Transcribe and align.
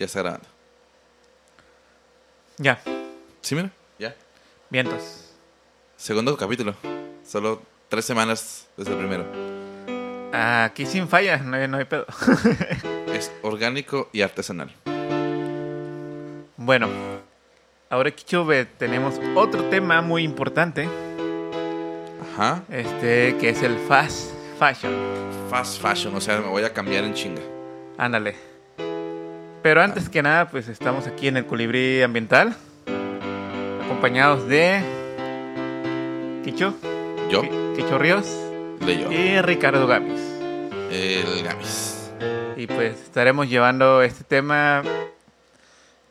Ya 0.00 0.06
está 0.06 0.20
grabando. 0.22 0.46
Ya, 2.56 2.80
¿Sí, 3.42 3.54
mira? 3.54 3.70
Ya. 3.98 4.14
vientos. 4.70 5.30
Segundo 5.98 6.36
capítulo. 6.38 6.74
Solo 7.22 7.60
tres 7.90 8.06
semanas 8.06 8.66
desde 8.78 8.92
el 8.92 8.98
primero. 8.98 9.26
Aquí 10.32 10.86
sin 10.86 11.06
fallas, 11.06 11.44
no 11.44 11.54
hay, 11.56 11.68
no 11.68 11.76
hay 11.76 11.84
pedo. 11.84 12.06
Es 13.12 13.30
orgánico 13.42 14.08
y 14.12 14.22
artesanal. 14.22 14.72
bueno, 16.56 16.88
ahora 17.90 18.10
Kichove 18.10 18.64
tenemos 18.64 19.20
otro 19.34 19.64
tema 19.68 20.00
muy 20.00 20.22
importante, 20.22 20.88
Ajá. 22.32 22.62
este 22.70 23.36
que 23.38 23.50
es 23.50 23.62
el 23.62 23.76
fast 23.86 24.32
fashion. 24.58 24.94
Fast 25.50 25.82
fashion, 25.82 26.16
o 26.16 26.20
sea, 26.22 26.40
me 26.40 26.46
voy 26.48 26.62
a 26.64 26.72
cambiar 26.72 27.04
en 27.04 27.12
chinga. 27.12 27.42
Ándale. 27.98 28.49
Pero 29.62 29.82
antes 29.82 30.08
que 30.08 30.22
nada, 30.22 30.48
pues 30.48 30.68
estamos 30.68 31.06
aquí 31.06 31.28
en 31.28 31.36
el 31.36 31.46
Colibrí 31.46 32.02
Ambiental, 32.02 32.56
acompañados 33.84 34.48
de 34.48 34.82
Kicho, 36.44 36.74
Yo, 37.30 37.42
Kicho 37.76 37.98
Ríos 37.98 38.26
de 38.80 38.98
yo. 38.98 39.12
y 39.12 39.40
Ricardo 39.42 39.86
Gamis. 39.86 40.20
El 40.90 41.44
Gamis. 41.44 42.10
Y 42.56 42.66
pues 42.66 43.00
estaremos 43.02 43.50
llevando 43.50 44.02
este 44.02 44.24
tema 44.24 44.82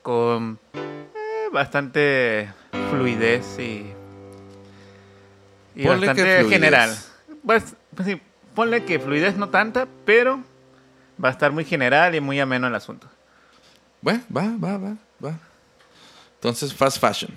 con 0.03 0.59
eh, 0.73 1.49
bastante 1.52 2.49
fluidez 2.91 3.57
y, 3.57 3.91
y 5.75 5.83
Ponle 5.85 6.13
que 6.13 6.23
bastante 6.23 6.49
general. 6.49 6.95
Pues, 7.43 7.75
pues 7.95 8.07
sí, 8.07 8.21
ponle 8.53 8.85
que 8.85 8.99
fluidez 8.99 9.38
no 9.38 9.49
tanta, 9.49 9.88
pero 10.05 10.39
va 11.23 11.29
a 11.29 11.31
estar 11.31 11.52
muy 11.52 11.66
general 11.66 12.13
y 12.13 12.21
muy 12.21 12.39
ameno 12.39 12.67
el 12.67 12.75
asunto. 12.75 13.07
Bueno, 14.02 14.23
va, 14.35 14.44
va, 14.58 14.77
va, 14.77 14.98
va. 15.23 15.39
Entonces, 16.35 16.73
fast 16.73 16.99
fashion. 16.99 17.31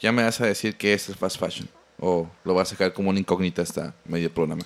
Ya 0.00 0.12
me 0.12 0.22
vas 0.22 0.40
a 0.40 0.46
decir 0.46 0.76
qué 0.76 0.92
es 0.94 1.08
el 1.08 1.16
fast 1.16 1.38
fashion. 1.38 1.68
O 1.98 2.28
lo 2.44 2.54
vas 2.54 2.68
a 2.68 2.70
sacar 2.72 2.92
como 2.92 3.10
una 3.10 3.18
incógnita 3.18 3.62
hasta 3.62 3.94
medio 4.04 4.32
programa. 4.32 4.62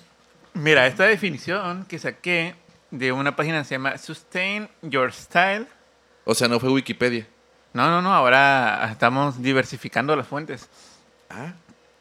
Mira, 0.55 0.87
esta 0.87 1.05
definición 1.05 1.87
que 1.87 1.99
saqué 1.99 2.57
de 2.91 3.13
una 3.13 3.37
página 3.37 3.63
se 3.65 3.77
llama 3.77 3.97
Sustain 3.99 4.69
Your 4.83 5.13
Style. 5.13 5.67
O 6.25 6.35
sea, 6.35 6.49
no 6.49 6.59
fue 6.59 6.71
Wikipedia. 6.71 7.27
No, 7.73 7.89
no, 7.89 8.03
no, 8.03 8.13
ahora 8.13 8.89
estamos 8.91 9.41
diversificando 9.41 10.17
las 10.17 10.27
fuentes. 10.27 10.69
Ah, 11.31 11.55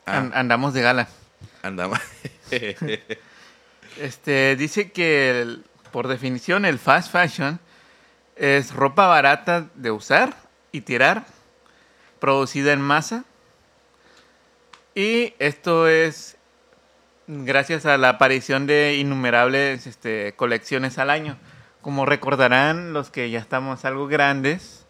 ah 0.07 0.29
andamos 0.33 0.73
de 0.73 0.81
gala. 0.81 1.07
andaba. 1.61 2.01
Este, 3.99 4.55
dice 4.55 4.91
que 4.91 5.41
el- 5.41 5.65
por 5.91 6.07
definición 6.07 6.63
el 6.63 6.79
fast 6.79 7.11
fashion 7.11 7.59
es 8.39 8.73
ropa 8.73 9.05
barata 9.07 9.67
de 9.75 9.91
usar 9.91 10.33
y 10.71 10.81
tirar, 10.81 11.25
producida 12.19 12.71
en 12.71 12.81
masa. 12.81 13.25
Y 14.95 15.33
esto 15.39 15.87
es 15.87 16.37
gracias 17.27 17.85
a 17.85 17.97
la 17.97 18.09
aparición 18.09 18.65
de 18.65 18.95
innumerables 18.95 19.85
este, 19.85 20.33
colecciones 20.35 20.97
al 20.97 21.09
año. 21.09 21.37
Como 21.81 22.05
recordarán 22.05 22.93
los 22.93 23.11
que 23.11 23.29
ya 23.29 23.39
estamos 23.39 23.85
algo 23.85 24.07
grandes, 24.07 24.87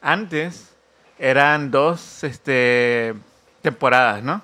antes 0.00 0.74
eran 1.18 1.70
dos 1.70 2.24
este, 2.24 3.14
temporadas, 3.62 4.22
¿no? 4.22 4.42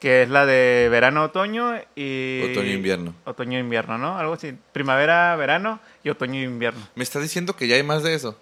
Que 0.00 0.22
es 0.22 0.30
la 0.30 0.46
de 0.46 0.88
verano-otoño 0.90 1.74
y... 1.96 2.42
Otoño-invierno. 2.52 3.14
Otoño-invierno, 3.24 3.98
¿no? 3.98 4.16
Algo 4.16 4.34
así. 4.34 4.54
Primavera, 4.72 5.34
verano 5.34 5.80
y 6.04 6.10
otoño-invierno. 6.10 6.86
¿Me 6.94 7.02
estás 7.02 7.22
diciendo 7.22 7.56
que 7.56 7.66
ya 7.66 7.74
hay 7.74 7.82
más 7.82 8.04
de 8.04 8.14
eso? 8.14 8.38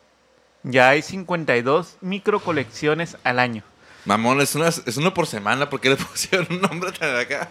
Ya 0.64 0.90
hay 0.90 1.00
52 1.00 1.96
micro 2.02 2.40
colecciones 2.40 3.16
al 3.24 3.38
año. 3.38 3.62
Mamón, 4.04 4.40
es, 4.40 4.54
una, 4.54 4.68
es 4.68 4.96
uno 4.96 5.14
por 5.14 5.26
semana. 5.26 5.70
¿Por 5.70 5.80
qué 5.80 5.90
le 5.90 5.96
pusieron 5.96 6.46
un 6.50 6.60
nombre 6.60 6.92
tan 6.92 7.14
de 7.14 7.20
acá? 7.20 7.48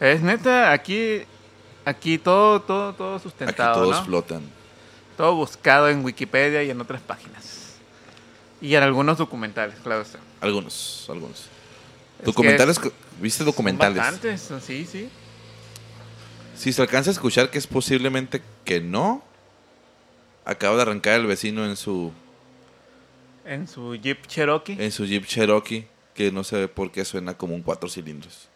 Es 0.00 0.20
neta, 0.20 0.72
aquí, 0.72 1.22
aquí 1.84 2.18
todo, 2.18 2.60
todo, 2.60 2.92
todo 2.94 3.16
Aquí 3.16 3.22
sustentado, 3.22 3.82
todos 3.82 3.96
¿no? 3.96 4.04
flotan. 4.04 4.42
Todo 5.16 5.34
buscado 5.34 5.88
en 5.88 6.04
Wikipedia 6.04 6.62
y 6.62 6.70
en 6.70 6.80
otras 6.80 7.00
páginas. 7.00 7.76
Y 8.60 8.74
en 8.74 8.82
algunos 8.82 9.18
documentales, 9.18 9.76
claro 9.82 10.02
está. 10.02 10.18
Algunos, 10.40 11.06
algunos. 11.08 11.48
Es 12.18 12.24
Documentales, 12.24 12.78
que 12.78 12.90
¿viste 13.20 13.44
documentales? 13.44 13.98
Bastantes, 13.98 14.50
sí, 14.64 14.86
sí. 14.86 15.08
Si 16.56 16.72
se 16.72 16.80
alcanza 16.82 17.10
a 17.10 17.12
escuchar 17.12 17.50
que 17.50 17.58
es 17.58 17.66
posiblemente 17.66 18.42
que 18.64 18.80
no, 18.80 19.22
acaba 20.44 20.76
de 20.76 20.82
arrancar 20.82 21.20
el 21.20 21.26
vecino 21.26 21.66
en 21.66 21.76
su, 21.76 22.12
En 23.44 23.68
su 23.68 23.94
Jeep 23.94 24.26
Cherokee. 24.26 24.76
en 24.82 24.90
su 24.90 25.04
Jeep 25.04 25.26
Cherokee, 25.26 25.86
que 26.14 26.32
no 26.32 26.44
sé 26.44 26.68
por 26.68 26.90
qué 26.90 27.04
suena 27.04 27.34
como 27.36 27.54
un 27.54 27.62
cuatro 27.62 27.88
cilindros. 27.88 28.48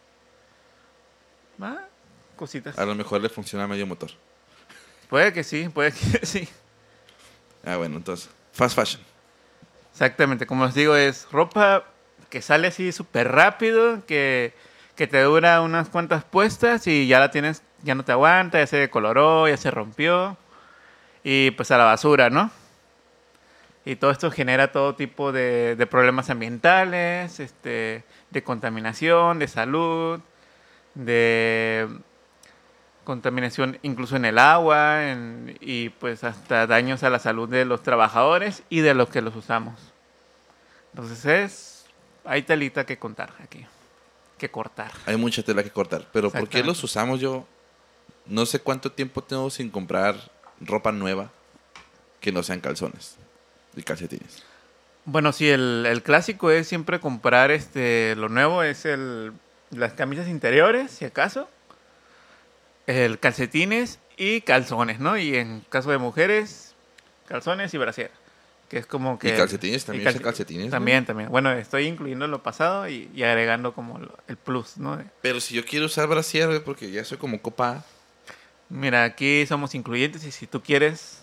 Ah, 1.61 1.85
cositas. 2.35 2.77
A 2.79 2.85
lo 2.85 2.95
mejor 2.95 3.21
le 3.21 3.29
funciona 3.29 3.67
medio 3.67 3.85
motor. 3.85 4.09
Puede 5.09 5.31
que 5.31 5.43
sí, 5.43 5.69
puede 5.69 5.91
que 5.91 6.25
sí. 6.25 6.47
Ah, 7.63 7.77
bueno, 7.77 7.97
entonces, 7.97 8.29
fast 8.51 8.75
fashion. 8.75 9.01
Exactamente, 9.91 10.47
como 10.47 10.63
os 10.63 10.73
digo, 10.73 10.95
es 10.95 11.27
ropa 11.31 11.85
que 12.31 12.41
sale 12.41 12.69
así 12.69 12.91
súper 12.91 13.31
rápido, 13.31 14.03
que, 14.07 14.53
que 14.95 15.05
te 15.05 15.21
dura 15.21 15.61
unas 15.61 15.89
cuantas 15.89 16.23
puestas 16.23 16.87
y 16.87 17.05
ya 17.07 17.19
la 17.19 17.29
tienes, 17.29 17.61
ya 17.83 17.93
no 17.93 18.03
te 18.03 18.13
aguanta, 18.13 18.57
ya 18.59 18.65
se 18.67 18.77
decoloró, 18.77 19.47
ya 19.47 19.57
se 19.57 19.69
rompió 19.69 20.37
y 21.23 21.51
pues 21.51 21.69
a 21.71 21.77
la 21.77 21.83
basura, 21.85 22.31
¿no? 22.31 22.49
Y 23.85 23.95
todo 23.95 24.11
esto 24.11 24.31
genera 24.31 24.71
todo 24.71 24.95
tipo 24.95 25.31
de, 25.31 25.75
de 25.75 25.87
problemas 25.87 26.29
ambientales, 26.29 27.39
este, 27.39 28.03
de 28.29 28.43
contaminación, 28.43 29.39
de 29.39 29.47
salud, 29.47 30.19
de 30.95 31.87
contaminación 33.03 33.79
incluso 33.81 34.15
en 34.15 34.25
el 34.25 34.37
agua 34.37 35.09
en- 35.09 35.57
y 35.59 35.89
pues 35.89 36.23
hasta 36.23 36.67
daños 36.67 37.03
a 37.03 37.09
la 37.09 37.19
salud 37.19 37.49
de 37.49 37.65
los 37.65 37.81
trabajadores 37.83 38.63
y 38.69 38.81
de 38.81 38.93
los 38.93 39.09
que 39.09 39.21
los 39.21 39.35
usamos. 39.35 39.73
Entonces 40.93 41.25
es, 41.25 41.70
hay 42.25 42.43
telita 42.43 42.85
que 42.85 42.97
contar 42.97 43.33
aquí, 43.43 43.65
que 44.37 44.49
cortar. 44.49 44.91
Hay 45.05 45.17
mucha 45.17 45.43
tela 45.43 45.63
que 45.63 45.71
cortar. 45.71 46.07
Pero 46.11 46.31
¿por 46.31 46.47
qué 46.47 46.63
los 46.63 46.83
usamos 46.83 47.19
yo? 47.19 47.45
No 48.25 48.45
sé 48.45 48.59
cuánto 48.59 48.91
tiempo 48.91 49.23
tengo 49.23 49.49
sin 49.49 49.69
comprar 49.69 50.15
ropa 50.59 50.91
nueva 50.91 51.31
que 52.19 52.31
no 52.31 52.43
sean 52.43 52.59
calzones 52.59 53.17
y 53.75 53.83
calcetines. 53.83 54.43
Bueno, 55.05 55.31
sí, 55.31 55.49
el, 55.49 55.85
el 55.87 56.03
clásico 56.03 56.51
es 56.51 56.67
siempre 56.67 56.99
comprar 56.99 57.49
este, 57.49 58.15
lo 58.15 58.29
nuevo 58.29 58.61
es 58.61 58.85
el, 58.85 59.33
las 59.71 59.93
camisas 59.93 60.27
interiores, 60.27 60.91
si 60.91 61.05
acaso, 61.05 61.49
el 62.85 63.19
calcetines 63.19 63.99
y 64.17 64.41
calzones, 64.41 64.99
¿no? 64.99 65.17
Y 65.17 65.35
en 65.35 65.61
caso 65.69 65.89
de 65.89 65.97
mujeres, 65.97 66.75
calzones 67.27 67.73
y 67.73 67.77
brasier, 67.79 68.11
que 68.71 68.77
es 68.77 68.85
como 68.85 69.19
que... 69.19 69.27
¿Y 69.27 69.37
calcetines? 69.37 69.83
¿También 69.83 70.07
y 70.07 70.09
usa 70.09 70.21
calcetines, 70.21 70.67
no? 70.67 70.71
También, 70.71 71.05
también. 71.05 71.29
Bueno, 71.29 71.51
estoy 71.51 71.87
incluyendo 71.87 72.25
lo 72.27 72.41
pasado 72.41 72.87
y, 72.87 73.11
y 73.13 73.23
agregando 73.23 73.73
como 73.73 73.99
el 74.29 74.37
plus, 74.37 74.77
¿no? 74.77 74.97
Pero 75.21 75.41
si 75.41 75.55
yo 75.55 75.65
quiero 75.65 75.87
usar 75.87 76.07
brasier, 76.07 76.47
güey, 76.47 76.63
porque 76.63 76.89
ya 76.89 77.03
soy 77.03 77.17
como 77.17 77.41
copa. 77.41 77.83
Mira, 78.69 79.03
aquí 79.03 79.45
somos 79.45 79.75
incluyentes 79.75 80.23
y 80.23 80.31
si 80.31 80.47
tú 80.47 80.63
quieres 80.63 81.21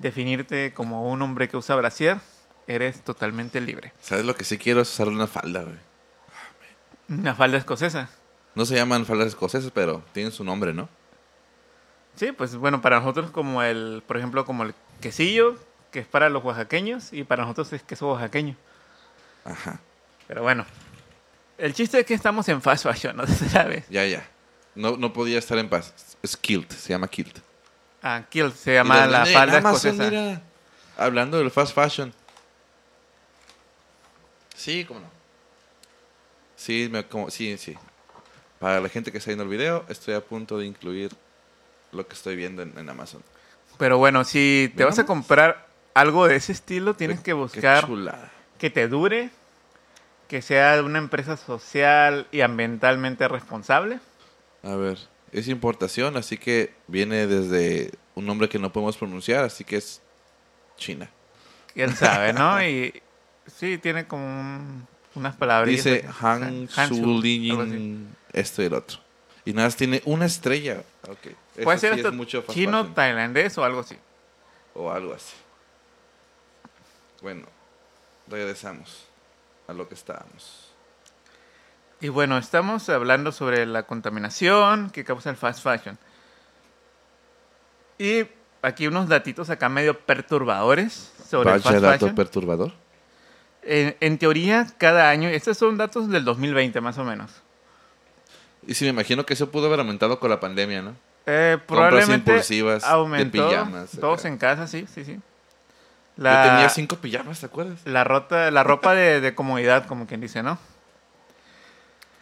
definirte 0.00 0.74
como 0.74 1.08
un 1.08 1.22
hombre 1.22 1.48
que 1.48 1.56
usa 1.56 1.76
brasier, 1.76 2.18
eres 2.66 3.02
totalmente 3.02 3.60
libre. 3.60 3.92
¿Sabes 4.00 4.24
lo 4.24 4.34
que 4.34 4.42
sí 4.42 4.58
quiero? 4.58 4.80
Es 4.80 4.92
usar 4.92 5.06
una 5.06 5.28
falda, 5.28 5.62
güey. 5.62 5.78
Una 7.08 7.36
falda 7.36 7.56
escocesa. 7.56 8.10
No 8.56 8.66
se 8.66 8.74
llaman 8.74 9.06
faldas 9.06 9.28
escocesas, 9.28 9.70
pero 9.72 10.02
tienen 10.12 10.32
su 10.32 10.42
nombre, 10.42 10.74
¿no? 10.74 10.88
Sí, 12.16 12.32
pues 12.32 12.56
bueno, 12.56 12.80
para 12.80 12.98
nosotros 12.98 13.30
como 13.30 13.62
el, 13.62 14.02
por 14.04 14.16
ejemplo, 14.16 14.44
como 14.44 14.64
el 14.64 14.74
quesillo, 15.00 15.54
que 15.94 16.00
es 16.00 16.08
para 16.08 16.28
los 16.28 16.42
oaxaqueños, 16.42 17.12
y 17.12 17.22
para 17.22 17.44
nosotros 17.44 17.72
es 17.72 17.84
queso 17.84 18.08
oaxaqueño. 18.10 18.56
Ajá. 19.44 19.78
Pero 20.26 20.42
bueno, 20.42 20.66
el 21.56 21.72
chiste 21.72 22.00
es 22.00 22.04
que 22.04 22.14
estamos 22.14 22.48
en 22.48 22.60
fast 22.60 22.82
fashion, 22.88 23.16
¿no? 23.16 23.24
¿Sabes? 23.28 23.84
Ya, 23.88 24.04
ya. 24.04 24.26
No, 24.74 24.96
no 24.96 25.12
podía 25.12 25.38
estar 25.38 25.56
en 25.56 25.68
paz. 25.68 25.94
Es 26.20 26.36
kilt, 26.36 26.68
se 26.72 26.88
llama 26.88 27.06
kilt. 27.06 27.38
Aquí 28.02 28.40
se 28.56 28.74
llama 28.74 29.06
la 29.06 29.24
falda 29.24 29.58
Amazon, 29.58 29.92
escocesa. 29.92 30.10
mira. 30.10 30.42
Hablando 30.96 31.38
del 31.38 31.52
fast 31.52 31.72
fashion. 31.72 32.12
Sí, 34.56 34.84
cómo 34.84 34.98
no. 34.98 35.06
Sí, 36.56 36.88
me, 36.90 37.06
como, 37.06 37.30
sí, 37.30 37.56
sí. 37.56 37.76
Para 38.58 38.80
la 38.80 38.88
gente 38.88 39.12
que 39.12 39.18
está 39.18 39.30
viendo 39.30 39.44
el 39.44 39.50
video, 39.50 39.84
estoy 39.88 40.14
a 40.14 40.20
punto 40.20 40.58
de 40.58 40.66
incluir 40.66 41.12
lo 41.92 42.04
que 42.04 42.14
estoy 42.14 42.34
viendo 42.34 42.62
en, 42.62 42.76
en 42.76 42.88
Amazon. 42.88 43.22
Pero 43.78 43.98
bueno, 43.98 44.24
si 44.24 44.72
te 44.76 44.84
vas 44.84 44.98
a 44.98 45.06
comprar 45.06 45.72
algo 45.94 46.26
de 46.26 46.36
ese 46.36 46.52
estilo, 46.52 46.94
tienes 46.94 47.20
que 47.20 47.32
buscar 47.32 47.86
que 48.58 48.70
te 48.70 48.88
dure, 48.88 49.30
que 50.28 50.42
sea 50.42 50.76
de 50.76 50.82
una 50.82 50.98
empresa 50.98 51.36
social 51.36 52.26
y 52.32 52.40
ambientalmente 52.40 53.26
responsable. 53.28 54.00
A 54.62 54.74
ver, 54.74 54.98
es 55.32 55.48
importación, 55.48 56.16
así 56.16 56.36
que 56.38 56.72
viene 56.88 57.26
desde 57.26 57.92
un 58.14 58.26
nombre 58.26 58.48
que 58.48 58.58
no 58.58 58.72
podemos 58.72 58.96
pronunciar, 58.96 59.44
así 59.44 59.64
que 59.64 59.76
es 59.76 60.00
China. 60.76 61.10
quién 61.74 61.94
sabe, 61.94 62.32
¿no? 62.32 62.60
Y 62.66 63.02
sí, 63.46 63.78
tiene 63.78 64.06
como 64.06 64.24
un- 64.24 64.86
unas 65.14 65.36
palabras. 65.36 65.68
Dice 65.68 66.04
Han 66.20 66.68
Su 66.88 67.20
Lin, 67.20 68.08
esto 68.32 68.62
y 68.62 68.66
el 68.66 68.74
otro. 68.74 68.98
Y 69.44 69.52
nada 69.52 69.68
más 69.68 69.76
tiene 69.76 70.00
una 70.06 70.24
estrella. 70.26 70.82
Ok. 71.08 71.26
Eso 71.26 71.64
Puede 71.64 71.78
ser 71.78 71.94
sí 71.94 72.00
es 72.00 72.06
hasta 72.06 72.16
mucho 72.16 72.42
fast 72.42 72.54
chino, 72.56 72.86
tailandés 72.94 73.56
o 73.58 73.64
algo 73.64 73.80
así. 73.80 73.96
O 74.74 74.90
algo 74.90 75.12
así. 75.14 75.34
Bueno, 77.24 77.46
regresamos 78.28 79.06
a 79.66 79.72
lo 79.72 79.88
que 79.88 79.94
estábamos. 79.94 80.70
Y 82.02 82.08
bueno, 82.10 82.36
estamos 82.36 82.90
hablando 82.90 83.32
sobre 83.32 83.64
la 83.64 83.84
contaminación 83.84 84.90
que 84.90 85.04
causa 85.04 85.30
el 85.30 85.36
fast 85.36 85.62
fashion. 85.62 85.96
Y 87.98 88.26
aquí 88.60 88.86
unos 88.86 89.08
datitos 89.08 89.48
acá 89.48 89.70
medio 89.70 89.98
perturbadores 90.00 91.14
sobre 91.26 91.48
el 91.50 91.60
Vaya 91.60 91.62
fast 91.70 91.82
dato 91.82 91.98
fashion. 92.00 92.14
perturbador. 92.14 92.72
En, 93.62 93.96
en 94.00 94.18
teoría, 94.18 94.66
cada 94.76 95.08
año, 95.08 95.30
estos 95.30 95.56
son 95.56 95.78
datos 95.78 96.10
del 96.10 96.26
2020 96.26 96.78
más 96.82 96.98
o 96.98 97.04
menos. 97.04 97.30
Y 98.66 98.74
sí, 98.74 98.84
me 98.84 98.90
imagino 98.90 99.24
que 99.24 99.32
eso 99.32 99.50
pudo 99.50 99.68
haber 99.68 99.80
aumentado 99.80 100.20
con 100.20 100.28
la 100.28 100.40
pandemia, 100.40 100.82
¿no? 100.82 100.94
Eh, 101.24 101.54
Compras 101.56 101.88
probablemente 101.88 102.32
impulsivas 102.32 102.82
de 102.82 102.88
aumentó. 102.90 103.48
pijamas, 103.48 103.92
todos 103.98 104.20
acá. 104.20 104.28
en 104.28 104.36
casa, 104.36 104.66
sí, 104.66 104.86
sí, 104.94 105.06
sí. 105.06 105.18
Yo 106.16 106.22
tenía 106.24 106.68
cinco 106.68 106.96
pijamas, 106.96 107.40
¿te 107.40 107.46
acuerdas? 107.46 107.80
la, 107.84 108.04
rota, 108.04 108.50
la 108.50 108.62
ropa 108.62 108.94
de, 108.94 109.20
de 109.20 109.34
comodidad, 109.34 109.86
como 109.86 110.06
quien 110.06 110.20
dice, 110.20 110.42
¿no? 110.42 110.58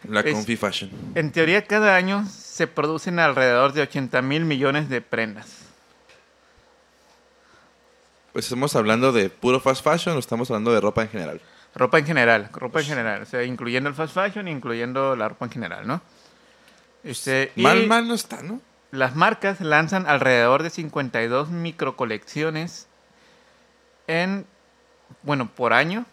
La 0.09 0.21
Es- 0.21 0.33
Confi 0.33 0.55
Fashion. 0.57 0.89
En 1.15 1.31
teoría, 1.31 1.65
cada 1.65 1.95
año 1.95 2.25
se 2.25 2.67
producen 2.67 3.19
alrededor 3.19 3.73
de 3.73 3.81
80 3.83 4.21
mil 4.21 4.45
millones 4.45 4.89
de 4.89 5.01
prendas. 5.01 5.59
Pues 8.33 8.45
estamos 8.45 8.75
hablando 8.75 9.11
de 9.11 9.29
puro 9.29 9.59
fast 9.59 9.83
fashion 9.83 10.15
o 10.15 10.19
estamos 10.19 10.49
hablando 10.49 10.73
de 10.73 10.81
ropa 10.81 11.03
en 11.03 11.09
general. 11.09 11.39
Ropa 11.75 11.99
en 11.99 12.05
general, 12.05 12.49
ropa 12.53 12.73
Pues 12.73 12.85
en 12.85 12.95
general, 12.97 13.21
o 13.21 13.25
sea, 13.25 13.43
incluyendo 13.43 13.89
el 13.89 13.95
fast 13.95 14.13
fashion, 14.13 14.47
incluyendo 14.47 15.15
la 15.15 15.29
ropa 15.29 15.45
en 15.45 15.51
general, 15.51 15.87
¿no? 15.87 16.01
Este, 17.03 17.51
y 17.55 17.61
Mal, 17.61 17.87
mal 17.87 18.07
no 18.07 18.13
está, 18.13 18.41
¿no? 18.41 18.59
las 18.91 19.15
marcas 19.15 19.59
lanzan 19.59 20.05
alrededor 20.07 20.61
de 20.61 20.69
52 20.69 21.49
microcolecciones 21.49 22.87
en, 24.07 24.45
bueno, 25.21 25.49
por 25.49 25.73
año, 25.73 26.05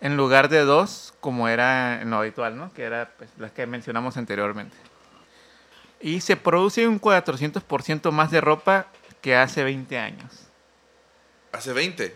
en 0.00 0.16
lugar 0.16 0.48
de 0.48 0.60
dos, 0.64 1.14
como 1.20 1.48
era 1.48 2.02
en 2.02 2.10
lo 2.10 2.18
habitual, 2.18 2.56
¿no? 2.56 2.72
Que 2.72 2.84
era 2.84 3.10
pues, 3.16 3.30
las 3.38 3.52
que 3.52 3.66
mencionamos 3.66 4.16
anteriormente. 4.16 4.76
Y 6.00 6.20
se 6.20 6.36
produce 6.36 6.86
un 6.86 7.00
400% 7.00 8.10
más 8.10 8.30
de 8.30 8.40
ropa 8.40 8.86
que 9.22 9.36
hace 9.36 9.64
20 9.64 9.98
años. 9.98 10.48
Hace 11.52 11.72
20. 11.72 12.14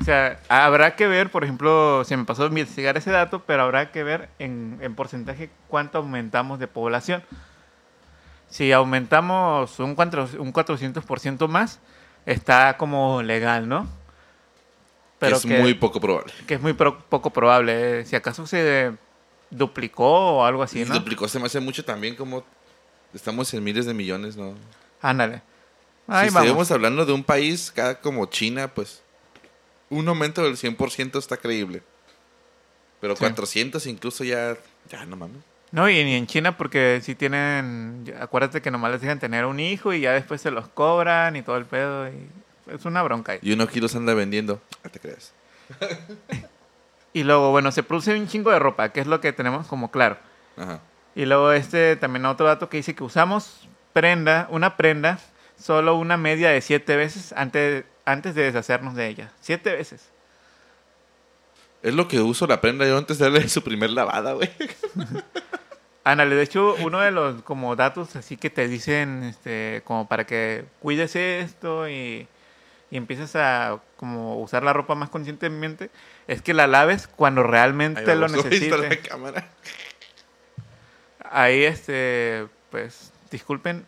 O 0.00 0.04
sea, 0.04 0.38
habrá 0.48 0.94
que 0.94 1.08
ver, 1.08 1.30
por 1.30 1.42
ejemplo, 1.42 2.04
se 2.04 2.16
me 2.16 2.24
pasó 2.24 2.44
a 2.44 2.46
investigar 2.46 2.96
ese 2.96 3.10
dato, 3.10 3.42
pero 3.44 3.62
habrá 3.62 3.90
que 3.90 4.04
ver 4.04 4.28
en, 4.38 4.78
en 4.80 4.94
porcentaje 4.94 5.50
cuánto 5.66 5.98
aumentamos 5.98 6.60
de 6.60 6.68
población. 6.68 7.24
Si 8.48 8.70
aumentamos 8.70 9.78
un, 9.80 9.94
cuatro- 9.94 10.28
un 10.38 10.52
400% 10.52 11.48
más, 11.48 11.80
está 12.26 12.76
como 12.76 13.22
legal, 13.22 13.68
¿no? 13.68 13.88
Que 15.18 15.26
es 15.28 15.44
muy 15.44 15.74
poco 15.74 16.00
probable. 16.00 16.32
que 16.46 16.54
es 16.54 16.60
muy 16.60 16.72
pro- 16.72 16.98
poco 17.08 17.30
probable. 17.30 18.00
eh. 18.00 18.04
Si 18.06 18.14
acaso 18.16 18.46
se 18.46 18.92
duplicó 19.50 20.06
o 20.38 20.44
algo 20.44 20.62
así, 20.62 20.84
¿no? 20.84 20.94
duplicó 20.94 21.26
se 21.28 21.38
me 21.38 21.46
hace 21.46 21.60
mucho 21.60 21.84
también 21.84 22.14
como 22.14 22.44
estamos 23.14 23.52
en 23.54 23.64
miles 23.64 23.86
de 23.86 23.94
millones, 23.94 24.36
¿no? 24.36 24.54
Ándale. 25.00 25.42
si 26.06 26.30
vamos. 26.34 26.70
hablando 26.70 27.04
de 27.06 27.12
un 27.12 27.24
país 27.24 27.72
cada 27.74 28.00
como 28.00 28.26
China, 28.26 28.68
pues 28.68 29.02
un 29.90 30.06
aumento 30.08 30.42
del 30.42 30.56
100% 30.56 31.18
está 31.18 31.36
creíble. 31.36 31.82
Pero 33.00 33.14
Sí. 33.14 33.20
400 33.20 33.86
incluso 33.86 34.24
ya, 34.24 34.56
ya 34.90 35.04
no 35.06 35.16
mames. 35.16 35.42
No, 35.70 35.88
y 35.88 36.02
ni 36.02 36.14
en 36.14 36.26
China 36.26 36.56
porque 36.56 37.00
si 37.02 37.14
tienen, 37.14 38.12
acuérdate 38.20 38.60
que 38.62 38.70
nomás 38.70 38.90
les 38.92 39.00
dejan 39.02 39.18
tener 39.18 39.44
un 39.44 39.60
hijo 39.60 39.92
y 39.92 40.00
ya 40.00 40.12
después 40.12 40.40
se 40.40 40.50
los 40.50 40.66
cobran 40.68 41.36
y 41.36 41.42
todo 41.42 41.56
el 41.58 41.66
pedo. 41.66 42.08
Y 42.08 42.28
es 42.70 42.84
una 42.84 43.02
bronca. 43.02 43.32
ahí. 43.32 43.38
Y 43.42 43.52
uno 43.52 43.64
aquí 43.64 43.80
los 43.80 43.94
anda 43.94 44.14
vendiendo. 44.14 44.60
Te 44.90 45.00
crees. 45.00 45.32
Y 47.12 47.24
luego, 47.24 47.50
bueno, 47.50 47.72
se 47.72 47.82
produce 47.82 48.14
un 48.14 48.28
chingo 48.28 48.50
de 48.50 48.58
ropa, 48.58 48.90
que 48.90 49.00
es 49.00 49.06
lo 49.06 49.20
que 49.20 49.32
tenemos 49.32 49.66
como 49.66 49.90
claro. 49.90 50.18
Ajá. 50.56 50.80
Y 51.18 51.26
luego 51.26 51.50
este 51.50 51.96
también 51.96 52.24
otro 52.26 52.46
dato 52.46 52.68
que 52.68 52.76
dice 52.76 52.94
que 52.94 53.02
usamos 53.02 53.68
prenda, 53.92 54.46
una 54.50 54.76
prenda, 54.76 55.18
solo 55.58 55.96
una 55.96 56.16
media 56.16 56.50
de 56.50 56.60
siete 56.60 56.94
veces 56.94 57.32
antes, 57.32 57.84
antes 58.04 58.36
de 58.36 58.44
deshacernos 58.44 58.94
de 58.94 59.08
ella. 59.08 59.32
Siete 59.40 59.72
veces. 59.72 60.10
Es 61.82 61.92
lo 61.92 62.06
que 62.06 62.20
uso 62.20 62.46
la 62.46 62.60
prenda 62.60 62.86
yo 62.86 62.96
antes 62.96 63.18
de 63.18 63.24
darle 63.24 63.48
su 63.48 63.64
primer 63.64 63.90
lavada, 63.90 64.34
güey. 64.34 64.48
Ándale, 66.04 66.36
de 66.36 66.42
hecho, 66.42 66.76
uno 66.80 67.00
de 67.00 67.10
los 67.10 67.42
como 67.42 67.74
datos 67.74 68.14
así 68.14 68.36
que 68.36 68.48
te 68.48 68.68
dicen, 68.68 69.24
este, 69.24 69.82
como 69.84 70.06
para 70.06 70.24
que 70.24 70.66
cuides 70.78 71.16
esto 71.16 71.88
y, 71.88 72.28
y 72.90 72.96
empieces 72.96 73.36
a 73.36 73.80
como 73.96 74.40
usar 74.40 74.62
la 74.62 74.72
ropa 74.72 74.94
más 74.94 75.10
conscientemente, 75.10 75.90
es 76.26 76.40
que 76.42 76.54
la 76.54 76.66
laves 76.66 77.06
cuando 77.08 77.42
realmente 77.42 78.02
lo 78.16 78.26
necesites. 78.44 79.08
cámara. 79.08 79.48
Ahí, 81.30 81.64
este, 81.64 82.46
pues, 82.70 83.12
disculpen, 83.30 83.84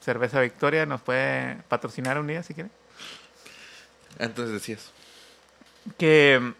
Cerveza 0.00 0.40
Victoria 0.40 0.84
nos 0.86 1.00
puede 1.00 1.56
patrocinar 1.68 2.18
un 2.18 2.26
día 2.26 2.42
si 2.42 2.54
quieren. 2.54 2.70
Antes 4.18 4.50
decías. 4.50 4.92
Que, 5.98 6.52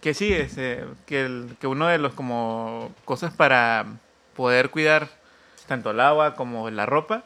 que 0.00 0.14
sí, 0.14 0.32
este, 0.32 0.84
que, 1.06 1.24
el- 1.26 1.56
que 1.60 1.66
uno 1.66 1.86
de 1.86 1.98
los 1.98 2.14
como 2.14 2.92
cosas 3.04 3.32
para 3.32 3.86
poder 4.34 4.70
cuidar 4.70 5.08
tanto 5.66 5.90
el 5.90 6.00
agua 6.00 6.34
como 6.34 6.68
la 6.70 6.86
ropa. 6.86 7.24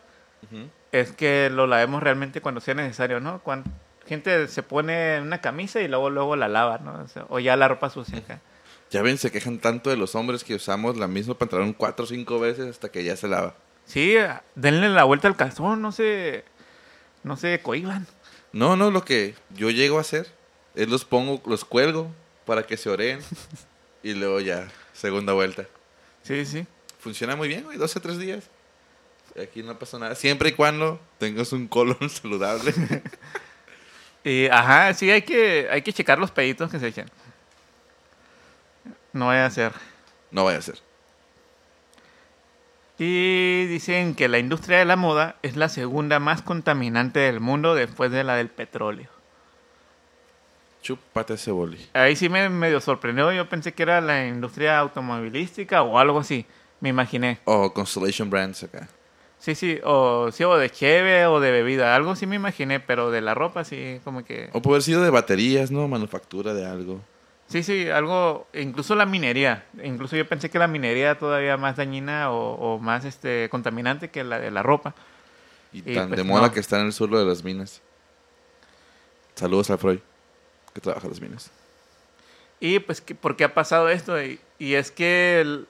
Es 0.93 1.13
que 1.13 1.51
lo 1.51 1.67
lavemos 1.67 2.03
realmente 2.03 2.41
cuando 2.41 2.61
sea 2.61 2.75
necesario, 2.75 3.21
¿no? 3.21 3.41
Cuando 3.41 3.71
gente 4.07 4.49
se 4.49 4.63
pone 4.63 5.21
una 5.21 5.41
camisa 5.41 5.81
y 5.81 5.89
luego 5.89 6.11
luego 6.11 6.37
la 6.37 6.49
lava, 6.49 6.79
¿no? 6.79 7.03
O, 7.03 7.09
sea, 7.09 7.27
o 7.29 7.39
ya 7.39 7.57
la 7.57 7.69
ropa 7.69 7.91
sucia. 7.91 8.19
acá. 8.19 8.41
Ya 8.91 9.03
ven, 9.03 9.19
se 9.19 9.31
quejan 9.31 9.61
tanto 9.61 9.89
de 9.91 9.97
los 9.97 10.17
hombres 10.17 10.43
que 10.43 10.57
usamos 10.57 10.97
la 10.97 11.07
misma 11.07 11.35
pantalón 11.35 11.73
cuatro 11.75 12.05
o 12.05 12.09
cinco 12.09 12.41
veces 12.41 12.67
hasta 12.67 12.89
que 12.91 13.05
ya 13.05 13.17
se 13.17 13.29
lava. 13.29 13.55
Sí, 13.85 14.17
denle 14.57 14.89
la 14.89 15.05
vuelta 15.05 15.29
al 15.29 15.37
calzón, 15.37 15.81
no 15.81 15.93
se, 15.93 16.45
no 17.23 17.37
se 17.37 17.61
cohiban. 17.63 18.07
No, 18.53 18.77
no, 18.77 18.91
lo 18.91 19.05
que 19.05 19.37
yo 19.51 19.71
llego 19.71 19.99
a 19.99 20.01
hacer 20.01 20.27
es 20.75 20.89
los 20.89 21.05
pongo, 21.05 21.41
los 21.47 21.65
cuelgo 21.65 22.11
para 22.47 22.65
que 22.65 22.77
se 22.77 22.91
oreen 22.91 23.21
y 24.03 24.15
luego 24.15 24.41
ya, 24.41 24.69
segunda 24.93 25.35
vuelta. 25.35 25.67
Sí, 26.23 26.45
sí. 26.45 26.67
Funciona 26.99 27.37
muy 27.37 27.47
bien, 27.47 27.65
güey, 27.65 27.79
12 27.79 27.99
o 27.99 28.03
3 28.03 28.19
días. 28.19 28.51
Aquí 29.41 29.63
no 29.63 29.79
pasa 29.79 29.99
nada, 29.99 30.15
siempre 30.15 30.51
y 30.51 30.53
cuando 30.53 31.01
tengas 31.19 31.53
un 31.53 31.69
colon 31.69 32.09
saludable. 32.11 32.75
Y, 34.25 34.47
ajá, 34.49 34.93
sí, 34.95 35.11
hay 35.11 35.23
que, 35.23 35.69
hay 35.71 35.83
que 35.83 35.93
checar 35.93 36.19
los 36.19 36.31
peditos 36.31 36.71
que 36.71 36.79
se 36.79 36.89
echan. 36.89 37.11
No 39.13 39.27
vaya 39.27 39.47
a 39.47 39.51
ser. 39.51 39.73
no 40.31 40.45
vaya 40.45 40.59
a 40.59 40.63
ser. 40.63 40.79
Y 42.99 43.65
dicen 43.67 44.15
que 44.15 44.29
la 44.29 44.39
industria 44.39 44.79
de 44.79 44.85
la 44.85 44.97
moda 44.97 45.37
es 45.43 45.57
la 45.57 45.71
segunda 45.71 46.21
más 46.21 46.43
contaminante 46.43 47.19
del 47.21 47.41
mundo 47.41 47.75
después 47.75 48.11
de 48.11 48.25
la 48.25 48.37
del 48.37 48.51
petróleo. 48.51 49.09
Chúpate 50.83 51.35
ese 51.35 51.51
boli. 51.51 51.79
Ahí 51.95 52.15
sí 52.15 52.29
me 52.29 52.49
medio 52.51 52.79
sorprendió. 52.81 53.33
Yo 53.33 53.49
pensé 53.49 53.73
que 53.73 53.85
era 53.85 54.03
la 54.03 54.27
industria 54.27 54.79
automovilística 54.79 55.83
o 55.83 55.99
algo 55.99 56.21
así. 56.21 56.45
Me 56.81 56.91
imaginé. 56.91 57.39
O 57.45 57.73
Constellation 57.73 58.29
Brands 58.29 58.65
acá. 58.65 58.87
Sí, 59.41 59.55
sí, 59.55 59.81
o, 59.85 60.31
sí, 60.33 60.45
o 60.45 60.57
de 60.59 60.71
cheve 60.71 61.25
o 61.27 61.41
de 61.41 61.51
bebida. 61.51 61.97
Algo 61.97 62.15
sí 62.15 62.27
me 62.27 62.37
imaginé, 62.37 62.79
pero 62.79 63.11
de 63.11 63.23
la 63.23 63.35
ropa 63.35 63.65
sí, 63.65 63.99
como 64.05 64.23
que... 64.25 64.51
O 64.53 64.61
puede 64.61 64.75
haber 64.77 64.83
sido 64.83 65.03
de 65.03 65.09
baterías, 65.11 65.71
¿no? 65.71 65.89
Manufactura 65.89 66.53
de 66.55 66.67
algo. 66.67 67.01
Sí, 67.49 67.63
sí, 67.63 67.89
algo, 67.89 68.47
incluso 68.53 68.95
la 68.95 69.07
minería. 69.07 69.65
Incluso 69.83 70.15
yo 70.15 70.29
pensé 70.29 70.51
que 70.51 70.59
la 70.59 70.69
minería 70.69 71.19
todavía 71.19 71.57
más 71.57 71.77
dañina 71.77 72.31
o, 72.31 72.53
o 72.75 72.79
más 72.79 73.05
este 73.07 73.49
contaminante 73.51 74.11
que 74.11 74.23
la 74.25 74.39
de 74.39 74.51
la 74.51 74.63
ropa. 74.63 74.95
Y 75.73 75.79
Y 75.91 75.95
tan 75.95 76.09
pues 76.09 76.19
de 76.19 76.25
moda 76.25 76.49
no. 76.49 76.53
que 76.53 76.61
está 76.61 76.79
en 76.79 76.87
el 76.87 76.93
suelo 76.93 77.19
de 77.19 77.25
las 77.25 77.43
minas. 77.43 77.81
Saludos 79.35 79.71
a 79.71 79.79
Freud, 79.79 80.01
que 80.75 80.81
trabaja 80.81 81.07
en 81.07 81.13
las 81.13 81.21
minas. 81.21 81.51
Y 82.61 82.79
pues, 82.81 83.01
¿qué- 83.01 83.15
¿por 83.15 83.37
qué 83.37 83.45
ha 83.45 83.55
pasado 83.55 83.89
esto? 83.89 84.23
Y, 84.23 84.39
y 84.59 84.75
es 84.75 84.91
que... 84.91 85.41
el- 85.41 85.67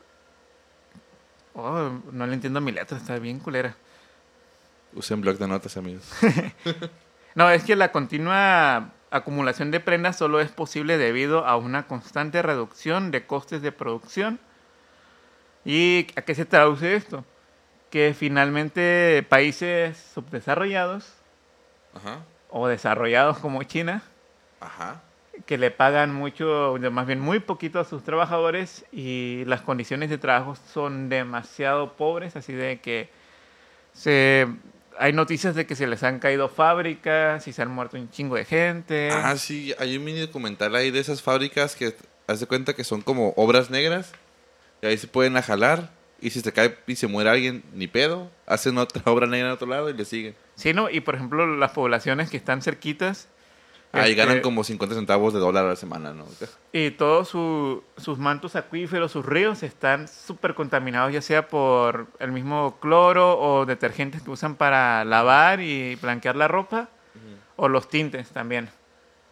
Oh, 1.54 1.90
no 2.12 2.26
le 2.26 2.34
entiendo 2.34 2.60
mi 2.60 2.72
letra, 2.72 2.96
está 2.96 3.18
bien 3.18 3.38
culera. 3.40 3.74
Usen 4.94 5.20
blog 5.20 5.38
de 5.38 5.48
notas, 5.48 5.76
amigos. 5.76 6.08
No, 7.36 7.48
es 7.48 7.62
que 7.62 7.76
la 7.76 7.92
continua 7.92 8.90
acumulación 9.12 9.70
de 9.70 9.78
prendas 9.78 10.16
solo 10.16 10.40
es 10.40 10.50
posible 10.50 10.98
debido 10.98 11.46
a 11.46 11.56
una 11.56 11.86
constante 11.86 12.42
reducción 12.42 13.12
de 13.12 13.24
costes 13.24 13.62
de 13.62 13.70
producción. 13.70 14.40
¿Y 15.64 16.08
a 16.16 16.22
qué 16.22 16.34
se 16.34 16.44
traduce 16.44 16.96
esto? 16.96 17.24
Que 17.88 18.14
finalmente 18.18 19.24
países 19.28 19.96
subdesarrollados 20.12 21.12
Ajá. 21.94 22.18
o 22.48 22.66
desarrollados 22.66 23.38
como 23.38 23.62
China, 23.62 24.02
Ajá. 24.60 25.00
Que 25.46 25.58
le 25.58 25.70
pagan 25.70 26.14
mucho, 26.14 26.76
más 26.90 27.06
bien 27.06 27.20
muy 27.20 27.40
poquito 27.40 27.80
a 27.80 27.84
sus 27.84 28.02
trabajadores 28.02 28.84
y 28.92 29.44
las 29.46 29.60
condiciones 29.62 30.10
de 30.10 30.18
trabajo 30.18 30.56
son 30.72 31.08
demasiado 31.08 31.94
pobres, 31.94 32.36
así 32.36 32.52
de 32.52 32.80
que 32.80 33.08
se, 33.92 34.46
hay 34.98 35.12
noticias 35.12 35.54
de 35.54 35.66
que 35.66 35.74
se 35.74 35.86
les 35.86 36.02
han 36.02 36.18
caído 36.18 36.48
fábricas 36.48 37.46
y 37.48 37.52
se 37.52 37.62
han 37.62 37.70
muerto 37.70 37.96
un 37.96 38.10
chingo 38.10 38.36
de 38.36 38.44
gente. 38.44 39.10
Ah, 39.12 39.36
sí, 39.36 39.74
hay 39.78 39.96
un 39.96 40.04
mini 40.04 40.20
documental 40.20 40.74
ahí 40.74 40.90
de 40.90 41.00
esas 41.00 41.22
fábricas 41.22 41.74
que 41.76 41.94
haz 42.26 42.40
de 42.40 42.46
cuenta 42.46 42.74
que 42.74 42.84
son 42.84 43.02
como 43.02 43.32
obras 43.36 43.70
negras 43.70 44.12
y 44.82 44.86
ahí 44.86 44.98
se 44.98 45.06
pueden 45.06 45.36
ajalar 45.36 45.90
y 46.20 46.30
si 46.30 46.40
se 46.40 46.52
cae 46.52 46.76
y 46.86 46.96
se 46.96 47.06
muere 47.06 47.30
alguien, 47.30 47.62
ni 47.74 47.86
pedo, 47.86 48.30
hacen 48.46 48.76
otra 48.78 49.02
obra 49.10 49.26
negra 49.26 49.48
en 49.48 49.54
otro 49.54 49.66
lado 49.66 49.90
y 49.90 49.94
le 49.94 50.04
siguen. 50.04 50.34
Sí, 50.54 50.72
¿no? 50.72 50.90
Y 50.90 51.00
por 51.00 51.14
ejemplo, 51.14 51.46
las 51.56 51.72
poblaciones 51.72 52.30
que 52.30 52.36
están 52.36 52.62
cerquitas. 52.62 53.28
Ahí 53.92 54.10
este, 54.12 54.14
ganan 54.24 54.40
como 54.40 54.62
50 54.62 54.94
centavos 54.94 55.32
de 55.34 55.40
dólar 55.40 55.64
a 55.64 55.68
la 55.70 55.76
semana, 55.76 56.12
¿no? 56.14 56.24
Y 56.72 56.92
todos 56.92 57.28
su- 57.28 57.82
sus 57.96 58.18
mantos 58.18 58.54
acuíferos, 58.54 59.10
sus 59.10 59.26
ríos 59.26 59.62
están 59.64 60.06
súper 60.06 60.54
contaminados, 60.54 61.12
ya 61.12 61.20
sea 61.22 61.48
por 61.48 62.06
el 62.20 62.30
mismo 62.30 62.78
cloro 62.80 63.38
o 63.40 63.66
detergentes 63.66 64.22
que 64.22 64.30
usan 64.30 64.54
para 64.54 65.04
lavar 65.04 65.60
y 65.60 65.96
blanquear 65.96 66.36
la 66.36 66.46
ropa, 66.46 66.88
o 67.56 67.68
los 67.68 67.88
tintes 67.88 68.30
también, 68.30 68.70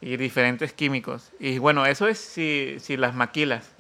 y 0.01 0.17
diferentes 0.17 0.73
químicos. 0.73 1.31
Y 1.39 1.59
bueno, 1.59 1.87
eso 1.87 2.09
es 2.09 2.19
si, 2.19 2.77
si 2.81 2.97
las 2.97 3.15
maquilas. 3.15 3.71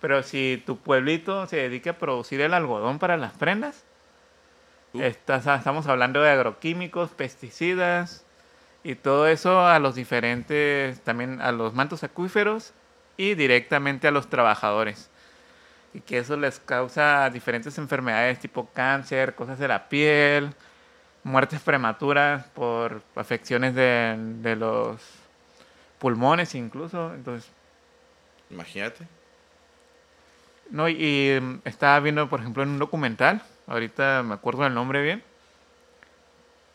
Pero 0.00 0.22
si 0.22 0.62
tu 0.64 0.76
pueblito 0.78 1.46
se 1.46 1.56
dedica 1.56 1.90
a 1.90 1.98
producir 1.98 2.40
el 2.42 2.52
algodón 2.54 2.98
para 2.98 3.16
las 3.16 3.32
prendas, 3.32 3.84
Uh. 4.94 5.02
estás- 5.02 5.46
estamos 5.46 5.86
hablando 5.86 6.22
de 6.22 6.30
agroquímicos, 6.30 7.10
pesticidas 7.10 8.24
y 8.88 8.94
todo 8.94 9.26
eso 9.28 9.66
a 9.66 9.78
los 9.78 9.96
diferentes, 9.96 11.02
también 11.02 11.42
a 11.42 11.52
los 11.52 11.74
mantos 11.74 12.02
acuíferos 12.04 12.72
y 13.18 13.34
directamente 13.34 14.08
a 14.08 14.10
los 14.10 14.30
trabajadores. 14.30 15.10
Y 15.92 16.00
que 16.00 16.16
eso 16.16 16.38
les 16.38 16.58
causa 16.58 17.28
diferentes 17.28 17.76
enfermedades 17.76 18.38
tipo 18.38 18.66
cáncer, 18.72 19.34
cosas 19.34 19.58
de 19.58 19.68
la 19.68 19.90
piel, 19.90 20.54
muertes 21.22 21.60
prematuras 21.60 22.46
por 22.54 23.02
afecciones 23.14 23.74
de, 23.74 24.16
de 24.40 24.56
los 24.56 25.02
pulmones 25.98 26.54
incluso. 26.54 27.12
Entonces, 27.12 27.50
Imagínate. 28.48 29.06
no, 30.70 30.88
y, 30.88 30.94
y, 30.94 31.38
mm, 31.38 31.60
estaba 31.66 32.00
viendo, 32.00 32.26
por 32.30 32.40
ejemplo, 32.40 32.62
en 32.62 32.70
un 32.70 32.78
documental, 32.78 33.42
ahorita 33.66 34.22
me 34.22 34.32
acuerdo 34.32 34.62
del 34.62 34.72
nombre 34.72 35.02
bien, 35.02 35.22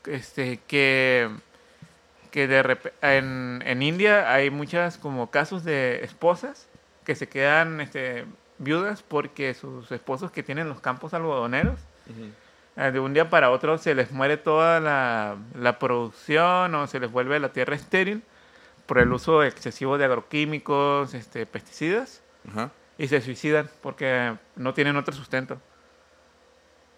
este, 0.06 0.60
que, 0.68 1.28
que 2.34 2.48
de 2.48 2.78
en, 3.04 3.62
en 3.64 3.84
India 3.84 4.34
hay 4.34 4.50
muchas 4.50 4.98
como 4.98 5.30
casos 5.30 5.64
de 5.64 6.04
esposas 6.04 6.68
que 7.06 7.14
se 7.14 7.30
quedan 7.30 7.80
este, 7.80 8.26
viudas 8.58 9.04
porque 9.04 9.54
sus 9.54 9.92
esposos 9.92 10.32
que 10.32 10.42
tienen 10.42 10.68
los 10.68 10.82
campos 10.82 11.14
algodoneros, 11.14 11.80
eh, 12.76 12.90
de 12.92 13.00
un 13.00 13.14
día 13.14 13.30
para 13.30 13.52
otro 13.52 13.78
se 13.78 13.94
les 13.94 14.12
muere 14.12 14.38
toda 14.38 14.80
la, 14.80 15.36
la 15.54 15.78
producción 15.78 16.74
o 16.74 16.88
se 16.88 17.00
les 17.00 17.12
vuelve 17.12 17.40
la 17.40 17.54
tierra 17.54 17.76
estéril 17.76 18.24
por 18.88 18.98
el 18.98 19.14
uso 19.14 19.44
excesivo 19.44 20.00
de 20.00 20.06
agroquímicos, 20.06 21.14
este, 21.14 21.46
pesticidas 21.46 22.24
y 22.98 23.10
se 23.10 23.22
suicidan 23.22 23.70
porque 23.84 24.36
no 24.56 24.74
tienen 24.74 24.98
otro 24.98 25.14
sustento. 25.14 25.62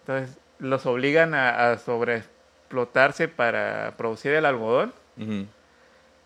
Entonces 0.00 0.38
los 0.60 0.86
obligan 0.86 1.34
a, 1.34 1.72
a 1.72 1.76
sobreexplotarse 1.76 3.28
para 3.28 3.98
producir 3.98 4.32
el 4.32 4.46
algodón 4.46 4.94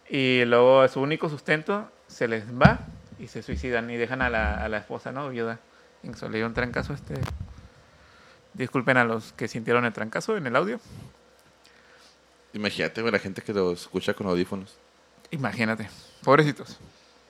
Y 0.09 0.44
luego 0.44 0.87
su 0.88 1.00
único 1.00 1.28
sustento 1.28 1.90
se 2.09 2.26
les 2.28 2.44
va 2.50 2.80
y 3.18 3.28
se 3.28 3.42
suicidan 3.42 3.90
y 3.90 3.97
dejan 3.97 4.23
a 4.23 4.30
la, 4.30 4.54
a 4.54 4.68
la 4.68 4.78
esposa, 4.78 5.12
¿no? 5.12 5.28
Viuda. 5.28 5.59
Incluso 6.02 6.28
le 6.28 6.38
dio 6.38 6.47
un 6.47 6.54
trancazo 6.54 6.94
este. 6.94 7.14
Disculpen 8.54 8.97
a 8.97 9.04
los 9.04 9.32
que 9.32 9.47
sintieron 9.47 9.85
el 9.85 9.92
trancazo 9.92 10.37
en 10.37 10.47
el 10.47 10.56
audio. 10.56 10.80
Imagínate, 12.52 13.00
güey, 13.00 13.12
la 13.12 13.18
gente 13.18 13.42
que 13.42 13.52
lo 13.52 13.73
escucha 13.73 14.14
con 14.14 14.26
audífonos. 14.26 14.76
Imagínate. 15.30 15.88
Pobrecitos. 16.25 16.78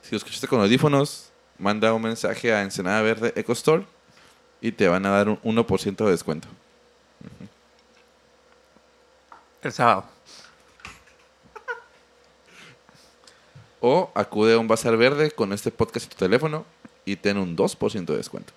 Si 0.02 0.12
lo 0.12 0.16
escuchaste 0.16 0.48
con 0.48 0.60
audífonos, 0.60 1.30
manda 1.58 1.92
un 1.92 2.02
mensaje 2.02 2.52
a 2.54 2.62
Ensenada 2.62 3.02
Verde 3.02 3.32
Eco 3.36 3.52
Store 3.52 3.84
y 4.60 4.72
te 4.72 4.88
van 4.88 5.04
a 5.04 5.10
dar 5.10 5.28
un 5.28 5.38
1% 5.42 6.04
de 6.04 6.10
descuento. 6.10 6.48
El 9.62 9.72
sábado. 9.72 10.06
O 13.80 14.10
acude 14.14 14.54
a 14.54 14.58
un 14.58 14.68
bazar 14.68 14.96
verde 14.96 15.30
con 15.30 15.52
este 15.52 15.70
podcast 15.70 16.06
en 16.06 16.10
tu 16.10 16.16
teléfono 16.16 16.66
y 17.04 17.16
ten 17.16 17.38
un 17.38 17.56
2% 17.56 18.04
de 18.04 18.16
descuento. 18.16 18.52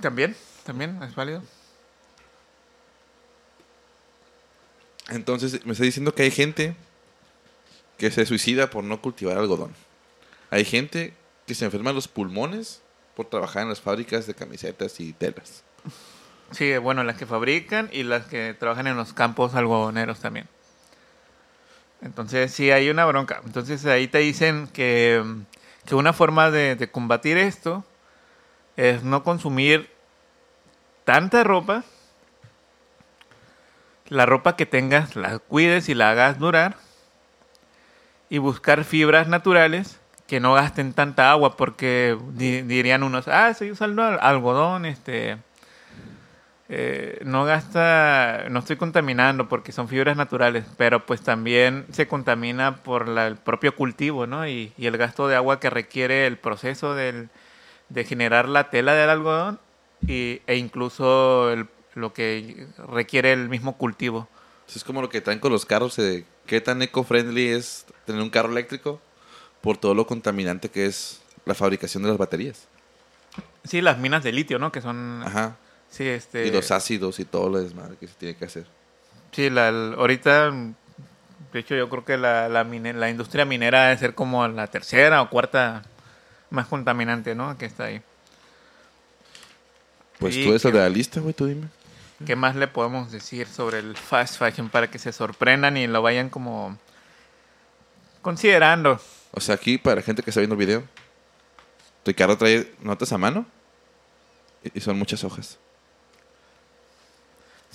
También, 0.00 0.36
también 0.64 1.02
es 1.02 1.14
válido. 1.14 1.42
Entonces, 5.08 5.64
me 5.64 5.72
está 5.72 5.84
diciendo 5.84 6.14
que 6.14 6.24
hay 6.24 6.30
gente 6.30 6.74
que 7.96 8.10
se 8.10 8.26
suicida 8.26 8.70
por 8.70 8.84
no 8.84 9.00
cultivar 9.00 9.38
algodón. 9.38 9.72
Hay 10.50 10.64
gente 10.64 11.14
que 11.46 11.54
se 11.54 11.64
enferma 11.64 11.92
los 11.92 12.08
pulmones 12.08 12.82
por 13.14 13.26
trabajar 13.26 13.62
en 13.62 13.68
las 13.68 13.80
fábricas 13.80 14.26
de 14.26 14.34
camisetas 14.34 15.00
y 15.00 15.12
telas. 15.12 15.62
Sí, 16.50 16.76
bueno, 16.78 17.02
las 17.04 17.16
que 17.16 17.26
fabrican 17.26 17.88
y 17.92 18.02
las 18.02 18.26
que 18.26 18.54
trabajan 18.54 18.86
en 18.86 18.96
los 18.96 19.12
campos 19.12 19.54
algodoneros 19.54 20.20
también. 20.20 20.48
Entonces, 22.02 22.52
sí, 22.52 22.70
hay 22.70 22.90
una 22.90 23.04
bronca. 23.06 23.40
Entonces, 23.44 23.84
ahí 23.86 24.06
te 24.08 24.18
dicen 24.18 24.68
que, 24.68 25.22
que 25.86 25.94
una 25.94 26.12
forma 26.12 26.50
de, 26.50 26.88
combatir 26.92 27.38
esto 27.38 27.84
es 28.76 29.02
no 29.02 29.22
consumir 29.22 29.90
tanta 31.04 31.42
ropa. 31.44 31.84
La 34.08 34.26
ropa 34.26 34.56
que 34.56 34.66
tengas, 34.66 35.16
la 35.16 35.38
cuides 35.38 35.88
y 35.88 35.94
la 35.94 36.10
hagas 36.10 36.38
durar. 36.38 36.76
Y 38.28 38.38
buscar 38.38 38.84
fibras 38.84 39.28
naturales 39.28 39.98
que 40.26 40.40
no 40.40 40.54
gasten 40.54 40.92
tanta 40.92 41.30
agua, 41.30 41.56
porque 41.56 42.18
di- 42.32 42.62
dirían 42.62 43.04
unos, 43.04 43.28
ah, 43.28 43.50
estoy 43.50 43.70
usando 43.70 44.02
al- 44.02 44.18
algodón, 44.20 44.84
este, 44.84 45.38
eh, 46.68 47.20
no 47.24 47.44
gasta, 47.44 48.46
no 48.50 48.58
estoy 48.58 48.76
contaminando 48.76 49.48
porque 49.48 49.70
son 49.72 49.88
fibras 49.88 50.16
naturales, 50.16 50.64
pero 50.76 51.06
pues 51.06 51.20
también 51.22 51.86
se 51.92 52.08
contamina 52.08 52.76
por 52.76 53.06
la- 53.08 53.26
el 53.28 53.36
propio 53.36 53.74
cultivo, 53.76 54.26
¿no? 54.26 54.48
Y, 54.48 54.72
y 54.76 54.86
el 54.86 54.96
gasto 54.96 55.28
de 55.28 55.36
agua 55.36 55.60
que 55.60 55.70
requiere 55.70 56.26
el 56.26 56.38
proceso 56.38 56.94
del- 56.94 57.28
de 57.88 58.04
generar 58.04 58.48
la 58.48 58.68
tela 58.70 58.94
del 58.94 59.10
algodón 59.10 59.60
y, 60.06 60.40
e 60.46 60.56
incluso 60.56 61.50
el- 61.52 61.68
lo 61.94 62.12
que 62.12 62.66
requiere 62.88 63.32
el 63.32 63.48
mismo 63.48 63.76
cultivo. 63.76 64.28
Es 64.74 64.82
como 64.82 65.00
lo 65.00 65.08
que 65.08 65.20
traen 65.20 65.38
con 65.38 65.52
los 65.52 65.64
carros, 65.64 65.94
de 65.96 66.24
qué 66.46 66.60
tan 66.60 66.82
eco-friendly 66.82 67.48
es 67.48 67.86
tener 68.04 68.20
un 68.20 68.30
carro 68.30 68.50
eléctrico 68.50 69.00
por 69.60 69.76
todo 69.78 69.94
lo 69.94 70.06
contaminante 70.06 70.68
que 70.68 70.86
es 70.86 71.22
la 71.44 71.54
fabricación 71.54 72.02
de 72.02 72.08
las 72.08 72.18
baterías. 72.18 72.66
Sí, 73.64 73.80
las 73.80 73.98
minas 73.98 74.24
de 74.24 74.32
litio, 74.32 74.58
¿no? 74.58 74.72
Que 74.72 74.80
son... 74.80 75.22
Ajá. 75.24 75.56
Sí, 75.96 76.06
este... 76.06 76.46
Y 76.46 76.50
los 76.50 76.70
ácidos 76.70 77.18
y 77.20 77.24
todo 77.24 77.48
lo 77.48 77.60
desmadre 77.62 77.96
que 77.96 78.06
se 78.06 78.14
tiene 78.14 78.36
que 78.36 78.44
hacer. 78.44 78.66
Sí, 79.32 79.48
la, 79.50 79.68
el- 79.68 79.94
ahorita, 79.96 80.50
de 80.50 81.58
hecho, 81.58 81.74
yo 81.74 81.88
creo 81.88 82.04
que 82.04 82.16
la, 82.18 82.48
la, 82.48 82.64
mine- 82.64 82.92
la 82.92 83.08
industria 83.08 83.44
minera 83.44 83.84
debe 83.84 83.98
ser 83.98 84.14
como 84.14 84.46
la 84.48 84.66
tercera 84.66 85.22
o 85.22 85.30
cuarta 85.30 85.82
más 86.50 86.66
contaminante, 86.66 87.34
¿no? 87.34 87.56
Que 87.56 87.66
está 87.66 87.84
ahí. 87.84 88.02
Pues 90.18 90.34
Sí, 90.34 90.44
tú 90.44 90.50
eres 90.50 90.64
realista, 90.64 91.20
güey, 91.20 91.34
tú 91.34 91.46
dime. 91.46 91.68
¿Qué 92.24 92.34
más 92.36 92.56
le 92.56 92.66
podemos 92.68 93.12
decir 93.12 93.46
sobre 93.46 93.78
el 93.78 93.96
fast 93.96 94.38
fashion 94.38 94.70
para 94.70 94.90
que 94.90 94.98
se 94.98 95.12
sorprendan 95.12 95.76
y 95.76 95.86
lo 95.86 96.00
vayan 96.00 96.30
como 96.30 96.78
considerando? 98.22 98.98
O 99.32 99.40
sea, 99.40 99.54
aquí, 99.54 99.76
para 99.76 100.00
gente 100.02 100.22
que 100.22 100.30
está 100.30 100.40
viendo 100.40 100.54
el 100.54 100.58
video, 100.58 100.82
Ricardo 102.06 102.38
trae 102.38 102.72
notas 102.80 103.12
a 103.12 103.18
mano 103.18 103.44
y 104.72 104.80
son 104.80 104.98
muchas 104.98 105.24
hojas. 105.24 105.58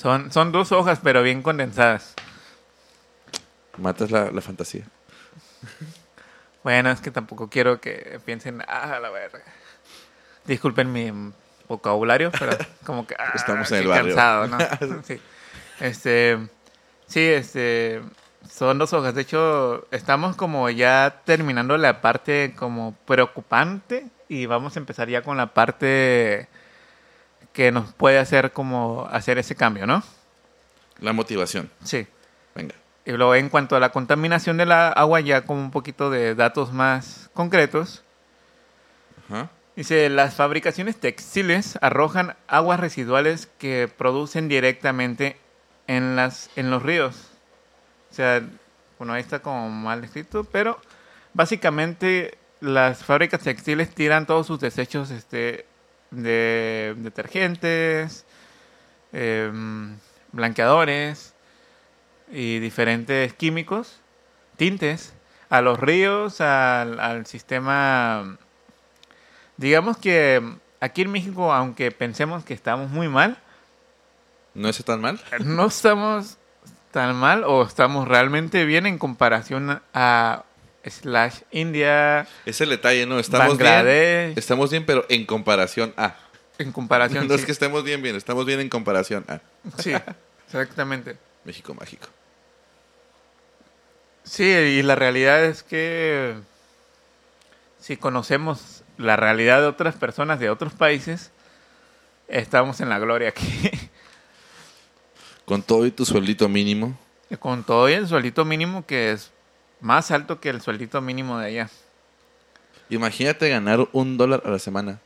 Son, 0.01 0.31
son 0.31 0.51
dos 0.51 0.71
hojas, 0.71 0.99
pero 1.03 1.21
bien 1.21 1.43
condensadas. 1.43 2.15
Matas 3.77 4.09
la, 4.09 4.31
la 4.31 4.41
fantasía. 4.41 4.83
Bueno, 6.63 6.89
es 6.89 7.01
que 7.01 7.11
tampoco 7.11 7.49
quiero 7.49 7.79
que 7.79 8.19
piensen, 8.25 8.63
ah, 8.67 8.97
la 8.99 9.11
verga. 9.11 9.43
Disculpen 10.45 10.91
mi 10.91 11.11
vocabulario, 11.67 12.31
pero 12.31 12.57
como 12.83 13.05
que 13.05 13.13
ah, 13.19 13.31
Estamos 13.35 13.71
en 13.71 13.77
el 13.77 13.87
barrio. 13.87 14.15
cansado, 14.15 14.47
¿no? 14.47 14.57
Sí. 15.03 15.21
Este, 15.79 16.39
sí, 17.05 17.19
este, 17.19 18.01
son 18.49 18.79
dos 18.79 18.93
hojas. 18.93 19.13
De 19.13 19.21
hecho, 19.21 19.87
estamos 19.91 20.35
como 20.35 20.67
ya 20.71 21.21
terminando 21.25 21.77
la 21.77 22.01
parte 22.01 22.55
como 22.57 22.95
preocupante 23.05 24.07
y 24.27 24.47
vamos 24.47 24.75
a 24.75 24.79
empezar 24.79 25.09
ya 25.09 25.21
con 25.21 25.37
la 25.37 25.53
parte 25.53 26.47
que 27.53 27.71
nos 27.71 27.93
puede 27.93 28.19
hacer 28.19 28.51
como 28.51 29.07
hacer 29.11 29.37
ese 29.37 29.55
cambio, 29.55 29.85
¿no? 29.87 30.03
La 30.99 31.13
motivación. 31.13 31.69
Sí. 31.83 32.07
Venga. 32.55 32.75
Y 33.05 33.11
luego 33.11 33.35
en 33.35 33.49
cuanto 33.49 33.75
a 33.75 33.79
la 33.79 33.91
contaminación 33.91 34.57
del 34.57 34.71
agua, 34.71 35.19
ya 35.21 35.41
con 35.41 35.57
un 35.57 35.71
poquito 35.71 36.09
de 36.09 36.35
datos 36.35 36.71
más 36.71 37.29
concretos. 37.33 38.03
Ajá. 39.29 39.49
Dice, 39.75 40.09
las 40.09 40.35
fabricaciones 40.35 40.97
textiles 40.97 41.79
arrojan 41.81 42.35
aguas 42.47 42.79
residuales 42.79 43.49
que 43.57 43.89
producen 43.97 44.49
directamente 44.49 45.37
en, 45.87 46.15
las, 46.15 46.49
en 46.55 46.69
los 46.69 46.83
ríos. 46.83 47.15
O 48.11 48.13
sea, 48.13 48.43
bueno, 48.99 49.13
ahí 49.13 49.21
está 49.21 49.39
como 49.39 49.69
mal 49.69 50.03
escrito, 50.03 50.43
pero 50.43 50.79
básicamente 51.33 52.37
las 52.59 53.03
fábricas 53.03 53.41
textiles 53.41 53.95
tiran 53.95 54.27
todos 54.27 54.45
sus 54.45 54.59
desechos 54.59 55.09
este, 55.09 55.65
de 56.11 56.93
detergentes, 56.97 58.25
em, 59.13 59.95
blanqueadores 60.31 61.33
y 62.31 62.59
diferentes 62.59 63.33
químicos, 63.33 63.99
tintes, 64.57 65.13
a 65.49 65.61
los 65.61 65.79
ríos, 65.79 66.41
al, 66.41 66.99
al 66.99 67.25
sistema... 67.25 68.37
Digamos 69.57 69.97
que 69.97 70.41
aquí 70.79 71.03
en 71.03 71.11
México, 71.11 71.53
aunque 71.53 71.91
pensemos 71.91 72.43
que 72.43 72.53
estamos 72.53 72.89
muy 72.89 73.07
mal, 73.07 73.37
¿No 74.53 74.69
está 74.69 74.83
tan 74.83 75.01
mal? 75.01 75.19
no 75.39 75.67
estamos 75.67 76.37
tan 76.91 77.15
mal 77.15 77.43
o 77.45 77.63
estamos 77.63 78.07
realmente 78.07 78.65
bien 78.65 78.85
en 78.85 78.97
comparación 78.97 79.81
a 79.93 80.43
slash 80.85 81.41
India, 81.51 82.27
Es 82.45 82.61
el 82.61 82.69
detalle, 82.69 83.05
¿no? 83.05 83.19
Estamos 83.19 83.49
Bangladesh. 83.49 84.27
bien. 84.27 84.33
Estamos 84.37 84.71
bien, 84.71 84.85
pero 84.85 85.05
en 85.09 85.25
comparación 85.25 85.93
a. 85.97 86.15
en 86.57 86.71
comparación. 86.71 87.27
No 87.27 87.35
es 87.35 87.45
que 87.45 87.51
estemos 87.51 87.83
bien, 87.83 88.01
bien. 88.01 88.15
Estamos 88.15 88.45
bien 88.45 88.59
en 88.59 88.69
comparación 88.69 89.25
a. 89.27 89.41
Sí, 89.81 89.93
exactamente. 90.47 91.17
México 91.43 91.73
mágico. 91.73 92.07
Sí, 94.23 94.43
y 94.43 94.81
la 94.83 94.95
realidad 94.95 95.43
es 95.43 95.63
que 95.63 96.35
si 97.79 97.97
conocemos 97.97 98.83
la 98.97 99.15
realidad 99.15 99.61
de 99.61 99.67
otras 99.67 99.95
personas 99.95 100.39
de 100.39 100.49
otros 100.49 100.73
países, 100.73 101.31
estamos 102.27 102.79
en 102.81 102.89
la 102.89 102.99
gloria 102.99 103.29
aquí. 103.29 103.71
Con 105.45 105.63
todo 105.63 105.85
y 105.85 105.91
tu 105.91 106.05
sueldito 106.05 106.47
mínimo. 106.47 106.97
Con 107.39 107.63
todo 107.63 107.89
y 107.89 107.93
el 107.93 108.07
sueldito 108.07 108.45
mínimo 108.45 108.85
que 108.85 109.11
es 109.11 109.31
más 109.81 110.11
alto 110.11 110.39
que 110.39 110.49
el 110.49 110.61
sueldito 110.61 111.01
mínimo 111.01 111.37
de 111.39 111.47
allá. 111.47 111.69
Imagínate 112.89 113.49
ganar 113.49 113.87
un 113.93 114.17
dólar 114.17 114.43
a 114.45 114.49
la 114.51 114.59
semana. 114.59 114.99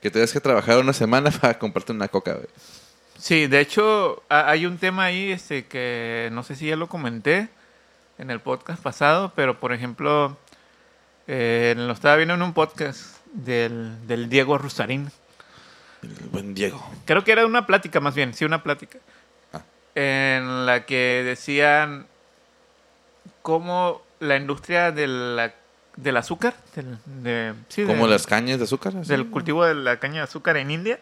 Que 0.00 0.10
tengas 0.10 0.32
que 0.32 0.40
trabajar 0.40 0.78
una 0.78 0.92
semana 0.92 1.30
para 1.40 1.58
comprarte 1.58 1.92
una 1.92 2.08
coca, 2.08 2.34
güey. 2.34 2.46
Sí, 3.18 3.46
de 3.46 3.60
hecho 3.60 4.22
ha- 4.28 4.50
hay 4.50 4.66
un 4.66 4.76
tema 4.78 5.04
ahí 5.04 5.32
este 5.32 5.64
que 5.66 6.28
no 6.32 6.42
sé 6.42 6.54
si 6.54 6.66
ya 6.66 6.76
lo 6.76 6.88
comenté 6.88 7.48
en 8.18 8.30
el 8.30 8.40
podcast 8.40 8.82
pasado, 8.82 9.32
pero 9.34 9.58
por 9.58 9.72
ejemplo 9.72 10.36
eh, 11.26 11.74
lo 11.76 11.92
estaba 11.92 12.16
viendo 12.16 12.34
en 12.34 12.42
un 12.42 12.52
podcast 12.52 13.16
del, 13.32 14.06
del 14.06 14.28
Diego 14.28 14.58
Rusarín. 14.58 15.10
El 16.02 16.28
buen 16.28 16.54
Diego. 16.54 16.86
Creo 17.06 17.24
que 17.24 17.32
era 17.32 17.46
una 17.46 17.66
plática 17.66 18.00
más 18.00 18.14
bien, 18.14 18.34
sí, 18.34 18.44
una 18.44 18.62
plática. 18.62 18.98
Ah. 19.54 19.62
En 19.94 20.66
la 20.66 20.84
que 20.84 21.22
decían 21.24 22.06
cómo 23.46 24.02
la 24.18 24.34
industria 24.36 24.90
de 24.90 25.06
la- 25.06 25.54
del 25.94 26.16
azúcar, 26.16 26.54
del, 26.74 26.98
de- 27.22 27.54
sí, 27.68 27.82
de- 27.82 27.86
Como 27.86 28.08
las 28.08 28.26
cañas 28.26 28.58
de 28.58 28.64
azúcar. 28.64 28.92
del 28.92 29.28
cultivo 29.30 29.64
de 29.64 29.76
la 29.76 30.00
caña 30.00 30.14
de 30.16 30.20
azúcar 30.22 30.56
en 30.56 30.72
India. 30.72 30.98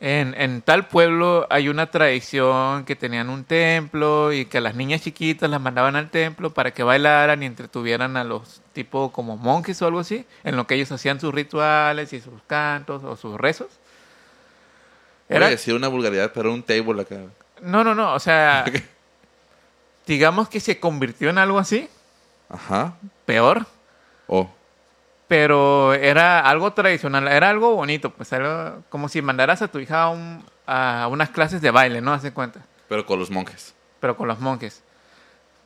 En, 0.00 0.34
en 0.36 0.60
tal 0.60 0.88
pueblo 0.88 1.46
hay 1.50 1.68
una 1.68 1.86
tradición 1.86 2.84
que 2.84 2.96
tenían 2.96 3.30
un 3.30 3.44
templo 3.44 4.32
y 4.32 4.44
que 4.46 4.58
a 4.58 4.60
las 4.60 4.74
niñas 4.74 5.02
chiquitas 5.02 5.48
las 5.48 5.60
mandaban 5.60 5.94
al 5.94 6.10
templo 6.10 6.52
para 6.52 6.72
que 6.72 6.82
bailaran 6.82 7.42
y 7.42 7.46
entretuvieran 7.46 8.16
a 8.16 8.24
los 8.24 8.60
tipo 8.72 9.12
como 9.12 9.36
monjes 9.36 9.80
o 9.82 9.86
algo 9.86 10.00
así, 10.00 10.26
en 10.42 10.56
lo 10.56 10.66
que 10.66 10.74
ellos 10.74 10.90
hacían 10.90 11.20
sus 11.20 11.32
rituales 11.32 12.12
y 12.12 12.20
sus 12.20 12.42
cantos 12.48 13.04
o 13.04 13.16
sus 13.16 13.38
rezos. 13.40 13.68
Era, 15.28 15.48
decir 15.48 15.74
una 15.74 15.86
vulgaridad, 15.88 16.32
pero 16.34 16.52
un 16.52 16.62
table 16.64 17.00
acá. 17.02 17.16
no, 17.62 17.84
no, 17.84 17.94
no, 17.94 18.14
o 18.14 18.18
sea, 18.18 18.64
digamos 20.06 20.48
que 20.48 20.60
se 20.60 20.78
convirtió 20.80 21.30
en 21.30 21.38
algo 21.38 21.58
así, 21.58 21.88
Ajá. 22.48 22.94
peor, 23.24 23.66
Oh. 24.26 24.48
pero 25.28 25.94
era 25.94 26.40
algo 26.40 26.72
tradicional, 26.72 27.28
era 27.28 27.50
algo 27.50 27.74
bonito, 27.74 28.10
pues 28.10 28.32
algo 28.32 28.82
como 28.88 29.08
si 29.08 29.22
mandaras 29.22 29.62
a 29.62 29.68
tu 29.68 29.78
hija 29.78 30.04
a, 30.04 30.08
un- 30.10 30.44
a 30.66 31.08
unas 31.10 31.30
clases 31.30 31.60
de 31.60 31.70
baile, 31.70 32.00
¿no? 32.00 32.12
Hace 32.12 32.32
cuenta, 32.32 32.60
Pero 32.88 33.04
con 33.06 33.18
los 33.18 33.30
monjes. 33.30 33.74
pero 34.00 34.16
con 34.16 34.28
los 34.28 34.40
monjes. 34.40 34.82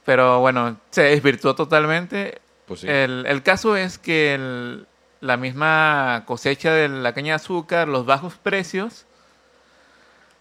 Pero 0.05 0.40
bueno, 0.40 0.77
se 0.90 1.03
desvirtuó 1.03 1.55
totalmente. 1.55 2.40
Pues 2.66 2.81
sí. 2.81 2.88
El, 2.88 3.27
el 3.27 3.42
caso 3.42 3.77
es 3.77 3.98
que 3.98 4.35
el- 4.35 4.87
la 5.20 5.37
misma 5.37 6.22
cosecha 6.27 6.72
de 6.72 6.88
la 6.88 7.12
caña 7.12 7.33
de 7.33 7.37
azúcar, 7.37 7.88
los 7.88 8.07
bajos 8.07 8.35
precios, 8.37 9.05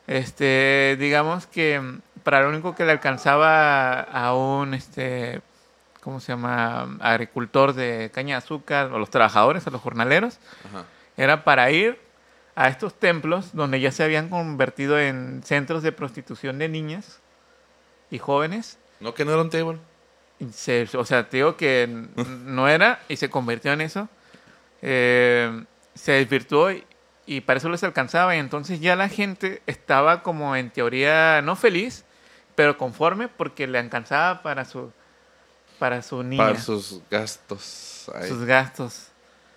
este, 0.08 0.96
digamos 1.00 1.48
que 1.48 1.82
para 2.28 2.42
lo 2.42 2.50
único 2.50 2.76
que 2.76 2.84
le 2.84 2.92
alcanzaba 2.92 4.02
a 4.02 4.34
un, 4.36 4.74
este, 4.74 5.40
¿cómo 6.02 6.20
se 6.20 6.34
llama? 6.34 6.98
Agricultor 7.00 7.72
de 7.72 8.12
caña 8.14 8.36
de 8.36 8.40
azúcar, 8.40 8.92
o 8.92 9.00
los 9.00 9.10
trabajadores, 9.10 9.66
a 9.66 9.70
los 9.70 9.80
jornaleros, 9.80 10.38
Ajá. 10.68 10.84
era 11.16 11.46
para 11.46 11.72
ir 11.72 11.98
a 12.54 12.68
estos 12.68 12.96
templos 12.96 13.56
donde 13.56 13.80
ya 13.80 13.94
se 13.94 14.04
habían 14.04 14.28
convertido 14.28 15.00
en 15.00 15.42
centros 15.46 15.84
de 15.84 15.94
prostitución 15.94 16.60
de 16.60 16.68
niñas 16.68 17.22
y 18.12 18.18
jóvenes. 18.20 18.78
No, 19.00 19.14
que 19.14 19.24
no 19.24 19.32
era 19.32 19.42
un 19.42 19.50
table. 19.50 19.78
Se- 20.52 20.86
o 20.98 21.06
sea, 21.06 21.30
te 21.30 21.38
digo 21.38 21.56
que 21.56 21.88
no 22.44 22.68
era 22.68 23.00
y 23.08 23.16
se 23.16 23.30
convirtió 23.30 23.72
en 23.72 23.80
eso. 23.80 24.10
Eh, 24.82 25.64
se 25.94 26.12
desvirtuó 26.12 26.72
y, 26.72 26.84
y 27.26 27.40
para 27.40 27.60
eso 27.60 27.70
les 27.70 27.86
alcanzaba. 27.86 28.36
Y 28.36 28.40
entonces 28.40 28.82
ya 28.82 28.98
la 28.98 29.08
gente 29.08 29.62
estaba 29.66 30.24
como 30.24 30.58
en 30.58 30.72
teoría 30.72 31.42
no 31.42 31.56
feliz, 31.56 32.04
pero 32.58 32.76
conforme 32.76 33.28
porque 33.28 33.68
le 33.68 33.78
alcanzaba 33.78 34.42
para 34.42 34.66
su, 34.66 34.92
para 35.78 36.02
su 36.02 36.24
niña, 36.24 36.44
Para 36.44 36.60
sus 36.60 37.02
gastos. 37.08 38.10
Ay, 38.16 38.28
sus 38.30 38.44
gastos. 38.46 39.10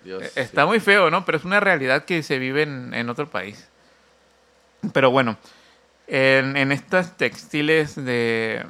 Dios. 0.03 0.21
Eh, 0.21 0.31
Está 0.35 0.67
muy 0.67 0.79
feo, 0.79 1.09
¿no? 1.09 1.25
Pero 1.25 1.39
es 1.39 1.43
una 1.43 1.59
realidad 1.59 2.05
que 2.05 2.21
se 2.21 2.37
vive 2.37 2.61
en, 2.61 2.93
en 2.93 3.09
otro 3.09 3.27
país. 3.27 3.67
Pero 4.93 5.09
bueno, 5.09 5.35
en, 6.05 6.55
en 6.55 6.71
estas 6.71 7.17
textiles 7.17 7.95
de, 7.95 8.67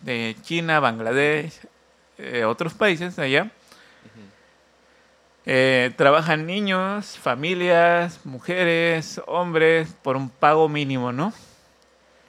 de 0.00 0.36
China, 0.40 0.80
Bangladesh, 0.80 1.52
eh, 2.16 2.46
otros 2.46 2.72
países 2.72 3.18
allá, 3.18 3.50
eh, 5.44 5.92
trabajan 5.98 6.46
niños, 6.46 7.18
familias, 7.18 8.20
mujeres, 8.24 9.20
hombres, 9.26 9.94
por 10.02 10.16
un 10.16 10.30
pago 10.30 10.66
mínimo, 10.70 11.12
¿no? 11.12 11.34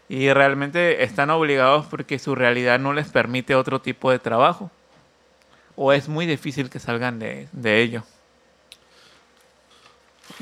Y 0.08 0.32
realmente 0.32 1.04
están 1.04 1.30
obligados 1.32 1.88
porque 1.88 2.20
su 2.20 2.36
realidad 2.36 2.80
no 2.80 2.94
les 2.94 3.10
permite 3.10 3.56
otro 3.56 3.82
tipo 3.82 4.12
de 4.12 4.20
trabajo. 4.20 4.70
O 5.76 5.92
es 5.94 6.08
muy 6.08 6.26
difícil 6.26 6.70
que 6.70 6.80
salgan 6.80 7.20
de, 7.20 7.48
de 7.52 7.82
ello. 7.82 8.04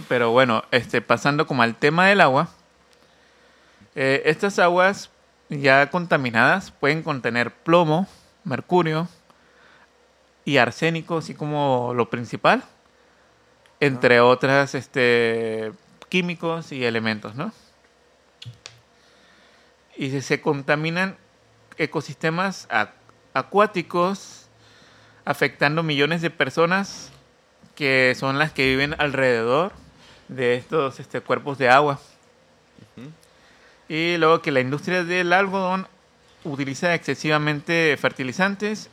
Pero 0.08 0.32
bueno, 0.32 0.64
este, 0.72 1.02
pasando 1.02 1.48
como 1.48 1.64
al 1.64 1.76
tema 1.76 2.08
del 2.08 2.22
agua. 2.22 2.50
eh, 3.96 4.24
estas 4.26 4.60
aguas 4.60 5.10
ya 5.50 5.90
contaminadas 5.90 6.72
pueden 6.72 7.04
contener 7.04 7.52
plomo, 7.52 8.08
mercurio 8.44 9.08
y 10.46 10.58
arsénico, 10.58 11.18
así 11.18 11.36
como 11.36 11.94
lo 11.96 12.10
principal. 12.10 12.64
Entre 13.80 14.20
otras 14.20 14.76
este, 14.76 15.72
químicos 16.10 16.72
y 16.72 16.86
elementos, 16.86 17.36
¿no? 17.36 17.52
Y 19.98 20.10
se, 20.10 20.22
se 20.22 20.42
contaminan 20.42 21.18
ecosistemas 21.78 22.68
acuáticos, 23.34 24.48
afectando 25.26 25.84
millones 25.84 26.22
de 26.22 26.30
personas 26.30 27.12
que 27.76 28.14
son 28.16 28.38
las 28.38 28.52
que 28.52 28.68
viven 28.68 28.96
alrededor 29.00 29.72
de 30.28 30.56
estos 30.56 31.00
este, 31.00 31.22
cuerpos 31.22 31.58
de 31.58 31.70
agua. 31.70 32.00
Y 33.90 34.18
luego 34.18 34.42
que 34.42 34.52
la 34.52 34.62
industria 34.62 35.04
del 35.04 35.34
algodón 35.34 35.88
utiliza 36.44 36.94
excesivamente 36.94 37.96
fertilizantes 38.00 38.90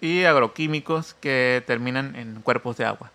y 0.00 0.24
agroquímicos 0.24 1.14
que 1.14 1.62
terminan 1.66 2.14
en 2.16 2.40
cuerpos 2.42 2.76
de 2.76 2.84
agua. 2.84 3.10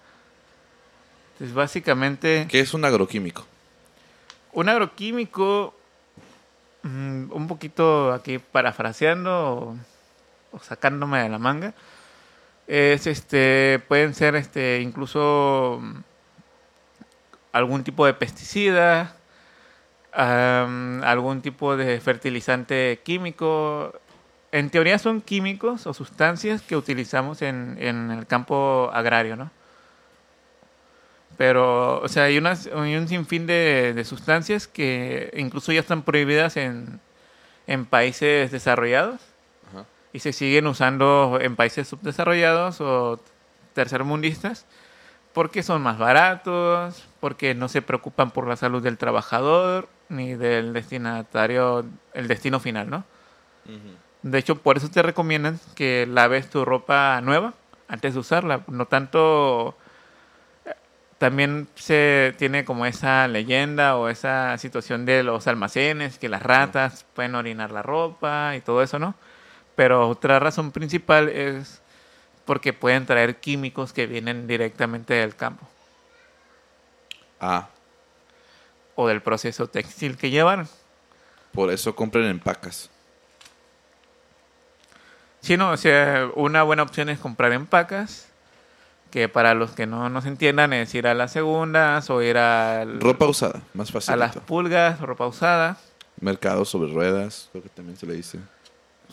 Entonces, 1.34 1.56
básicamente, 1.56 2.48
¿Qué 2.50 2.60
es 2.60 2.74
un 2.74 2.86
agroquímico? 2.86 3.46
un 4.54 4.68
agroquímico, 4.68 5.74
mm, 6.84 7.32
un 7.32 7.48
poquito 7.48 8.12
aquí 8.14 8.40
parafraseando 8.40 9.78
o, 10.52 10.60
sacándome 10.60 11.24
de 11.24 11.30
la 11.30 11.40
manga, 11.40 11.74
es 12.68 13.08
este, 13.08 13.82
pueden 13.88 14.14
ser 14.14 14.36
este, 14.36 14.82
incluso 14.82 15.80
mm, 15.82 15.98
algún 17.54 17.84
tipo 17.84 18.06
de 18.06 18.14
pesticida, 18.14 19.16
algún 20.14 21.42
tipo 21.42 21.78
de 21.78 22.00
fertilizante 22.02 23.00
químico. 23.04 23.94
En 24.52 24.70
teoría 24.70 25.00
son 25.00 25.22
químicos 25.22 25.88
o 25.88 25.94
sustancias 25.94 26.62
que 26.62 26.76
utilizamos 26.76 27.42
en, 27.42 27.78
en 27.80 28.12
el 28.12 28.28
campo 28.28 28.90
agrario, 28.94 29.38
¿no? 29.38 29.52
Pero, 31.42 32.00
o 32.02 32.08
sea, 32.08 32.26
hay, 32.26 32.38
unas, 32.38 32.68
hay 32.68 32.96
un 32.96 33.08
sinfín 33.08 33.48
de, 33.48 33.94
de 33.96 34.06
sustancias 34.06 34.68
que 34.68 35.34
incluso 35.36 35.72
ya 35.72 35.80
están 35.80 36.04
prohibidas 36.04 36.56
en, 36.56 37.00
en 37.66 37.88
países 37.88 38.52
desarrollados 38.52 39.20
Ajá. 39.72 39.86
y 40.14 40.20
se 40.20 40.34
siguen 40.34 40.68
usando 40.68 41.40
en 41.42 41.56
países 41.56 41.88
subdesarrollados 41.88 42.80
o 42.80 43.20
tercermundistas 43.74 44.68
porque 45.34 45.64
son 45.64 45.82
más 45.82 45.98
baratos, 45.98 47.08
porque 47.20 47.56
no 47.56 47.70
se 47.70 47.82
preocupan 47.82 48.30
por 48.30 48.48
la 48.48 48.56
salud 48.56 48.84
del 48.84 49.00
trabajador 49.00 49.90
ni 50.10 50.36
del 50.36 50.74
destinatario, 50.74 51.88
el 52.14 52.28
destino 52.28 52.60
final, 52.60 52.88
¿no? 52.88 52.98
Ujú. 53.66 53.96
De 54.22 54.38
hecho, 54.38 54.60
por 54.60 54.78
eso 54.78 54.92
te 54.92 55.02
recomiendan 55.02 55.60
que 55.74 56.06
laves 56.08 56.52
tu 56.52 56.66
ropa 56.66 57.20
nueva 57.22 57.56
antes 57.88 58.14
de 58.14 58.20
usarla. 58.20 58.62
No 58.68 58.86
tanto. 58.86 59.76
También 61.22 61.68
se 61.76 62.34
tiene 62.40 62.66
como 62.66 62.88
esa 62.88 63.28
leyenda 63.28 63.96
o 63.96 64.10
esa 64.10 64.58
situación 64.58 65.06
de 65.06 65.22
los 65.22 65.46
almacenes, 65.46 66.18
que 66.18 66.28
las 66.30 66.42
ratas 66.42 67.06
pueden 67.14 67.36
orinar 67.36 67.70
la 67.70 67.84
ropa 67.84 68.56
y 68.56 68.62
todo 68.62 68.82
eso, 68.82 68.98
¿no? 68.98 69.14
Pero 69.76 70.10
otra 70.10 70.40
razón 70.40 70.72
principal 70.72 71.30
es 71.30 71.84
porque 72.46 72.74
pueden 72.74 73.06
traer 73.06 73.36
químicos 73.40 73.94
que 73.94 74.08
vienen 74.08 74.48
directamente 74.48 75.14
del 75.14 75.36
campo 75.36 75.64
Ah, 77.40 77.68
o 78.96 79.08
del 79.08 79.22
proceso 79.22 79.68
textil 79.68 80.18
que 80.18 80.32
llevaron. 80.32 80.68
por 81.54 81.72
eso 81.72 81.96
compren 81.96 82.26
en 82.26 82.40
pacas. 82.40 82.90
Sí, 85.42 85.56
no, 85.56 85.70
o 85.70 85.78
sea, 85.78 86.32
una 86.34 86.64
buena 86.64 86.82
opción 86.82 87.10
es 87.10 87.20
comprar 87.20 87.52
en 87.54 87.68
pacas, 87.68 88.31
que 89.12 89.28
para 89.30 89.54
los 89.54 89.72
que 89.72 89.86
no 89.86 90.10
nos 90.10 90.26
entiendan 90.26 90.72
es 90.74 90.96
ir 90.96 91.06
a 91.06 91.14
las 91.14 91.32
segundas 91.34 92.10
o 92.10 92.22
ir 92.22 92.38
al- 92.38 93.00
Ropa 93.02 93.26
usada, 93.28 93.62
más 93.74 93.92
fácil. 93.92 94.14
a 94.14 94.18
las 94.18 94.38
pulgas, 94.38 95.00
ropa 95.02 95.28
usada, 95.28 95.78
Mercado 96.20 96.66
sobre 96.66 96.92
ruedas, 96.94 97.50
creo 97.52 97.64
que 97.64 97.70
también 97.70 97.98
se 97.98 98.06
le 98.06 98.14
dice. 98.14 98.40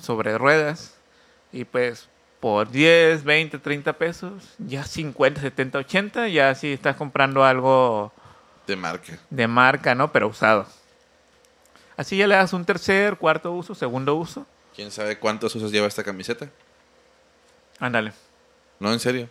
sobre 0.00 0.38
ruedas, 0.38 0.94
y 1.52 1.64
pues 1.64 2.08
por 2.40 2.70
10, 2.70 3.24
20, 3.24 3.58
30 3.58 3.92
pesos, 3.94 4.54
ya 4.58 4.84
50, 4.84 5.40
70, 5.40 5.78
80, 5.78 6.28
ya 6.28 6.54
si 6.54 6.72
estás 6.72 6.94
comprando 6.96 7.44
algo 7.44 8.12
De 8.66 8.76
marca. 8.76 9.18
de 9.30 9.48
marca, 9.48 9.94
¿no? 9.96 10.12
Pero 10.12 10.28
usado. 10.28 10.66
Así 11.96 12.16
ya 12.16 12.28
le 12.28 12.37
das 12.37 12.52
un 12.52 12.64
tercer, 12.64 13.16
cuarto 13.16 13.50
uso, 13.50 13.74
segundo 13.74 14.14
uso. 14.14 14.46
¿Quién 14.76 14.92
sabe 14.92 15.18
cuántos 15.18 15.52
usos 15.56 15.72
lleva 15.72 15.88
esta 15.88 16.04
camiseta? 16.04 16.48
Ándale. 17.80 18.12
No, 18.78 18.92
en 18.92 19.00
serio. 19.00 19.28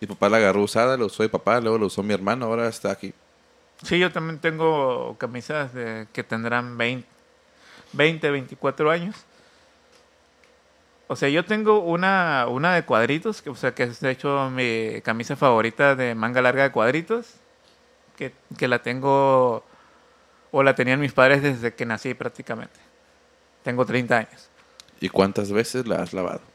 Mi 0.00 0.06
papá 0.06 0.28
la 0.28 0.38
agarró 0.38 0.62
usada, 0.62 0.96
la 0.96 1.06
usó 1.06 1.22
mi 1.22 1.28
papá, 1.28 1.60
luego 1.60 1.78
la 1.78 1.86
usó 1.86 2.02
mi 2.02 2.12
hermano, 2.12 2.46
ahora 2.46 2.68
está 2.68 2.90
aquí. 2.90 3.14
Sí, 3.82 3.98
yo 3.98 4.12
también 4.12 4.38
tengo 4.38 5.16
camisas 5.18 5.72
de, 5.74 6.06
que 6.12 6.24
tendrán 6.24 6.76
20, 6.78 7.06
20, 7.92 8.30
24 8.30 8.90
años. 8.90 9.16
O 11.06 11.16
sea, 11.16 11.28
yo 11.28 11.44
tengo 11.44 11.80
una, 11.80 12.46
una 12.48 12.74
de 12.74 12.84
cuadritos, 12.84 13.42
que, 13.42 13.50
o 13.50 13.54
sea, 13.54 13.74
que 13.74 13.84
es 13.84 14.00
de 14.00 14.10
hecho 14.10 14.50
mi 14.50 15.00
camisa 15.02 15.36
favorita 15.36 15.94
de 15.94 16.14
manga 16.14 16.40
larga 16.40 16.62
de 16.62 16.72
cuadritos, 16.72 17.34
que, 18.16 18.32
que 18.56 18.68
la 18.68 18.80
tengo, 18.80 19.64
o 20.50 20.62
la 20.62 20.74
tenían 20.74 21.00
mis 21.00 21.12
padres 21.12 21.42
desde 21.42 21.74
que 21.74 21.84
nací 21.84 22.14
prácticamente. 22.14 22.80
Tengo 23.62 23.84
30 23.84 24.16
años. 24.16 24.48
¿Y 25.00 25.08
cuántas 25.10 25.52
veces 25.52 25.86
la 25.86 25.96
has 25.96 26.14
lavado? 26.14 26.53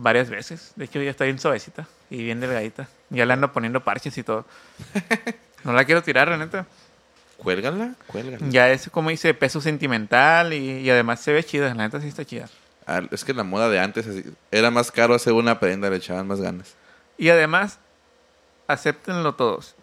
Varias 0.00 0.30
veces. 0.30 0.72
De 0.76 0.84
hecho, 0.84 1.02
ya 1.02 1.10
está 1.10 1.24
bien 1.24 1.38
suavecita 1.40 1.86
y 2.08 2.22
bien 2.22 2.38
delgadita. 2.40 2.86
Ya 3.10 3.26
le 3.26 3.32
ando 3.32 3.52
poniendo 3.52 3.82
parches 3.82 4.16
y 4.18 4.22
todo. 4.22 4.44
No 5.64 5.72
la 5.72 5.84
quiero 5.84 6.04
tirar, 6.04 6.28
la 6.28 6.36
neta. 6.36 6.66
Cuélgala, 7.36 7.94
cuélgala. 8.06 8.46
Ya 8.48 8.70
es 8.70 8.88
como 8.90 9.10
dice 9.10 9.34
peso 9.34 9.60
sentimental 9.60 10.52
y, 10.52 10.78
y 10.82 10.88
además 10.90 11.18
se 11.20 11.32
ve 11.32 11.42
chida, 11.42 11.66
la 11.74 11.82
neta 11.82 12.00
sí 12.00 12.06
está 12.06 12.24
chida. 12.24 12.48
Ah, 12.86 13.02
es 13.10 13.24
que 13.24 13.34
la 13.34 13.42
moda 13.42 13.68
de 13.68 13.80
antes 13.80 14.06
era 14.52 14.70
más 14.70 14.92
caro 14.92 15.14
hacer 15.16 15.32
una 15.32 15.58
prenda, 15.58 15.90
le 15.90 15.96
echaban 15.96 16.28
más 16.28 16.40
ganas. 16.40 16.74
Y 17.18 17.28
además, 17.30 17.80
acéptenlo 18.68 19.34
todos. 19.34 19.74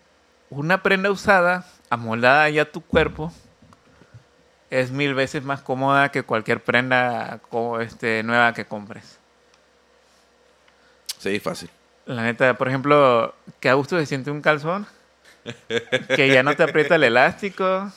Una 0.49 0.81
prenda 0.81 1.11
usada, 1.11 1.65
amoldada 1.89 2.49
ya 2.49 2.61
a 2.63 2.71
tu 2.71 2.79
cuerpo, 2.79 3.33
es 4.69 4.91
mil 4.91 5.13
veces 5.13 5.43
más 5.43 5.61
cómoda 5.61 6.09
que 6.09 6.23
cualquier 6.23 6.63
prenda 6.63 7.41
co- 7.49 7.81
este, 7.81 8.23
nueva 8.23 8.53
que 8.53 8.65
compres. 8.65 9.19
Sí, 11.19 11.39
fácil. 11.39 11.69
La 12.05 12.23
neta, 12.23 12.55
por 12.55 12.67
ejemplo, 12.67 13.33
que 13.59 13.69
a 13.69 13.73
gusto 13.73 13.97
se 13.97 14.05
siente 14.05 14.29
un 14.31 14.41
calzón, 14.41 14.85
que 16.15 16.29
ya 16.29 16.43
no 16.43 16.55
te 16.55 16.63
aprieta 16.63 16.95
el 16.95 17.03
elástico, 17.03 17.91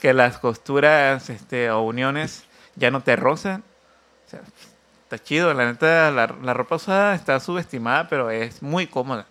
que 0.00 0.12
las 0.12 0.38
costuras 0.38 1.28
este, 1.30 1.70
o 1.70 1.82
uniones 1.82 2.44
ya 2.76 2.90
no 2.90 3.02
te 3.02 3.16
rozan. 3.16 3.64
O 4.26 4.30
sea, 4.30 4.40
está 5.02 5.18
chido, 5.18 5.52
la 5.54 5.66
neta, 5.66 6.10
la, 6.10 6.34
la 6.42 6.54
ropa 6.54 6.76
usada 6.76 7.14
está 7.14 7.40
subestimada, 7.40 8.08
pero 8.08 8.30
es 8.30 8.62
muy 8.62 8.86
cómoda. 8.86 9.26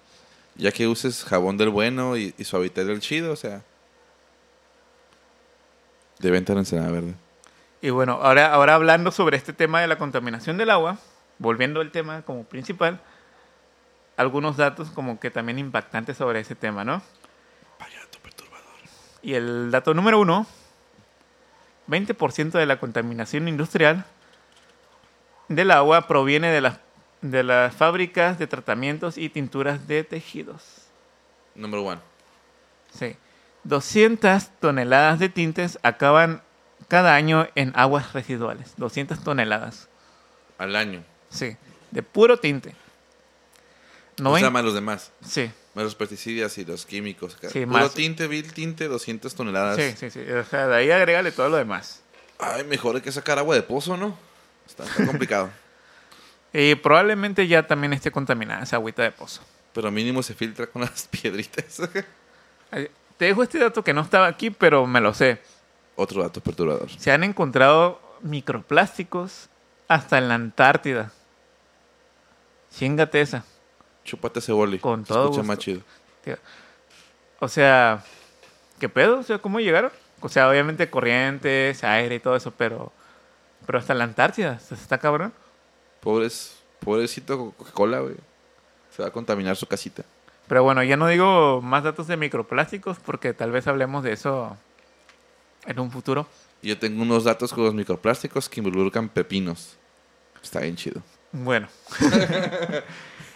Ya 0.56 0.72
que 0.72 0.88
uses 0.88 1.24
jabón 1.24 1.58
del 1.58 1.70
bueno 1.70 2.18
y, 2.18 2.36
y 2.38 2.44
suavitel 2.44 2.88
del 2.88 3.00
chido, 3.00 3.32
o 3.32 3.38
sea. 3.38 3.62
De 6.20 6.30
venta 6.30 6.52
en 6.52 6.60
Ensenada 6.60 6.92
Verde. 6.92 7.14
Y 7.82 7.90
bueno, 7.90 8.20
ahora, 8.22 8.54
ahora 8.54 8.76
hablando 8.76 9.12
sobre 9.12 9.38
este 9.38 9.54
tema 9.54 9.82
de 9.82 9.88
la 9.88 9.98
contaminación 9.98 10.58
del 10.58 10.70
agua, 10.70 10.98
volviendo 11.40 11.82
al 11.82 11.92
tema 11.92 12.22
como 12.22 12.44
principal, 12.44 13.00
algunos 14.22 14.58
datos 14.58 14.90
como 14.92 15.20
que 15.20 15.32
también 15.32 15.60
impactantes 15.60 16.18
sobre 16.18 16.40
ese 16.40 16.56
tema, 16.56 16.86
¿no? 16.86 17.02
Payato 17.78 18.20
perturbador. 18.20 18.64
Y 19.22 19.34
el 19.34 19.72
dato 19.72 19.94
número 19.94 20.20
uno, 20.20 20.46
20% 21.88 22.52
de 22.52 22.66
la 22.66 22.80
contaminación 22.80 23.48
industrial 23.48 24.06
del 25.48 25.72
agua 25.72 26.08
proviene 26.08 26.52
de 26.52 26.62
las, 26.62 26.80
de 27.22 27.44
las 27.44 27.76
fábricas 27.76 28.40
de 28.40 28.48
tratamientos 28.48 29.18
y 29.18 29.30
tinturas 29.30 29.88
de 29.88 30.04
tejidos. 30.04 30.88
Number 31.56 31.80
one. 31.80 32.00
Sí. 32.94 33.18
200 33.64 34.50
toneladas 34.60 35.20
de 35.20 35.30
tintes 35.30 35.78
acaban 35.84 36.42
cada 36.88 37.16
año 37.16 37.48
en 37.56 37.74
aguas 37.76 38.14
residuales. 38.14 38.74
200 38.78 39.24
toneladas. 39.24 39.90
Al 40.58 40.76
año. 40.76 41.04
Sí. 41.30 41.58
De 41.92 42.04
puro 42.04 42.38
tinte. 42.38 42.76
O 44.24 44.38
sea, 44.38 44.50
más 44.50 44.64
los 44.64 44.74
demás. 44.74 45.12
Sí. 45.26 45.52
Más 45.74 45.86
los 45.86 45.96
pesticidas 45.96 46.58
y 46.58 46.66
los 46.66 46.86
químicos. 46.86 47.38
Sí, 47.52 47.66
Puro 47.66 47.80
más. 47.80 47.94
tinte, 47.94 48.28
vil 48.28 48.54
tinte, 48.54 48.88
200 48.88 49.34
toneladas. 49.34 49.78
Sí, 49.78 49.94
sí, 49.98 50.10
sí. 50.12 50.20
O 50.32 50.44
sea, 50.44 50.68
de 50.68 50.76
ahí 50.76 50.92
agrégale 50.92 51.32
todo 51.32 51.50
lo 51.50 51.58
demás. 51.58 52.02
Ay, 52.40 52.64
mejor 52.66 52.96
hay 52.96 53.02
que 53.02 53.12
sacar 53.12 53.38
agua 53.40 53.56
de 53.56 53.64
pozo, 53.64 53.96
¿no? 53.98 54.18
Está, 54.68 54.84
está 54.84 55.06
complicado. 55.06 55.50
Y 56.54 56.76
probablemente 56.76 57.48
ya 57.48 57.66
también 57.66 57.94
esté 57.94 58.12
contaminada 58.12 58.64
esa 58.64 58.76
agüita 58.76 59.04
de 59.04 59.12
pozo. 59.12 59.42
Pero 59.74 59.90
mínimo 59.90 60.22
se 60.22 60.34
filtra 60.34 60.68
con 60.68 60.82
las 60.82 61.08
piedritas. 61.12 61.82
Te 62.70 63.26
dejo 63.26 63.44
este 63.44 63.58
dato 63.60 63.84
que 63.86 63.94
no 63.94 64.02
estaba 64.02 64.28
aquí, 64.28 64.50
pero 64.50 64.86
me 64.86 65.00
lo 65.00 65.14
sé. 65.14 65.42
Otro 65.96 66.22
dato 66.22 66.42
perturbador. 66.42 66.90
Se 66.98 67.12
han 67.12 67.24
encontrado 67.24 68.02
microplásticos 68.22 69.48
hasta 69.88 70.18
en 70.18 70.28
la 70.28 70.36
Antártida. 70.36 71.14
Chingate 72.76 73.22
esa. 73.22 73.46
Chúpate 74.04 74.40
ese 74.40 74.52
boli. 74.52 74.80
Con 74.80 75.06
Se 75.06 75.14
todo 75.14 75.24
escucha 75.26 75.40
gusto. 75.42 75.48
más 75.48 75.58
chido. 75.60 75.82
Tío. 76.24 76.38
O 77.40 77.48
sea, 77.48 78.04
¿qué 78.80 78.90
pedo? 78.90 79.20
O 79.20 79.24
sea, 79.24 79.40
¿cómo 79.40 79.60
llegaron? 79.60 79.92
O 80.22 80.30
sea, 80.30 80.50
obviamente 80.50 80.90
corrientes, 80.90 81.84
aire 81.84 82.16
y 82.16 82.20
todo 82.20 82.36
eso, 82.36 82.52
pero 82.52 82.92
pero 83.66 83.80
hasta 83.80 83.94
la 83.94 84.04
Antártida, 84.04 84.60
¿se 84.60 84.74
está 84.76 84.98
cabrón? 84.98 85.34
Pobres, 86.02 86.58
pobrecito 86.80 87.52
Coca-Cola, 87.58 88.00
güey. 88.00 88.16
Se 88.96 89.02
va 89.02 89.10
a 89.10 89.12
contaminar 89.12 89.56
su 89.56 89.68
casita. 89.68 90.04
Pero 90.48 90.64
bueno, 90.64 90.84
ya 90.84 90.98
no 90.98 91.08
digo 91.08 91.62
más 91.62 91.84
datos 91.84 92.08
de 92.08 92.18
microplásticos 92.18 92.98
porque 93.00 93.34
tal 93.34 93.52
vez 93.52 93.68
hablemos 93.68 94.04
de 94.04 94.12
eso 94.14 94.58
en 95.66 95.80
un 95.80 95.92
futuro. 95.92 96.28
Yo 96.62 96.78
tengo 96.78 97.02
unos 97.02 97.24
datos 97.24 97.54
con 97.54 97.64
los 97.64 97.74
microplásticos 97.74 98.50
que 98.50 98.60
involucran 98.60 99.10
pepinos. 99.10 99.78
Está 100.44 100.60
bien 100.60 100.76
chido. 100.76 101.02
Bueno. 101.32 101.68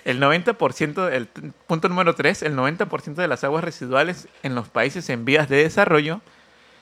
el 0.05 0.21
90%, 0.21 1.11
el 1.11 1.27
punto 1.67 1.89
número 1.89 2.13
3, 2.13 2.43
el 2.43 2.55
90% 2.55 3.15
de 3.15 3.27
las 3.27 3.43
aguas 3.43 3.63
residuales 3.63 4.27
en 4.43 4.53
los 4.53 4.69
países 4.69 5.09
en 5.09 5.25
vías 5.25 5.49
de 5.49 5.57
desarrollo 5.57 6.21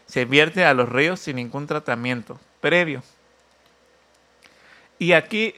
se 0.05 0.25
vierte 0.25 0.65
a 0.65 0.73
los 0.73 0.89
ríos 0.89 1.21
sin 1.21 1.37
ningún 1.37 1.65
tratamiento 1.65 2.37
previo. 2.59 3.01
Y 4.99 5.13
aquí, 5.13 5.55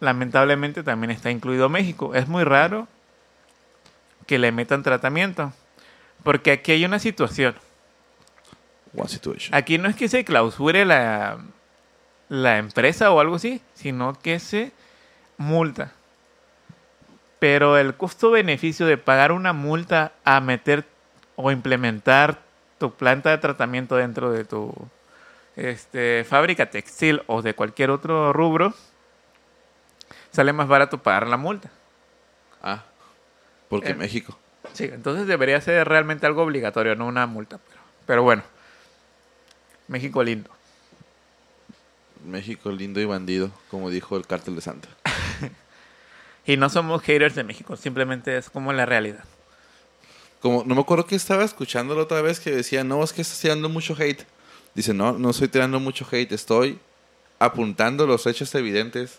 lamentablemente, 0.00 0.82
también 0.82 1.10
está 1.10 1.30
incluido 1.30 1.68
México. 1.68 2.14
Es 2.14 2.28
muy 2.28 2.44
raro 2.44 2.88
que 4.26 4.38
le 4.38 4.50
metan 4.50 4.82
tratamiento. 4.82 5.52
Porque 6.22 6.52
aquí 6.52 6.72
hay 6.72 6.84
una 6.86 6.98
situación. 6.98 7.54
One 8.96 9.08
situation. 9.08 9.54
Aquí 9.54 9.76
no 9.76 9.88
es 9.88 9.96
que 9.96 10.08
se 10.08 10.24
clausure 10.24 10.86
la, 10.86 11.38
la 12.30 12.56
empresa 12.56 13.10
o 13.10 13.20
algo 13.20 13.36
así, 13.36 13.60
sino 13.74 14.14
que 14.14 14.40
se 14.40 14.72
multa. 15.36 15.92
Pero 17.38 17.76
el 17.78 17.94
costo-beneficio 17.96 18.86
de 18.86 18.96
pagar 18.96 19.32
una 19.32 19.52
multa 19.52 20.12
a 20.24 20.40
meter 20.40 20.84
o 21.36 21.50
implementar 21.50 22.40
tu 22.78 22.92
planta 22.94 23.30
de 23.30 23.38
tratamiento 23.38 23.96
dentro 23.96 24.30
de 24.30 24.44
tu 24.44 24.72
este, 25.56 26.24
fábrica 26.28 26.70
textil 26.70 27.22
o 27.26 27.42
de 27.42 27.54
cualquier 27.54 27.90
otro 27.90 28.32
rubro, 28.32 28.74
sale 30.30 30.52
más 30.52 30.68
barato 30.68 31.02
pagar 31.02 31.26
la 31.26 31.36
multa. 31.36 31.70
Ah, 32.62 32.84
porque 33.68 33.90
Eh. 33.90 33.94
México. 33.94 34.38
Sí, 34.72 34.84
entonces 34.84 35.26
debería 35.26 35.60
ser 35.60 35.88
realmente 35.88 36.26
algo 36.26 36.42
obligatorio, 36.42 36.96
no 36.96 37.06
una 37.06 37.26
multa. 37.26 37.58
Pero, 37.58 37.80
pero 38.06 38.22
bueno, 38.22 38.42
México 39.88 40.22
lindo. 40.22 40.50
México 42.24 42.70
lindo 42.72 43.00
y 43.00 43.04
bandido, 43.04 43.50
como 43.70 43.88
dijo 43.88 44.16
el 44.16 44.26
cártel 44.26 44.56
de 44.56 44.60
Santa. 44.60 44.88
Y 46.46 46.56
no 46.56 46.70
somos 46.70 47.02
haters 47.02 47.34
de 47.34 47.44
México, 47.44 47.76
simplemente 47.76 48.36
es 48.36 48.48
como 48.48 48.72
la 48.72 48.86
realidad. 48.86 49.24
Como, 50.40 50.64
no 50.64 50.74
me 50.74 50.80
acuerdo 50.80 51.06
que 51.06 51.16
estaba 51.16 51.44
escuchando 51.44 51.94
la 51.94 52.02
otra 52.02 52.22
vez 52.22 52.38
que 52.38 52.50
decía, 52.50 52.84
no, 52.84 53.02
es 53.02 53.12
que 53.12 53.22
estás 53.22 53.40
tirando 53.40 53.68
mucho 53.68 53.96
hate. 53.98 54.24
Dice, 54.74 54.94
no, 54.94 55.18
no 55.18 55.30
estoy 55.30 55.48
tirando 55.48 55.80
mucho 55.80 56.06
hate, 56.10 56.32
estoy 56.32 56.78
apuntando 57.38 58.06
los 58.06 58.26
hechos 58.26 58.54
evidentes 58.54 59.18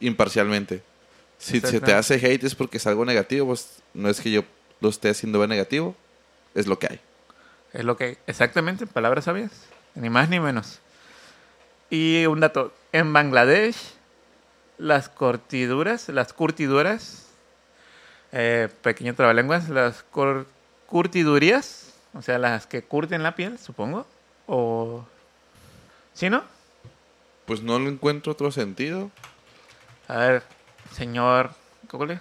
imparcialmente. 0.00 0.82
Si 1.38 1.60
se 1.60 1.80
te 1.80 1.92
hace 1.92 2.14
hate 2.14 2.44
es 2.44 2.54
porque 2.54 2.76
es 2.78 2.86
algo 2.86 3.04
negativo, 3.04 3.46
pues 3.48 3.82
no 3.94 4.08
es 4.08 4.20
que 4.20 4.30
yo 4.30 4.42
lo 4.80 4.88
esté 4.88 5.10
haciendo 5.10 5.38
ver 5.38 5.48
negativo, 5.48 5.94
es 6.54 6.66
lo 6.66 6.78
que 6.78 6.86
hay. 6.88 7.00
Es 7.72 7.84
lo 7.84 7.96
que, 7.96 8.18
exactamente, 8.26 8.86
palabras 8.86 9.24
sabias, 9.24 9.50
ni 9.94 10.10
más 10.10 10.28
ni 10.28 10.40
menos. 10.40 10.80
Y 11.90 12.26
un 12.26 12.40
dato, 12.40 12.72
en 12.92 13.12
Bangladesh, 13.12 13.76
las 14.78 15.08
cortiduras, 15.08 16.08
las 16.08 16.32
curtiduras, 16.32 17.26
eh, 18.32 18.68
pequeño 18.82 19.14
trabalenguas, 19.14 19.68
las 19.68 20.04
curtidurías, 20.86 21.94
o 22.14 22.22
sea, 22.22 22.38
las 22.38 22.66
que 22.66 22.82
curten 22.82 23.22
la 23.22 23.34
piel, 23.34 23.58
supongo, 23.58 24.06
o... 24.46 25.06
¿Sí, 26.14 26.28
no? 26.28 26.42
Pues 27.46 27.62
no 27.62 27.78
le 27.78 27.88
encuentro 27.88 28.32
otro 28.32 28.52
sentido. 28.52 29.10
A 30.08 30.16
ver, 30.18 30.42
señor... 30.92 31.50
¿Cómo 31.88 32.06
le? 32.06 32.20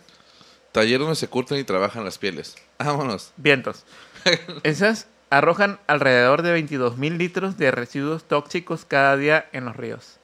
Taller 0.72 1.00
donde 1.00 1.16
se 1.16 1.28
curten 1.28 1.58
y 1.58 1.64
trabajan 1.64 2.06
las 2.06 2.18
pieles. 2.18 2.56
Vámonos. 2.80 3.34
Vientos. 3.38 3.86
Esas 4.64 5.08
arrojan 5.30 5.80
alrededor 5.88 6.42
de 6.42 6.52
22 6.52 6.98
mil 6.98 7.18
litros 7.18 7.58
de 7.58 7.72
residuos 7.72 8.24
tóxicos 8.26 8.86
cada 8.86 9.18
día 9.18 9.50
en 9.52 9.66
los 9.66 9.76
ríos. 9.76 10.21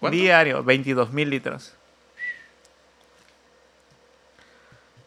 ¿Cuánto? 0.00 0.16
Diario, 0.16 0.64
22 0.64 1.12
mil 1.12 1.30
litros. 1.30 1.74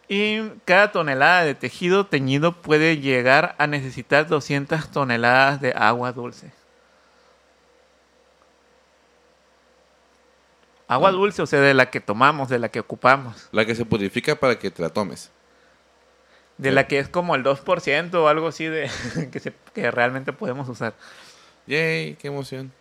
Y 0.08 0.42
cada 0.66 0.92
tonelada 0.92 1.44
de 1.44 1.56
tejido 1.56 2.06
teñido 2.06 2.52
puede 2.62 2.98
llegar 3.00 3.56
a 3.58 3.66
necesitar 3.68 4.28
200 4.28 4.92
toneladas 4.92 5.60
de 5.62 5.72
agua 5.76 6.12
dulce. 6.12 6.52
Agua 10.88 11.12
Mm. 11.12 11.16
dulce, 11.16 11.42
o 11.42 11.46
sea, 11.48 11.62
de 11.62 11.74
la 11.74 11.90
que 11.90 12.00
tomamos, 12.02 12.50
de 12.50 12.60
la 12.60 12.70
que 12.70 12.80
ocupamos. 12.80 13.48
La 13.52 13.66
que 13.66 13.74
se 13.74 13.86
purifica 13.86 14.36
para 14.36 14.60
que 14.60 14.70
te 14.70 14.82
la 14.82 14.90
tomes. 14.90 15.32
De 16.58 16.70
Sí. 16.70 16.76
la 16.76 16.88
que 16.88 17.00
es 17.00 17.10
como 17.10 17.34
el 17.36 17.42
2% 17.42 18.24
o 18.24 18.28
algo 18.28 18.48
así 18.48 18.66
de 18.66 18.90
que, 19.32 19.40
se- 19.40 19.54
que 19.74 19.90
realmente 19.90 20.34
podemos 20.34 20.70
usar. 20.70 20.94
Yay, 21.66 22.16
qué 22.16 22.28
emoción. 22.28 22.72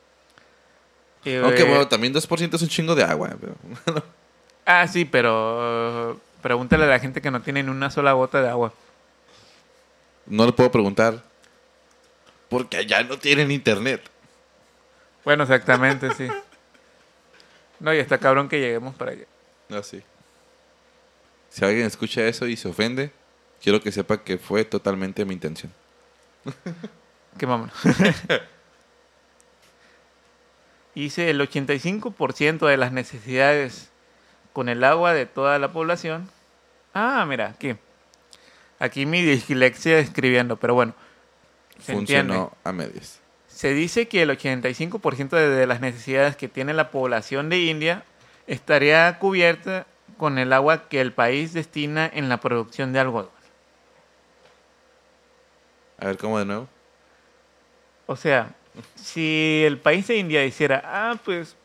Aunque 1.24 1.62
eh, 1.62 1.68
bueno, 1.68 1.86
también 1.88 2.12
2% 2.12 2.54
es 2.54 2.62
un 2.62 2.68
chingo 2.68 2.94
de 2.94 3.04
agua. 3.04 3.36
Pero... 3.40 3.54
Ah, 4.64 4.86
sí, 4.86 5.04
pero 5.04 6.12
uh, 6.12 6.18
pregúntale 6.40 6.84
a 6.84 6.88
la 6.88 7.00
gente 7.00 7.20
que 7.20 7.30
no 7.30 7.42
tiene 7.42 7.62
ni 7.62 7.70
una 7.70 7.90
sola 7.90 8.12
gota 8.12 8.40
de 8.40 8.48
agua. 8.48 8.72
no 10.26 10.46
le 10.46 10.52
puedo 10.52 10.70
preguntar. 10.70 11.22
Porque 12.48 12.76
allá 12.76 13.02
no 13.02 13.18
tienen 13.18 13.50
internet. 13.50 14.02
Bueno, 15.24 15.44
exactamente, 15.44 16.12
sí. 16.14 16.28
No, 17.80 17.92
y 17.94 17.98
está 17.98 18.18
cabrón 18.18 18.48
que 18.48 18.60
lleguemos 18.60 18.94
para 18.94 19.12
allá. 19.12 19.24
Así. 19.70 20.02
Si 21.48 21.64
alguien 21.64 21.86
escucha 21.86 22.26
eso 22.26 22.46
y 22.46 22.56
se 22.56 22.68
ofende, 22.68 23.10
quiero 23.62 23.80
que 23.80 23.90
sepa 23.90 24.22
que 24.22 24.38
fue 24.38 24.64
totalmente 24.64 25.24
mi 25.24 25.34
intención. 25.34 25.72
Qué 27.38 27.46
vámonos. 27.46 27.74
Dice 30.94 31.30
el 31.30 31.40
85% 31.40 32.66
de 32.66 32.76
las 32.76 32.92
necesidades 32.92 33.90
con 34.52 34.68
el 34.68 34.84
agua 34.84 35.14
de 35.14 35.26
toda 35.26 35.58
la 35.58 35.72
población. 35.72 36.28
Ah, 36.92 37.24
mira, 37.26 37.48
aquí. 37.48 37.74
Aquí 38.78 39.06
mi 39.06 39.22
dislexia 39.22 39.98
escribiendo, 39.98 40.56
pero 40.56 40.74
bueno. 40.74 40.94
Se 41.80 41.92
entiende. 41.92 42.34
Funcionó 42.34 42.56
a 42.64 42.72
medias. 42.72 43.20
Se 43.46 43.72
dice 43.72 44.08
que 44.08 44.22
el 44.22 44.30
85% 44.30 45.30
de, 45.30 45.48
de 45.48 45.66
las 45.66 45.80
necesidades 45.80 46.36
que 46.36 46.48
tiene 46.48 46.74
la 46.74 46.90
población 46.90 47.48
de 47.48 47.60
India 47.60 48.04
estaría 48.46 49.18
cubierta 49.18 49.86
con 50.18 50.38
el 50.38 50.52
agua 50.52 50.88
que 50.88 51.00
el 51.00 51.12
país 51.12 51.52
destina 51.52 52.10
en 52.12 52.28
la 52.28 52.38
producción 52.38 52.92
de 52.92 53.00
algodón. 53.00 53.30
A 55.98 56.06
ver, 56.06 56.18
¿cómo 56.18 56.38
de 56.38 56.44
nuevo? 56.44 56.68
O 58.06 58.16
sea, 58.16 58.54
si 58.94 59.62
el 59.66 59.78
país 59.78 60.06
de 60.06 60.16
India 60.18 60.44
hiciera, 60.44 60.82
ah, 60.84 61.16
pues 61.24 61.56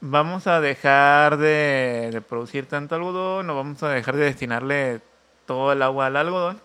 vamos 0.00 0.46
a 0.46 0.60
dejar 0.60 1.36
de, 1.38 2.10
de 2.12 2.20
producir 2.20 2.66
tanto 2.66 2.94
algodón 2.94 3.48
o 3.50 3.56
vamos 3.56 3.82
a 3.82 3.88
dejar 3.90 4.16
de 4.16 4.24
destinarle 4.24 5.00
todo 5.46 5.72
el 5.72 5.82
agua 5.82 6.06
al 6.06 6.16
algodón, 6.16 6.60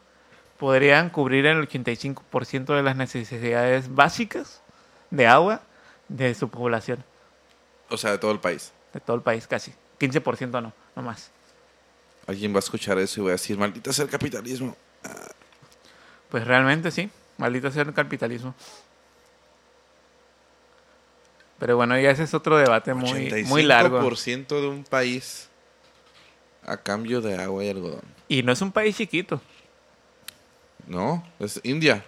podrían 0.58 1.10
cubrir 1.10 1.46
el 1.46 1.68
85% 1.68 2.76
de 2.76 2.84
las 2.84 2.96
necesidades 2.96 3.94
básicas 3.94 4.62
de 5.10 5.28
agua 5.28 5.62
de 6.08 6.34
su 6.36 6.50
población, 6.50 7.04
O 7.90 7.98
sea, 7.98 8.12
de 8.12 8.18
todo 8.18 8.32
el 8.32 8.40
país. 8.40 8.72
de 8.94 9.00
todo 9.00 9.16
el 9.16 9.22
país 9.22 9.48
casi. 9.48 9.74
15% 10.00 10.50
no, 10.62 10.74
no 10.96 11.02
más. 11.02 11.32
Alguien 12.28 12.54
va 12.54 12.58
a 12.58 12.60
escuchar 12.60 12.98
eso 13.00 13.22
y 13.22 13.24
va 13.26 13.30
a 13.30 13.32
decir, 13.34 13.58
maldita 13.58 13.92
sea 13.94 14.06
el 14.06 14.12
capitalismo. 14.12 14.76
Pues 16.30 16.46
realmente 16.46 16.92
sí, 16.92 17.10
maldito 17.38 17.72
sea 17.72 17.84
el 17.84 17.94
capitalismo. 17.94 18.54
Pero 21.60 21.76
bueno, 21.76 22.00
ya 22.00 22.12
ese 22.12 22.24
es 22.24 22.34
otro 22.34 22.58
debate 22.58 22.94
muy, 22.94 23.44
muy 23.46 23.64
largo. 23.64 24.00
85% 24.02 24.62
de 24.62 24.68
un 24.68 24.84
país 24.86 25.50
a 26.66 26.78
cambio 26.78 27.20
de 27.20 27.36
agua 27.36 27.64
y 27.66 27.70
algodón. 27.70 28.02
Y 28.30 28.44
no 28.44 28.54
es 28.54 28.62
un 28.62 28.72
país 28.72 28.96
chiquito. 28.96 29.42
No, 30.88 31.24
es 31.40 31.60
India. 31.64 32.06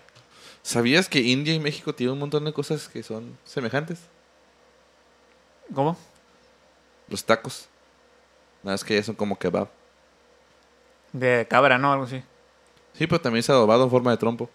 ¿Sabías 0.64 1.10
que 1.10 1.20
India 1.20 1.54
y 1.54 1.60
México 1.60 1.94
tienen 1.94 2.14
un 2.14 2.20
montón 2.20 2.46
de 2.46 2.54
cosas 2.54 2.88
que 2.88 3.04
son 3.04 3.38
semejantes? 3.44 4.00
¿Cómo? 5.74 5.98
Los 7.10 7.26
tacos. 7.26 7.68
Nada 8.64 8.76
más 8.76 8.84
que 8.84 8.96
ya 8.96 9.04
son 9.04 9.16
como 9.16 9.38
kebab. 9.38 9.68
De 11.12 11.46
cabra, 11.50 11.78
¿no? 11.78 11.92
Algo 11.92 12.06
así. 12.06 12.24
Sí, 12.94 13.08
pero 13.08 13.20
también 13.20 13.40
es 13.40 13.50
adobado 13.50 13.84
en 13.84 13.90
forma 13.90 14.12
de 14.12 14.18
trompo. 14.18 14.50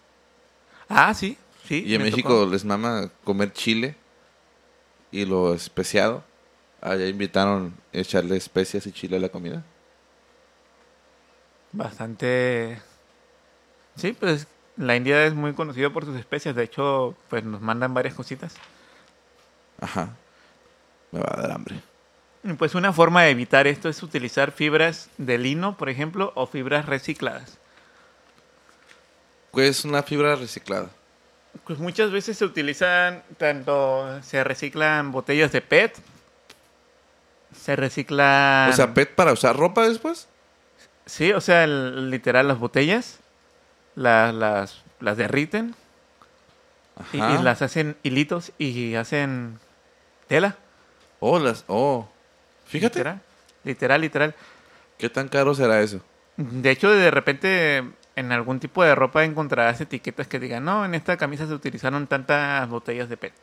Ah, 0.89 1.13
sí. 1.13 1.37
sí 1.67 1.83
Y 1.85 1.93
en 1.93 2.03
México 2.03 2.29
tocó. 2.29 2.51
les 2.51 2.65
mama 2.65 3.11
comer 3.23 3.51
chile 3.53 3.95
y 5.11 5.25
lo 5.25 5.53
especiado. 5.53 6.23
Allá 6.81 7.07
invitaron 7.07 7.73
a 7.93 7.97
echarle 7.97 8.37
especias 8.37 8.85
y 8.87 8.91
chile 8.91 9.17
a 9.17 9.19
la 9.19 9.29
comida. 9.29 9.63
Bastante... 11.71 12.81
Sí, 13.95 14.13
pues 14.13 14.47
la 14.77 14.95
India 14.95 15.25
es 15.25 15.33
muy 15.33 15.53
conocida 15.53 15.89
por 15.89 16.05
sus 16.05 16.17
especies. 16.17 16.55
De 16.55 16.63
hecho, 16.63 17.15
pues 17.29 17.43
nos 17.43 17.61
mandan 17.61 17.93
varias 17.93 18.13
cositas. 18.13 18.55
Ajá. 19.81 20.15
Me 21.11 21.19
va 21.19 21.33
a 21.33 21.41
dar 21.41 21.51
hambre. 21.51 21.81
Pues 22.57 22.75
una 22.75 22.93
forma 22.93 23.23
de 23.23 23.31
evitar 23.31 23.67
esto 23.67 23.89
es 23.89 24.01
utilizar 24.03 24.51
fibras 24.51 25.09
de 25.17 25.37
lino, 25.37 25.77
por 25.77 25.89
ejemplo, 25.89 26.31
o 26.35 26.45
fibras 26.47 26.85
recicladas. 26.85 27.57
¿Qué 29.53 29.67
es 29.67 29.83
una 29.83 30.03
fibra 30.03 30.35
reciclada? 30.35 30.89
Pues 31.65 31.79
muchas 31.79 32.11
veces 32.11 32.37
se 32.37 32.45
utilizan, 32.45 33.23
tanto 33.37 34.21
se 34.23 34.43
reciclan 34.43 35.11
botellas 35.11 35.51
de 35.51 35.61
PET, 35.61 35.97
se 37.55 37.75
reciclan... 37.75 38.69
O 38.69 38.73
sea, 38.73 38.93
PET 38.93 39.15
para 39.15 39.31
usar 39.33 39.55
ropa 39.55 39.87
después. 39.87 40.27
Sí, 41.05 41.31
o 41.31 41.41
sea, 41.41 41.63
el- 41.63 42.09
literal 42.09 42.47
las 42.47 42.59
botellas, 42.59 43.19
la- 43.95 44.31
las, 44.33 44.83
las 44.99 45.17
derriten 45.17 45.73
y 47.13 47.17
las 47.19 47.61
hacen 47.61 47.95
hilitos 48.03 48.51
y 48.57 48.95
hacen 48.95 49.59
tela. 50.27 50.57
Oh, 51.19 51.39
las... 51.39 51.63
Oh. 51.67 52.09
Fíjate. 52.65 52.99
Literal, 52.99 53.21
literal, 53.63 54.01
literal. 54.01 54.35
¿Qué 54.97 55.09
tan 55.09 55.29
caro 55.29 55.53
será 55.55 55.79
eso? 55.81 56.01
De 56.35 56.69
hecho, 56.71 56.89
de 56.91 57.09
repente 57.11 57.83
en 58.17 58.31
algún 58.31 58.59
tipo 58.59 58.83
de 58.83 58.95
ropa 58.95 59.23
encontrarás 59.23 59.79
etiquetas 59.79 60.27
que 60.27 60.39
digan, 60.39 60.65
no, 60.65 60.83
en 60.83 60.95
esta 60.95 61.17
camisa 61.17 61.45
se 61.45 61.53
utilizaron 61.53 62.07
tantas 62.07 62.67
botellas 62.67 63.07
de 63.09 63.15
PET. 63.15 63.33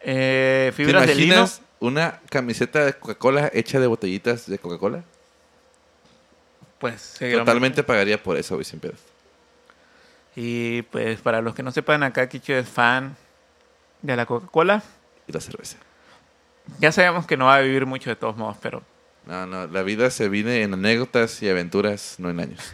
Eh, 0.00 0.66
¿Te 0.70 0.72
fibras 0.72 1.06
de 1.06 1.14
lino. 1.14 1.26
imaginas 1.26 1.62
una 1.78 2.20
camiseta 2.30 2.84
de 2.84 2.94
Coca-Cola 2.94 3.48
hecha 3.54 3.78
de 3.78 3.86
botellitas 3.86 4.50
de 4.50 4.58
Coca-Cola? 4.58 5.04
Pues 6.80 7.14
Totalmente 7.18 7.84
pagaría 7.84 8.20
por 8.20 8.36
eso, 8.36 8.56
güey, 8.56 8.64
sin. 8.64 8.80
Y 10.34 10.82
pues 10.82 11.20
para 11.20 11.40
los 11.42 11.54
que 11.54 11.62
no 11.62 11.70
sepan, 11.70 12.02
acá 12.02 12.28
Kicho 12.28 12.54
es 12.54 12.68
fan 12.68 13.16
de 14.02 14.16
la 14.16 14.26
Coca-Cola. 14.26 14.82
Y 15.28 15.32
la 15.32 15.40
cerveza. 15.40 15.76
Ya 16.80 16.90
sabemos 16.90 17.24
que 17.24 17.36
no 17.36 17.46
va 17.46 17.54
a 17.54 17.60
vivir 17.60 17.86
mucho 17.86 18.10
de 18.10 18.16
todos 18.16 18.36
modos, 18.36 18.56
pero 18.60 18.82
No, 19.26 19.44
no, 19.44 19.66
la 19.66 19.82
vida 19.82 20.10
se 20.10 20.28
vive 20.28 20.62
en 20.62 20.74
anécdotas 20.74 21.42
y 21.42 21.48
aventuras, 21.48 22.14
no 22.18 22.30
en 22.30 22.40
años. 22.40 22.72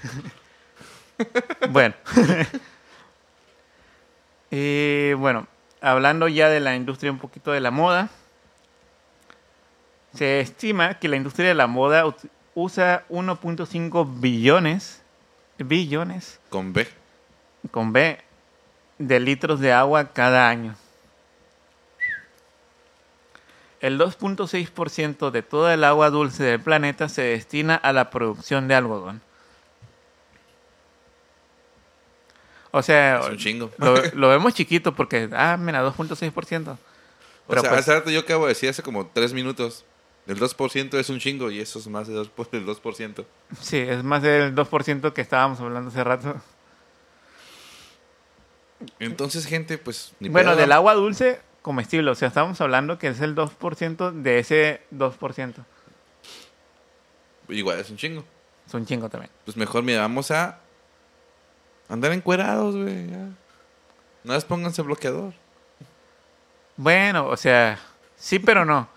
bueno. 1.71 1.95
y 4.51 5.15
bueno, 5.15 5.47
hablando 5.81 6.29
ya 6.29 6.51
de 6.51 6.61
la 6.61 6.77
industria 6.77 7.11
un 7.11 7.19
poquito 7.19 7.53
de 7.53 7.61
la 7.61 7.71
moda, 7.71 8.11
se 10.15 10.41
estima 10.41 10.99
que 10.99 11.09
la 11.09 11.17
industria 11.17 11.49
de 11.49 11.55
la 11.55 11.67
moda 11.67 12.05
usa 12.55 13.07
1.5 13.09 14.21
billones, 14.21 15.01
billones, 15.59 16.38
Con 16.51 16.75
B. 16.75 16.87
con 17.71 17.95
B, 17.95 18.19
de 18.99 19.21
litros 19.21 19.59
de 19.61 19.73
agua 19.73 20.12
cada 20.12 20.51
año. 20.51 20.77
El 23.83 23.99
2.6% 23.99 25.33
de 25.33 25.42
toda 25.42 25.75
el 25.75 25.83
agua 25.83 26.09
dulce 26.11 26.45
del 26.45 26.61
planeta 26.61 27.09
se 27.09 27.23
destina 27.23 27.75
a 27.75 27.92
la 27.92 28.11
producción 28.11 28.68
de 28.68 28.77
algodón. 28.77 29.21
O 32.71 32.81
sea, 32.81 33.18
Es 33.18 33.29
un 33.29 33.37
chingo. 33.38 33.71
lo, 33.79 33.97
lo 34.14 34.29
vemos 34.29 34.55
chiquito 34.55 34.95
porque, 34.95 35.29
ah, 35.33 35.57
mira, 35.59 35.85
2.6%. 35.85 36.79
O 37.49 37.53
sea, 37.53 37.62
pues- 37.71 37.73
hace 37.73 37.92
rato 37.92 38.11
yo 38.11 38.21
acabo 38.21 38.45
de 38.45 38.51
decir 38.51 38.71
hace 38.71 38.85
como 38.85 39.09
tres 39.09 39.33
minutos. 39.33 39.85
El 40.29 40.38
2% 40.38 40.95
es 40.95 41.11
un 41.11 41.18
chingo 41.18 41.51
y 41.51 41.59
eso 41.59 41.81
es 41.81 41.88
más 41.88 42.07
del 42.07 42.16
2%. 42.31 43.25
Sí, 43.61 43.79
es 43.79 44.05
más 44.05 44.23
del 44.23 44.55
2% 44.55 45.12
que 45.12 45.21
estábamos 45.21 45.59
hablando 45.61 45.90
hace 45.90 46.05
rato. 46.05 46.37
Entonces, 49.01 49.45
gente, 49.45 49.77
pues... 49.77 50.12
ni 50.21 50.29
Bueno, 50.29 50.55
del 50.55 50.71
agua 50.71 50.95
dulce 50.95 51.40
comestible, 51.62 52.11
o 52.11 52.14
sea, 52.14 52.29
estamos 52.29 52.61
hablando 52.61 52.98
que 52.98 53.09
es 53.09 53.20
el 53.20 53.35
2% 53.35 54.12
de 54.12 54.38
ese 54.38 54.83
2%. 54.92 55.55
Igual 57.48 57.79
es 57.79 57.90
un 57.90 57.96
chingo. 57.96 58.25
Es 58.66 58.75
un 58.75 58.85
chingo 58.85 59.09
también. 59.09 59.31
Pues 59.44 59.57
mejor, 59.57 59.83
mira, 59.83 60.01
vamos 60.01 60.31
a 60.31 60.59
andar 61.88 62.12
encuerados, 62.12 62.77
güey. 62.77 63.07
No 64.25 64.35
les 64.35 64.44
pónganse 64.44 64.83
bloqueador. 64.83 65.35
Bueno, 66.77 67.27
o 67.27 67.37
sea, 67.37 67.79
sí, 68.16 68.38
pero 68.38 68.64
no. 68.64 68.88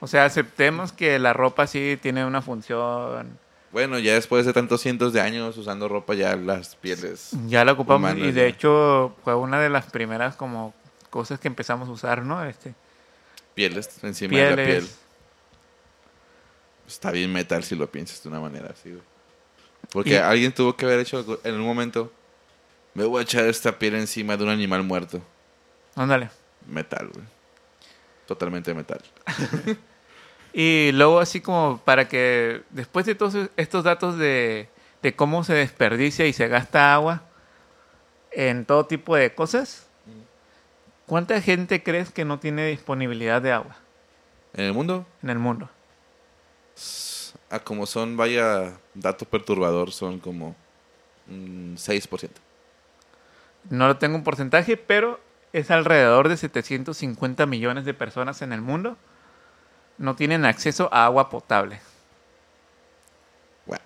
O 0.00 0.06
sea, 0.06 0.24
aceptemos 0.24 0.92
que 0.92 1.18
la 1.18 1.32
ropa 1.32 1.66
sí 1.66 1.98
tiene 2.02 2.24
una 2.24 2.42
función. 2.42 3.38
Bueno, 3.70 3.98
ya 3.98 4.14
después 4.14 4.44
de 4.44 4.52
tantos 4.52 4.82
cientos 4.82 5.12
de 5.12 5.20
años 5.20 5.56
usando 5.56 5.88
ropa, 5.88 6.14
ya 6.14 6.36
las 6.36 6.76
pieles... 6.76 7.30
Ya 7.46 7.64
la 7.64 7.72
ocupamos 7.72 8.10
Humanas, 8.10 8.28
y 8.28 8.32
de 8.32 8.48
hecho 8.48 9.16
fue 9.24 9.34
una 9.34 9.60
de 9.60 9.70
las 9.70 9.86
primeras 9.86 10.36
como 10.36 10.74
cosas 11.12 11.38
que 11.38 11.46
empezamos 11.46 11.88
a 11.88 11.92
usar, 11.92 12.24
¿no? 12.24 12.42
Este, 12.44 12.74
Pieles 13.54 14.02
encima 14.02 14.36
de 14.38 14.50
la 14.50 14.56
piel. 14.56 14.66
pieles. 14.66 14.98
Está 16.88 17.10
bien 17.10 17.32
metal 17.32 17.62
si 17.62 17.76
lo 17.76 17.90
piensas 17.90 18.22
de 18.22 18.28
una 18.30 18.40
manera 18.40 18.70
así, 18.72 18.90
güey. 18.90 19.02
Porque 19.92 20.10
Y- 20.10 20.16
alguien 20.16 20.52
tuvo 20.52 20.74
que 20.76 20.84
haber 20.86 21.00
hecho 21.00 21.40
en 21.44 21.54
un 21.54 21.62
momento... 21.66 22.10
Me 22.94 23.04
voy 23.04 23.20
a 23.20 23.22
echar 23.22 23.44
esta 23.46 23.78
piel 23.78 23.94
encima 23.94 24.36
de 24.36 24.44
un 24.44 24.50
animal 24.50 24.82
muerto. 24.82 25.22
Ándale. 25.94 26.30
Metal, 26.66 27.08
güey. 27.12 27.24
Totalmente 28.26 28.74
metal. 28.74 29.00
Y 30.54 30.90
luego 30.92 31.18
así 31.18 31.40
como 31.40 31.80
para 31.82 32.08
que 32.08 32.60
después 32.68 33.06
de 33.06 33.14
todos 33.14 33.48
estos 33.56 33.84
datos 33.84 34.18
de, 34.18 34.68
de 35.00 35.16
cómo 35.16 35.44
se 35.44 35.54
desperdicia 35.54 36.26
y 36.26 36.34
se 36.34 36.46
gasta 36.46 36.92
agua 36.92 37.22
en 38.32 38.66
todo 38.66 38.84
tipo 38.84 39.16
de 39.16 39.34
cosas, 39.34 39.86
¿cuánta 41.06 41.40
gente 41.40 41.82
crees 41.82 42.10
que 42.10 42.24
no 42.24 42.38
tiene 42.38 42.66
disponibilidad 42.66 43.42
de 43.42 43.52
agua 43.52 43.76
En 44.54 44.64
el 44.64 44.72
mundo, 44.72 45.06
en 45.22 45.30
el 45.30 45.38
mundo? 45.38 45.68
a 47.50 47.60
como 47.60 47.84
son, 47.84 48.16
vaya, 48.16 48.72
dato 48.94 49.26
perturbador, 49.26 49.92
son 49.92 50.18
como 50.18 50.56
un 51.28 51.76
6%. 51.76 52.30
No 53.68 53.86
lo 53.86 53.98
tengo 53.98 54.16
un 54.16 54.24
porcentaje, 54.24 54.78
pero 54.78 55.20
es 55.52 55.70
alrededor 55.70 56.30
de 56.30 56.38
750 56.38 57.44
millones 57.44 57.84
de 57.84 57.92
personas 57.92 58.40
en 58.40 58.54
el 58.54 58.62
mundo 58.62 58.96
no 59.98 60.16
tienen 60.16 60.44
acceso 60.44 60.88
a 60.92 61.04
agua 61.04 61.30
potable. 61.30 61.80
Bueno, 63.66 63.84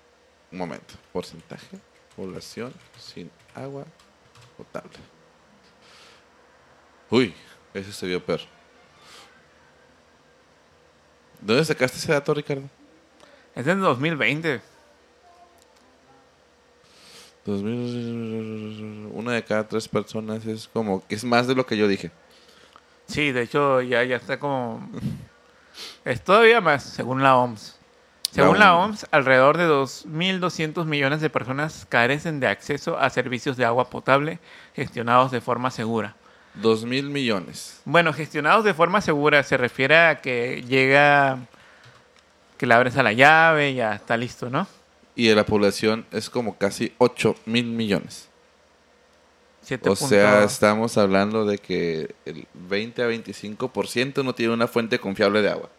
un 0.51 0.57
momento. 0.57 0.95
Porcentaje, 1.11 1.77
población 2.15 2.73
sin 2.97 3.29
agua 3.53 3.85
potable. 4.57 4.97
Uy, 7.09 7.33
ese 7.73 7.93
se 7.93 8.05
vio 8.05 8.23
peor. 8.23 8.41
¿Dónde 11.41 11.63
sacaste 11.63 11.97
ese 11.97 12.11
dato, 12.11 12.33
Ricardo? 12.33 12.63
Es 13.55 13.65
en 13.65 13.79
2020. 13.79 14.61
2000, 17.45 19.09
una 19.13 19.31
de 19.31 19.43
cada 19.43 19.65
tres 19.67 19.87
personas 19.87 20.45
es 20.45 20.67
como 20.67 21.07
que 21.07 21.15
es 21.15 21.23
más 21.23 21.47
de 21.47 21.55
lo 21.55 21.65
que 21.65 21.77
yo 21.77 21.87
dije. 21.87 22.11
Sí, 23.07 23.31
de 23.31 23.43
hecho 23.43 23.81
ya, 23.81 24.03
ya 24.03 24.17
está 24.17 24.37
como... 24.37 24.89
Es 26.03 26.21
todavía 26.23 26.59
más, 26.59 26.83
según 26.83 27.23
la 27.23 27.37
OMS. 27.37 27.77
Según 28.31 28.59
la 28.59 28.75
OMS. 28.75 29.03
OMS, 29.03 29.07
alrededor 29.11 29.57
de 29.57 29.69
2.200 29.69 30.83
millones 30.85 31.21
de 31.21 31.29
personas 31.29 31.85
carecen 31.87 32.41
de 32.41 32.47
acceso 32.47 32.99
a 32.99 33.09
servicios 33.09 33.55
de 33.55 33.63
agua 33.63 33.89
potable 33.89 34.39
gestionados 34.75 35.31
de 35.31 35.39
forma 35.39 35.71
segura. 35.71 36.15
Dos 36.61 36.85
mil 36.85 37.09
millones. 37.09 37.81
Bueno, 37.85 38.13
gestionados 38.13 38.65
de 38.65 38.73
forma 38.73 39.01
segura 39.01 39.43
se 39.43 39.57
refiere 39.57 39.97
a 39.97 40.21
que 40.21 40.63
llega, 40.67 41.39
que 42.57 42.65
le 42.65 42.73
abres 42.73 42.97
a 42.97 43.03
la 43.03 43.13
llave 43.13 43.71
y 43.71 43.75
ya 43.75 43.93
está 43.93 44.17
listo, 44.17 44.49
¿no? 44.49 44.67
Y 45.15 45.27
de 45.27 45.35
la 45.35 45.45
población 45.45 46.05
es 46.11 46.29
como 46.29 46.57
casi 46.57 46.93
8 46.97 47.35
mil 47.45 47.65
millones. 47.65 48.29
Siete 49.61 49.89
O 49.89 49.95
sea, 49.95 50.43
estamos 50.43 50.97
hablando 50.97 51.45
de 51.45 51.57
que 51.57 52.15
el 52.25 52.47
20 52.53 53.03
a 53.03 53.09
25% 53.09 54.23
no 54.23 54.33
tiene 54.33 54.53
una 54.53 54.67
fuente 54.67 54.99
confiable 54.99 55.41
de 55.41 55.49
agua. 55.49 55.69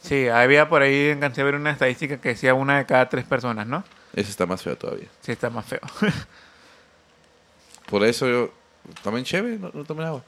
Sí, 0.00 0.28
había 0.28 0.68
por 0.68 0.82
ahí, 0.82 1.14
ver 1.14 1.54
una 1.54 1.72
estadística 1.72 2.20
que 2.20 2.30
decía 2.30 2.54
una 2.54 2.78
de 2.78 2.86
cada 2.86 3.08
tres 3.08 3.24
personas, 3.24 3.66
¿no? 3.66 3.84
Eso 4.14 4.30
está 4.30 4.46
más 4.46 4.62
feo 4.62 4.76
todavía. 4.76 5.08
Sí, 5.20 5.32
está 5.32 5.50
más 5.50 5.66
feo. 5.66 5.80
Por 7.90 8.04
eso 8.04 8.28
yo 8.28 8.52
tomen 9.02 9.24
cheve, 9.24 9.58
no, 9.58 9.70
no 9.72 9.84
tomen 9.84 10.06
agua. 10.06 10.24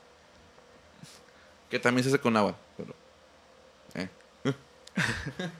Que 1.70 1.78
también 1.78 2.04
se 2.04 2.10
hace 2.10 2.18
con 2.18 2.36
agua. 2.36 2.54
Pero, 2.76 2.94
eh. 3.94 4.08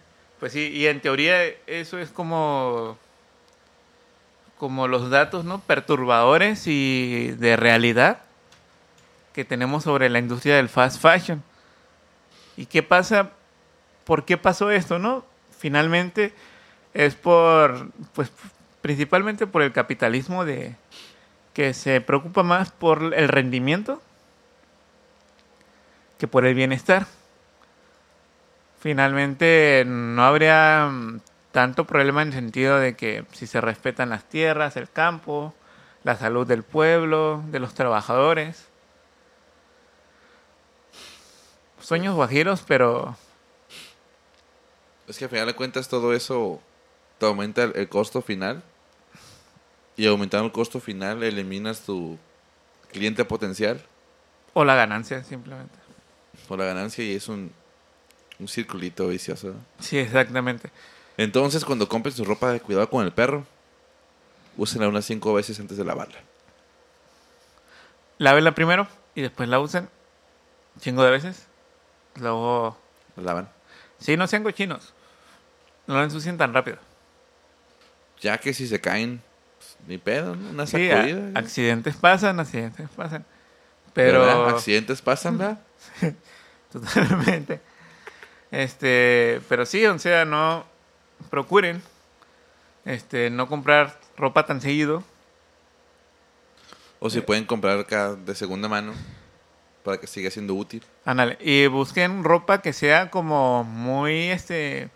Pues 0.41 0.55
sí, 0.55 0.71
y 0.73 0.87
en 0.87 1.03
teoría 1.03 1.45
eso 1.67 1.99
es 1.99 2.09
como 2.09 2.97
como 4.57 4.89
los 4.89 5.09
datos, 5.09 5.45
¿no? 5.45 5.61
perturbadores 5.61 6.67
y 6.67 7.31
de 7.39 7.57
realidad 7.57 8.19
que 9.33 9.45
tenemos 9.45 9.85
sobre 9.85 10.11
la 10.11 10.19
industria 10.19 10.57
del 10.57 10.69
fast 10.69 11.01
fashion. 11.01 11.43
¿Y 12.59 12.67
qué 12.67 12.83
pasa? 12.83 13.31
¿Por 14.05 14.27
qué 14.27 14.37
pasó 14.37 14.71
esto, 14.71 14.99
no? 14.99 15.25
Finalmente 15.59 16.35
es 16.93 17.15
por 17.15 17.89
pues 18.13 18.31
principalmente 18.83 19.47
por 19.47 19.63
el 19.63 19.73
capitalismo 19.73 20.45
de 20.45 20.77
que 21.61 21.75
se 21.75 22.01
preocupa 22.01 22.43
más 22.43 22.71
por 22.71 23.13
el 23.13 23.29
rendimiento 23.29 24.01
que 26.17 26.27
por 26.27 26.47
el 26.47 26.55
bienestar 26.55 27.07
finalmente 28.79 29.85
no 29.87 30.25
habría 30.25 30.89
mm, 30.91 31.21
tanto 31.53 31.85
problema 31.85 32.23
en 32.23 32.29
el 32.29 32.35
sentido 32.35 32.79
de 32.79 32.97
que 32.97 33.27
si 33.33 33.47
se 33.47 33.61
respetan 33.61 34.09
las 34.09 34.25
tierras, 34.25 34.79
el 34.79 34.91
campo, 34.91 35.53
la 36.03 36.17
salud 36.17 36.47
del 36.47 36.63
pueblo, 36.63 37.43
de 37.49 37.59
los 37.59 37.75
trabajadores. 37.75 38.67
Sueños 41.79 42.15
guajiros, 42.15 42.65
pero 42.67 43.19
Es 45.07 45.19
que 45.19 45.25
al 45.25 45.31
final 45.31 45.47
de 45.49 45.55
cuentas 45.55 45.91
todo 45.91 46.15
eso 46.15 46.59
te 47.19 47.27
aumenta 47.27 47.65
el, 47.65 47.77
el 47.77 47.91
costo 47.91 48.23
final. 48.23 48.63
Y 50.01 50.07
aumentando 50.07 50.47
el 50.47 50.53
costo 50.53 50.81
final 50.81 51.23
eliminas 51.23 51.81
tu 51.83 52.17
cliente 52.91 53.23
potencial 53.27 53.83
o 54.55 54.65
la 54.65 54.75
ganancia 54.75 55.23
simplemente. 55.25 55.75
o 56.49 56.57
la 56.57 56.65
ganancia 56.65 57.05
y 57.05 57.15
es 57.15 57.29
un, 57.29 57.53
un 58.39 58.49
circulito 58.49 59.09
vicioso. 59.09 59.55
Sí, 59.79 59.99
exactamente. 59.99 60.71
Entonces, 61.19 61.67
cuando 61.67 61.87
compren 61.87 62.15
su 62.15 62.25
ropa 62.25 62.51
de 62.51 62.61
cuidado 62.61 62.89
con 62.89 63.05
el 63.05 63.13
perro, 63.13 63.45
úsenla 64.57 64.89
unas 64.89 65.05
cinco 65.05 65.35
veces 65.35 65.61
antes 65.61 65.77
de 65.77 65.85
lavarla. 65.85 66.19
Lávenla 68.17 68.55
primero 68.55 68.89
y 69.15 69.21
después 69.21 69.51
la 69.51 69.61
usen 69.61 69.87
chingo 70.81 71.05
de 71.05 71.11
veces. 71.11 71.47
Luego, 72.15 72.75
La 73.17 73.23
lavan. 73.23 73.51
sí, 73.99 74.17
no 74.17 74.27
sean 74.27 74.45
cochinos. 74.45 74.95
No 75.87 75.97
lo 75.97 76.05
ensucien 76.05 76.39
tan 76.39 76.55
rápido. 76.55 76.79
Ya 78.23 78.39
que 78.39 78.55
si 78.55 78.67
se 78.67 78.81
caen, 78.81 79.23
ni 79.87 79.99
pedo, 79.99 80.37
¿no? 80.37 80.51
Una 80.51 80.67
Sí, 80.67 80.89
sacudida. 80.89 81.31
a- 81.35 81.39
accidentes 81.39 81.97
pasan, 81.97 82.41
accidentes 82.41 82.89
pasan. 82.97 83.25
Pero 83.93 84.21
¿Verdad? 84.21 84.49
Accidentes 84.51 85.03
pasan, 85.03 85.39
¿verdad? 85.39 85.61
Totalmente. 86.73 87.61
Este, 88.51 89.41
pero 89.49 89.67
sí, 89.67 89.85
o 89.87 89.99
sea, 89.99 90.25
no 90.25 90.65
procuren 91.31 91.83
este 92.85 93.31
no 93.31 93.49
comprar 93.49 93.99
ropa 94.17 94.47
tan 94.47 94.61
seguido. 94.61 95.05
O 96.99 97.09
si 97.11 97.21
pueden 97.21 97.45
comprar 97.47 97.79
acá 97.79 98.15
de 98.15 98.35
segunda 98.35 98.69
mano 98.69 98.93
para 99.85 99.99
que 99.99 100.07
siga 100.07 100.31
siendo 100.31 100.55
útil. 100.55 100.83
Ándale, 101.05 101.39
y 101.41 101.67
busquen 101.67 102.23
ropa 102.25 102.61
que 102.61 102.73
sea 102.75 103.11
como 103.11 103.65
muy 103.65 104.31
este 104.31 104.91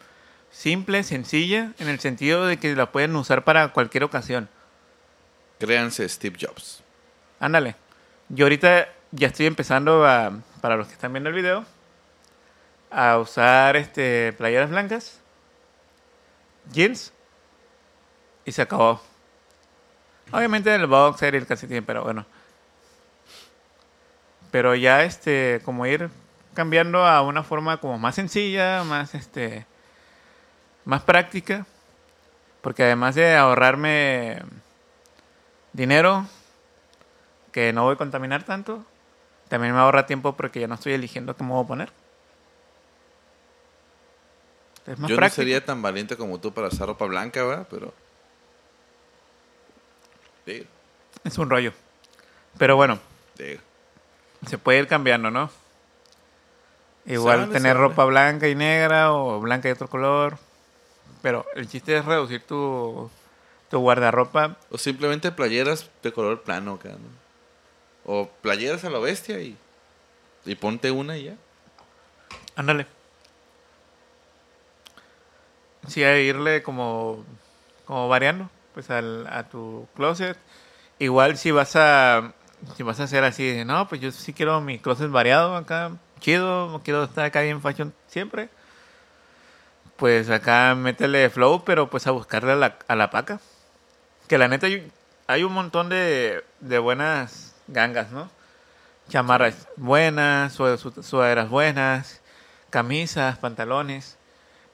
simple, 0.51 1.03
sencilla, 1.03 1.73
en 1.79 1.89
el 1.89 1.99
sentido 2.01 2.47
de 2.47 2.59
que 2.59 2.77
la 2.77 2.93
pueden 2.93 3.17
usar 3.17 3.45
para 3.45 3.73
cualquier 3.73 4.05
ocasión. 4.05 4.49
Créanse 5.59 6.09
Steve 6.09 6.37
Jobs. 6.41 6.83
Ándale. 7.41 7.77
Yo 8.29 8.47
ahorita 8.47 8.89
ya 9.13 9.29
estoy 9.29 9.47
empezando 9.47 10.07
a, 10.07 10.33
para 10.61 10.77
los 10.77 10.89
que 10.89 10.95
están 10.95 11.13
viendo 11.13 11.31
el 11.31 11.37
video, 11.37 11.65
a 12.91 13.19
usar 13.19 13.77
este 13.77 14.33
playeras 14.33 14.71
blancas, 14.71 15.21
jeans, 16.73 17.13
y 18.45 18.53
se 18.53 18.63
acabó. 18.63 19.01
Obviamente 20.33 20.75
el 20.75 20.87
boxer 20.87 21.35
y 21.35 21.39
el 21.39 21.47
calcetín, 21.47 21.85
pero 21.85 22.03
bueno. 22.03 22.27
Pero 24.51 24.75
ya 24.75 25.03
este, 25.03 25.61
como 25.65 25.87
ir 25.87 26.11
cambiando 26.55 27.05
a 27.05 27.23
una 27.23 27.43
forma 27.43 27.79
como 27.79 27.99
más 27.99 28.15
sencilla, 28.15 28.85
más 28.85 29.15
este, 29.15 29.67
más 30.85 31.03
práctica, 31.03 31.67
porque 32.61 32.85
además 32.85 33.15
de 33.17 33.35
ahorrarme 33.37 34.43
dinero, 35.75 36.27
que 37.53 37.73
no 37.75 37.85
voy 37.85 37.95
a 37.95 37.99
contaminar 37.99 38.45
tanto, 38.45 38.85
también 39.49 39.75
me 39.75 39.81
ahorra 39.81 40.07
tiempo 40.07 40.35
porque 40.35 40.61
ya 40.61 40.67
no 40.67 40.75
estoy 40.75 40.95
eligiendo 40.95 41.37
me 41.39 41.49
voy 41.49 41.65
a 41.65 41.67
poner. 41.67 41.93
Es 44.87 44.99
más 44.99 45.11
Yo 45.11 45.17
no 45.19 45.29
sería 45.29 45.65
tan 45.65 45.83
valiente 45.83 46.17
como 46.17 46.41
tú 46.41 46.53
para 46.53 46.69
usar 46.69 46.89
ropa 46.89 47.07
blanca, 47.07 47.43
¿verdad? 47.45 47.67
Pero. 47.71 47.93
Digo, 50.47 50.67
Es 51.25 51.39
un 51.39 51.49
rollo. 51.49 51.73
Pero 52.59 52.77
bueno, 52.77 52.99
digo. 53.37 53.61
se 54.47 54.59
puede 54.59 54.81
ir 54.81 54.87
cambiando, 54.87 55.31
¿no? 55.31 55.51
Igual 57.07 57.51
tener 57.51 57.77
ropa 57.77 58.05
blanca 58.05 58.49
y 58.49 58.55
negra 58.55 59.13
o 59.13 59.41
blanca 59.41 59.69
y 59.69 59.73
otro 59.73 59.89
color. 59.89 60.39
Pero 61.23 61.47
el 61.55 61.69
chiste 61.69 61.97
es 61.97 62.05
reducir 62.05 62.43
tu, 62.43 63.11
tu 63.75 63.81
guardarropa. 63.81 64.57
O 64.71 64.79
simplemente 64.79 65.33
playeras 65.33 65.91
de 66.01 66.13
color 66.13 66.43
plano 66.43 66.75
acá, 66.75 66.91
¿no? 66.91 67.11
O 68.05 68.29
playeras 68.41 68.85
a 68.85 68.91
la 68.91 69.01
bestia 69.01 69.41
y. 69.41 69.57
Y 70.45 70.55
ponte 70.55 70.93
una 70.93 71.17
y 71.17 71.25
ya. 71.25 71.35
Ándale. 72.55 72.87
Sí, 75.89 76.05
a 76.05 76.21
irle 76.21 76.63
como, 76.63 77.25
como 77.85 78.09
variando, 78.09 78.49
pues 78.75 78.91
al, 78.91 79.27
a 79.27 79.49
tu 79.49 79.89
closet. 79.97 80.39
Igual 81.01 81.37
si 81.37 81.51
vas 81.51 81.75
a 81.75 82.33
si 82.77 82.85
vas 82.85 83.01
a 83.01 83.05
hacer 83.05 83.25
así, 83.25 83.65
no, 83.67 83.89
pues 83.89 84.01
yo 84.01 84.13
sí 84.13 84.33
quiero 84.33 84.61
mi 84.61 84.79
closet 84.79 85.11
variado 85.11 85.57
acá, 85.57 85.91
chido, 86.21 86.81
quiero 86.85 87.03
estar 87.03 87.25
acá 87.25 87.41
bien 87.41 87.61
fashion 87.61 87.93
siempre. 88.07 88.51
Pues 89.97 90.31
acá 90.31 90.77
métele 90.77 91.29
flow, 91.29 91.65
pero 91.65 91.91
pues 91.91 92.07
a 92.07 92.13
buscarle 92.13 92.53
a 92.53 92.57
la, 92.57 92.79
a 92.87 92.95
la 92.95 93.11
paca. 93.11 93.41
Que 94.29 94.39
la 94.39 94.49
neta 94.49 94.67
hay, 95.27 95.45
un 95.45 95.53
montón 95.53 95.89
de, 95.89 96.45
de 96.61 96.79
buenas 96.79 97.55
gangas, 97.69 98.11
¿no? 98.11 98.31
Chamarras 99.09 99.69
buenas, 99.77 100.55
sudaderas 100.55 101.49
buenas, 101.51 102.21
camisas, 102.71 103.39
pantalones. 103.39 104.17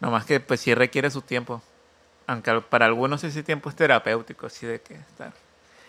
Nomás 0.01 0.25
que 0.25 0.41
pues 0.41 0.61
sí 0.61 0.75
requiere 0.75 1.11
su 1.11 1.23
tiempo. 1.23 1.63
Aunque 2.27 2.61
para 2.61 2.87
algunos 2.87 3.25
ese 3.25 3.43
tiempo 3.43 3.69
es 3.69 3.77
terapéutico, 3.77 4.47
así 4.47 4.67
de 4.67 4.81
que 4.81 4.95
estar. 4.95 5.33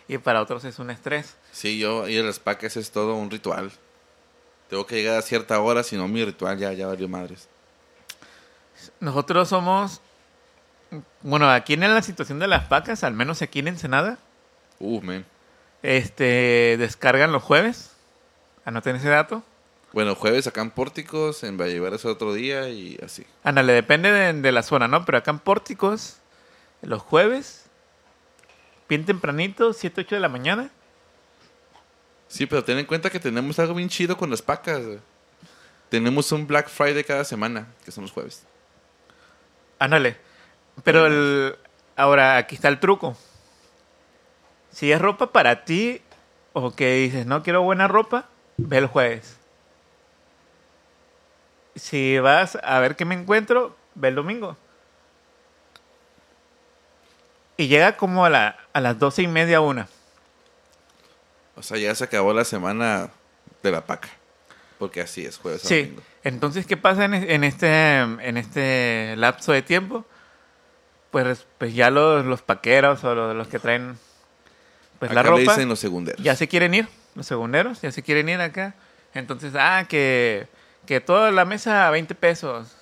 Y 0.07 0.17
para 0.17 0.41
otros 0.41 0.65
es 0.65 0.79
un 0.79 0.89
estrés. 0.89 1.35
Sí, 1.51 1.77
yo 1.77 2.07
ir 2.07 2.21
a 2.21 2.25
las 2.25 2.39
pacas 2.39 2.75
es 2.77 2.91
todo 2.91 3.15
un 3.15 3.29
ritual. 3.29 3.71
Tengo 4.69 4.85
que 4.85 4.95
llegar 4.95 5.17
a 5.17 5.21
cierta 5.21 5.59
hora, 5.59 5.83
si 5.83 5.95
no 5.95 6.07
mi 6.07 6.25
ritual 6.25 6.57
ya, 6.57 6.73
ya 6.73 6.87
valió 6.87 7.07
madres. 7.07 7.47
Nosotros 8.99 9.49
somos, 9.49 10.01
bueno, 11.21 11.49
aquí 11.49 11.73
en 11.73 11.81
la 11.81 12.01
situación 12.01 12.39
de 12.39 12.47
las 12.47 12.65
pacas, 12.65 13.03
al 13.03 13.13
menos 13.13 13.41
aquí 13.41 13.59
en 13.59 13.69
Ensenada, 13.69 14.17
Uh, 14.79 15.01
man. 15.01 15.25
este, 15.83 16.75
descargan 16.79 17.31
los 17.31 17.43
jueves. 17.43 17.91
Anoten 18.65 18.95
ese 18.95 19.09
dato. 19.09 19.43
Bueno, 19.93 20.15
jueves 20.15 20.47
acá 20.47 20.61
en 20.61 20.71
Pórticos, 20.71 21.43
en 21.43 21.57
Vallevar 21.57 21.93
es 21.93 22.05
otro 22.05 22.33
día 22.33 22.69
y 22.69 22.97
así. 23.03 23.25
Ándale, 23.43 23.73
depende 23.73 24.11
de, 24.11 24.33
de 24.33 24.51
la 24.51 24.63
zona, 24.63 24.87
¿no? 24.87 25.03
Pero 25.05 25.17
acá 25.17 25.31
en 25.31 25.39
Pórticos, 25.39 26.17
los 26.81 27.01
jueves, 27.01 27.65
bien 28.87 29.05
tempranito, 29.05 29.73
7, 29.73 30.01
8 30.01 30.15
de 30.15 30.21
la 30.21 30.29
mañana. 30.29 30.69
Sí, 32.27 32.45
pero 32.45 32.63
ten 32.63 32.77
en 32.77 32.85
cuenta 32.85 33.09
que 33.09 33.19
tenemos 33.19 33.59
algo 33.59 33.73
bien 33.73 33.89
chido 33.89 34.15
con 34.17 34.29
las 34.29 34.41
pacas. 34.41 34.81
Tenemos 35.89 36.31
un 36.31 36.47
Black 36.47 36.69
Friday 36.69 37.03
cada 37.03 37.25
semana, 37.25 37.67
que 37.83 37.91
son 37.91 38.03
los 38.03 38.11
jueves. 38.11 38.43
Ándale. 39.79 40.17
Pero 40.83 41.05
el, 41.05 41.57
ahora 41.95 42.37
aquí 42.37 42.55
está 42.55 42.67
el 42.67 42.79
truco. 42.79 43.15
Si 44.71 44.91
es 44.91 45.01
ropa 45.01 45.31
para 45.31 45.65
ti 45.65 46.01
o 46.53 46.71
que 46.71 46.93
dices, 46.95 47.25
no 47.25 47.43
quiero 47.43 47.61
buena 47.61 47.87
ropa, 47.87 48.27
ve 48.57 48.77
el 48.77 48.87
jueves. 48.87 49.37
Si 51.75 52.19
vas 52.19 52.57
a 52.63 52.79
ver 52.79 52.95
qué 52.95 53.05
me 53.05 53.15
encuentro, 53.15 53.75
ve 53.95 54.09
el 54.09 54.15
domingo. 54.15 54.57
Y 57.57 57.67
llega 57.67 57.95
como 57.97 58.25
a, 58.25 58.29
la, 58.29 58.57
a 58.73 58.81
las 58.81 58.97
doce 58.97 59.21
y 59.21 59.27
media, 59.27 59.61
una. 59.61 59.87
O 61.55 61.63
sea, 61.63 61.77
ya 61.77 61.93
se 61.93 62.03
acabó 62.05 62.33
la 62.33 62.43
semana 62.45 63.09
de 63.61 63.71
la 63.71 63.85
paca. 63.85 64.09
Porque 64.79 65.01
así 65.01 65.25
es, 65.25 65.37
jueves 65.37 65.63
a 65.63 65.67
Sí. 65.67 65.81
domingo. 65.83 66.01
Entonces, 66.23 66.65
¿qué 66.65 66.75
pasa 66.77 67.05
en, 67.05 67.13
en 67.13 67.43
este, 67.43 67.99
en 67.99 68.37
este 68.37 69.15
lapso 69.17 69.51
de 69.51 69.61
tiempo? 69.61 70.05
Pues, 71.11 71.45
pues 71.57 71.73
ya 71.73 71.89
los, 71.89 72.25
los 72.25 72.41
paqueros 72.41 73.03
o 73.03 73.13
los, 73.13 73.35
los 73.35 73.47
que 73.47 73.59
traen 73.59 73.97
pues 74.99 75.11
la 75.13 75.23
le 75.23 75.29
ropa 75.29 75.41
dicen 75.41 75.67
los 75.67 75.79
segunderos. 75.79 76.23
ya 76.23 76.35
se 76.35 76.47
quieren 76.47 76.73
ir, 76.73 76.87
los 77.15 77.25
segunderos, 77.25 77.81
ya 77.81 77.91
se 77.91 78.03
quieren 78.03 78.29
ir 78.29 78.39
acá. 78.39 78.75
Entonces, 79.13 79.53
ah, 79.57 79.85
que, 79.89 80.47
que 80.85 81.01
toda 81.01 81.31
la 81.31 81.43
mesa 81.43 81.87
a 81.87 81.91
20 81.91 82.15
pesos. 82.15 82.75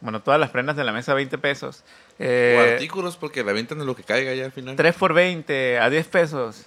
Bueno, 0.00 0.20
todas 0.20 0.38
las 0.38 0.50
prendas 0.50 0.76
de 0.76 0.84
la 0.84 0.92
mesa 0.92 1.12
a 1.12 1.14
20 1.14 1.38
pesos. 1.38 1.84
O 1.84 2.14
Eh, 2.18 2.72
artículos 2.74 3.16
porque 3.16 3.42
la 3.44 3.52
ventan 3.52 3.78
de 3.78 3.84
lo 3.84 3.96
que 3.96 4.02
caiga 4.02 4.34
ya 4.34 4.44
al 4.44 4.52
final. 4.52 4.76
3 4.76 4.94
por 4.96 5.14
20 5.14 5.78
a 5.78 5.88
10 5.88 6.06
pesos. 6.08 6.66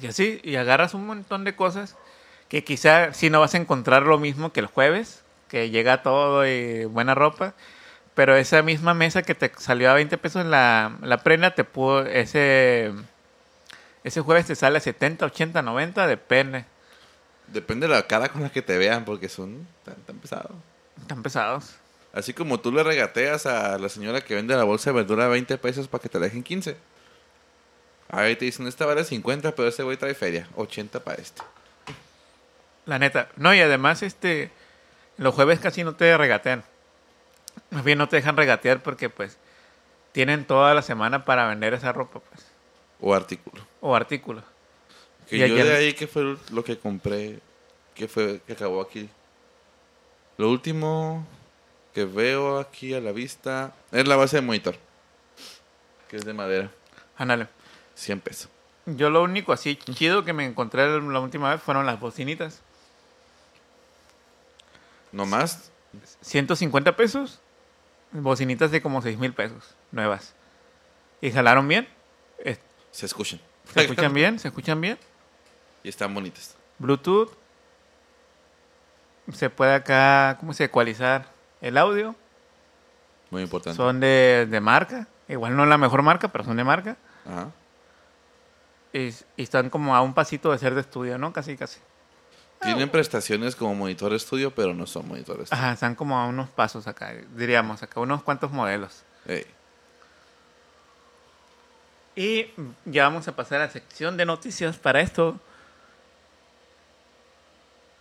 Y 0.00 0.06
así, 0.06 0.40
y 0.42 0.56
agarras 0.56 0.94
un 0.94 1.06
montón 1.06 1.44
de 1.44 1.54
cosas 1.54 1.96
que 2.48 2.64
quizá 2.64 3.12
si 3.12 3.30
no 3.30 3.40
vas 3.40 3.54
a 3.54 3.58
encontrar 3.58 4.04
lo 4.04 4.18
mismo 4.18 4.52
que 4.52 4.60
el 4.60 4.66
jueves, 4.66 5.22
que 5.48 5.70
llega 5.70 6.02
todo 6.02 6.46
y 6.46 6.86
buena 6.86 7.14
ropa, 7.14 7.54
pero 8.14 8.36
esa 8.36 8.62
misma 8.62 8.94
mesa 8.94 9.22
que 9.22 9.34
te 9.34 9.50
salió 9.58 9.90
a 9.90 9.94
20 9.94 10.18
pesos 10.18 10.44
la, 10.44 10.96
la 11.02 11.18
prenda, 11.18 11.54
te 11.54 11.64
pudo, 11.64 12.06
ese, 12.06 12.92
ese 14.04 14.20
jueves 14.20 14.46
te 14.46 14.54
sale 14.54 14.78
a 14.78 14.80
70, 14.80 15.26
80, 15.26 15.62
90, 15.62 16.06
depende. 16.06 16.64
Depende 17.46 17.86
de 17.86 17.94
la 17.94 18.06
cara 18.06 18.28
con 18.28 18.42
la 18.42 18.50
que 18.50 18.62
te 18.62 18.78
vean 18.78 19.04
porque 19.04 19.28
son 19.28 19.66
tan, 19.84 19.96
tan 19.96 20.16
pesados. 20.18 20.52
Están 21.00 21.22
pesados. 21.22 21.74
Así 22.12 22.34
como 22.34 22.60
tú 22.60 22.70
le 22.72 22.82
regateas 22.82 23.46
a 23.46 23.78
la 23.78 23.88
señora 23.88 24.20
que 24.20 24.34
vende 24.34 24.54
la 24.54 24.64
bolsa 24.64 24.90
de 24.90 24.96
verdura 24.96 25.24
a 25.24 25.28
20 25.28 25.56
pesos 25.58 25.88
para 25.88 26.02
que 26.02 26.08
te 26.08 26.18
la 26.18 26.26
dejen 26.26 26.42
15. 26.42 26.76
Ahí 28.10 28.36
te 28.36 28.44
dicen, 28.44 28.66
esta 28.66 28.84
vale 28.84 29.04
50, 29.04 29.54
pero 29.54 29.68
ese 29.68 29.82
güey 29.82 29.96
trae 29.96 30.14
feria. 30.14 30.46
80 30.56 31.00
para 31.00 31.20
este. 31.20 31.42
La 32.84 32.98
neta. 32.98 33.28
No, 33.36 33.54
y 33.54 33.60
además, 33.60 34.02
este, 34.02 34.50
los 35.16 35.34
jueves 35.34 35.60
casi 35.60 35.82
no 35.82 35.94
te 35.94 36.14
regatean. 36.18 36.62
Más 37.72 37.82
bien 37.84 37.98
no 37.98 38.08
te 38.08 38.16
dejan 38.16 38.36
regatear 38.36 38.82
porque, 38.82 39.08
pues, 39.10 39.36
tienen 40.12 40.44
toda 40.44 40.72
la 40.74 40.82
semana 40.82 41.24
para 41.24 41.48
vender 41.48 41.74
esa 41.74 41.92
ropa, 41.92 42.20
pues, 42.20 42.46
O 43.00 43.12
artículo. 43.14 43.64
o 43.80 43.96
artículos. 43.96 44.44
Que 45.28 45.36
Y 45.36 45.38
yo 45.40 45.44
ayer- 45.46 45.66
de 45.66 45.74
ahí, 45.76 45.92
que 45.94 46.06
fue 46.06 46.36
lo 46.50 46.62
que 46.64 46.78
compré? 46.78 47.40
que 47.94 48.08
fue 48.08 48.40
que 48.46 48.52
acabó 48.54 48.80
aquí? 48.80 49.08
Lo 50.38 50.48
último... 50.50 51.26
que 51.94 52.06
veo 52.06 52.58
aquí 52.58 52.94
a 52.94 53.00
la 53.02 53.12
vista 53.12 53.74
es 53.90 54.08
la 54.08 54.16
base 54.16 54.36
de 54.36 54.40
monitor. 54.42 54.76
Que 56.08 56.16
es 56.16 56.24
de 56.24 56.32
madera. 56.32 56.70
Ándale. 57.18 57.48
100 57.94 58.20
pesos. 58.20 58.48
Yo 58.86 59.10
lo 59.10 59.22
único 59.22 59.52
así 59.52 59.76
chido 59.76 60.24
que 60.24 60.32
me 60.32 60.46
encontré 60.46 60.88
la 61.00 61.20
última 61.20 61.50
vez 61.50 61.60
fueron 61.60 61.84
las 61.84 62.00
bocinitas. 62.00 62.62
No 65.12 65.26
más. 65.26 65.70
150 66.22 66.96
pesos. 66.96 67.40
Bocinitas 68.12 68.70
de 68.70 68.82
como 68.82 69.00
6 69.02 69.18
mil 69.18 69.32
pesos. 69.32 69.74
Nuevas. 69.90 70.34
Y 71.20 71.30
jalaron 71.30 71.66
bien. 71.68 71.88
Eh, 72.38 72.58
Se 72.90 73.06
escuchan. 73.06 73.40
¿Se 73.72 73.80
escuchan 73.82 74.12
bien? 74.12 74.38
¿Se 74.38 74.48
escuchan 74.48 74.80
bien? 74.80 74.98
Y 75.82 75.88
están 75.88 76.14
bonitas. 76.14 76.56
Bluetooth. 76.78 77.30
Se 79.32 79.50
puede 79.50 79.74
acá, 79.74 80.36
¿cómo 80.40 80.52
se 80.52 80.64
ecualizar 80.64 81.26
el 81.60 81.78
audio? 81.78 82.14
Muy 83.30 83.42
importante. 83.42 83.76
Son 83.76 84.00
de, 84.00 84.46
de 84.50 84.60
marca. 84.60 85.06
Igual 85.28 85.56
no 85.56 85.64
la 85.64 85.78
mejor 85.78 86.02
marca, 86.02 86.28
pero 86.28 86.44
son 86.44 86.56
de 86.56 86.64
marca. 86.64 86.96
Ajá. 87.24 87.50
Y, 88.92 89.08
y 89.08 89.42
están 89.42 89.70
como 89.70 89.96
a 89.96 90.02
un 90.02 90.12
pasito 90.12 90.52
de 90.52 90.58
ser 90.58 90.74
de 90.74 90.82
estudio, 90.82 91.16
¿no? 91.16 91.32
Casi, 91.32 91.56
casi. 91.56 91.80
Tienen 92.62 92.88
prestaciones 92.90 93.56
como 93.56 93.74
monitor 93.74 94.12
estudio, 94.12 94.54
pero 94.54 94.72
no 94.74 94.86
son 94.86 95.08
monitores. 95.08 95.52
Ajá, 95.52 95.72
están 95.72 95.94
como 95.94 96.18
a 96.18 96.26
unos 96.26 96.48
pasos 96.50 96.86
acá, 96.86 97.12
diríamos, 97.34 97.82
acá 97.82 98.00
unos 98.00 98.22
cuantos 98.22 98.50
modelos. 98.52 99.02
Y 102.14 102.46
ya 102.84 103.04
vamos 103.04 103.26
a 103.28 103.34
pasar 103.34 103.60
a 103.62 103.66
la 103.66 103.70
sección 103.72 104.16
de 104.16 104.26
noticias. 104.26 104.76
Para 104.76 105.00
esto, 105.00 105.38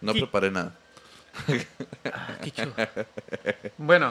No 0.01 0.12
Y- 0.14 0.20
preparé 0.22 0.49
nada. 0.51 0.74
Qué 2.43 2.51
chulo. 2.51 2.74
Bueno, 3.78 4.09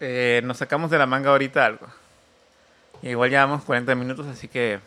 eh, 0.00 0.42
nos 0.44 0.58
sacamos 0.58 0.90
de 0.90 0.98
la 0.98 1.06
manga 1.06 1.30
ahorita 1.30 1.64
algo. 1.64 1.86
Igual 3.02 3.30
llevamos 3.30 3.64
40 3.64 3.94
minutos, 3.94 4.26
así 4.26 4.46
que 4.48 4.78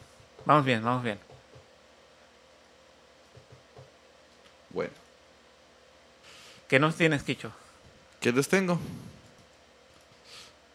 vamos 0.46 0.66
bien, 0.66 0.84
vamos 0.84 1.04
bien. 1.04 1.20
Bueno. 4.70 4.94
¿Qué 6.68 6.80
nos 6.80 6.96
tienes, 6.96 7.24
Kicho? 7.24 7.52
¿Qué 8.20 8.32
les 8.32 8.48
tengo? 8.48 8.80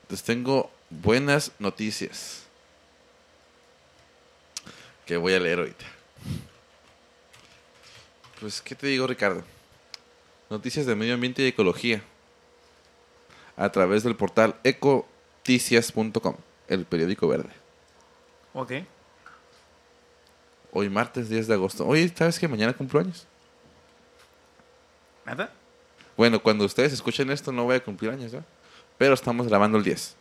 Les 0.09 0.23
tengo 0.23 0.71
buenas 0.91 1.53
noticias. 1.59 2.45
Que 5.07 5.17
voy 5.17 5.35
a 5.35 5.41
leer 5.41 5.59
ahorita. 5.59 5.85
Pues, 8.41 8.61
¿qué 8.61 8.75
te 8.75 8.87
digo, 8.87 9.07
Ricardo? 9.07 9.45
Noticias 10.51 10.87
de 10.87 10.95
medio 10.95 11.15
ambiente 11.15 11.43
y 11.43 11.49
ecología. 11.49 12.03
A 13.57 13.71
través 13.71 14.03
del 14.03 14.17
portal 14.17 14.57
ecoticias.com, 14.65 16.37
el 16.69 16.85
periódico 16.87 17.29
verde. 17.29 17.51
Ok. 18.53 18.73
Hoy 20.73 20.89
martes 20.89 21.29
10 21.29 21.47
de 21.47 21.55
agosto. 21.55 21.87
Oye, 21.87 22.13
¿sabes 22.15 22.39
que 22.39 22.49
mañana 22.49 22.73
cumplo 22.73 23.01
años? 23.01 23.27
¿Nada? 25.25 25.53
Bueno, 26.17 26.41
cuando 26.41 26.65
ustedes 26.65 26.93
escuchen 26.93 27.31
esto 27.31 27.51
no 27.51 27.65
voy 27.65 27.77
a 27.77 27.85
cumplir 27.85 28.11
años, 28.11 28.33
¿eh? 28.35 28.43
Pero 28.99 29.15
estamos 29.15 29.49
grabando 29.49 29.79
el 29.79 29.85
10. 29.85 30.17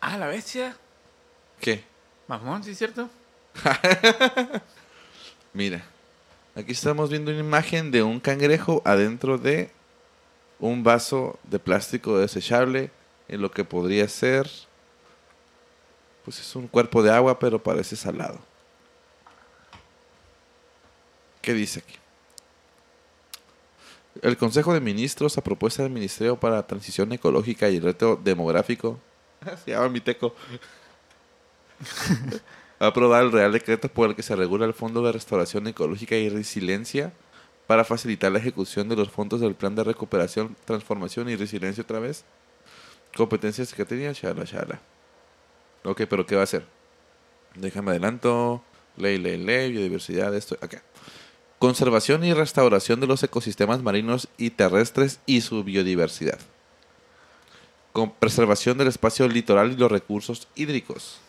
Ah, 0.00 0.18
la 0.18 0.26
bestia. 0.26 0.76
¿Qué? 1.60 1.84
Mamón, 2.28 2.62
¿sí 2.62 2.72
es 2.72 2.78
cierto? 2.78 3.08
Mira, 5.52 5.84
aquí 6.54 6.72
estamos 6.72 7.10
viendo 7.10 7.30
una 7.30 7.40
imagen 7.40 7.90
de 7.90 8.02
un 8.02 8.20
cangrejo 8.20 8.82
adentro 8.84 9.38
de 9.38 9.70
un 10.58 10.82
vaso 10.82 11.38
de 11.44 11.58
plástico 11.58 12.18
desechable 12.18 12.90
en 13.28 13.42
lo 13.42 13.50
que 13.50 13.64
podría 13.64 14.08
ser, 14.08 14.48
pues 16.24 16.38
es 16.38 16.54
un 16.54 16.68
cuerpo 16.68 17.02
de 17.02 17.10
agua, 17.10 17.38
pero 17.38 17.62
parece 17.62 17.96
salado. 17.96 18.38
¿Qué 21.40 21.52
dice 21.52 21.80
aquí? 21.80 22.01
El 24.20 24.36
Consejo 24.36 24.74
de 24.74 24.80
Ministros, 24.80 25.38
a 25.38 25.44
propuesta 25.44 25.82
del 25.82 25.92
Ministerio 25.92 26.38
para 26.38 26.66
Transición 26.66 27.12
Ecológica 27.12 27.70
y 27.70 27.80
Reto 27.80 28.20
Demográfico, 28.22 29.00
se 29.64 29.70
llama 29.70 29.88
Miteco, 29.88 30.34
ha 32.78 32.86
aprobado 32.86 33.24
el 33.24 33.32
Real 33.32 33.52
Decreto 33.52 33.88
por 33.88 34.10
el 34.10 34.16
que 34.16 34.22
se 34.22 34.36
regula 34.36 34.66
el 34.66 34.74
Fondo 34.74 35.02
de 35.02 35.12
Restauración 35.12 35.66
Ecológica 35.66 36.16
y 36.16 36.28
Resiliencia 36.28 37.12
para 37.66 37.84
facilitar 37.84 38.30
la 38.30 38.38
ejecución 38.38 38.88
de 38.88 38.96
los 38.96 39.10
fondos 39.10 39.40
del 39.40 39.54
Plan 39.54 39.74
de 39.74 39.84
Recuperación, 39.84 40.56
Transformación 40.66 41.30
y 41.30 41.36
Resiliencia 41.36 41.82
otra 41.82 42.00
vez. 42.00 42.24
Competencias 43.16 43.72
que 43.72 43.84
tenía, 43.84 44.12
shala, 44.12 44.44
shala. 44.44 44.80
Ok, 45.84 46.02
pero 46.08 46.26
¿qué 46.26 46.34
va 46.34 46.42
a 46.42 46.44
hacer? 46.44 46.66
Déjame 47.54 47.92
adelanto. 47.92 48.62
Ley, 48.96 49.16
ley, 49.18 49.38
ley, 49.38 49.72
biodiversidad, 49.72 50.34
esto, 50.34 50.56
acá. 50.60 50.82
Conservación 51.62 52.24
y 52.24 52.34
restauración 52.34 52.98
de 52.98 53.06
los 53.06 53.22
ecosistemas 53.22 53.84
marinos 53.84 54.26
y 54.36 54.50
terrestres 54.50 55.20
y 55.26 55.42
su 55.42 55.62
biodiversidad. 55.62 56.40
Con 57.92 58.10
preservación 58.10 58.78
del 58.78 58.88
espacio 58.88 59.28
litoral 59.28 59.70
y 59.70 59.76
los 59.76 59.88
recursos 59.92 60.48
hídricos. 60.56 61.20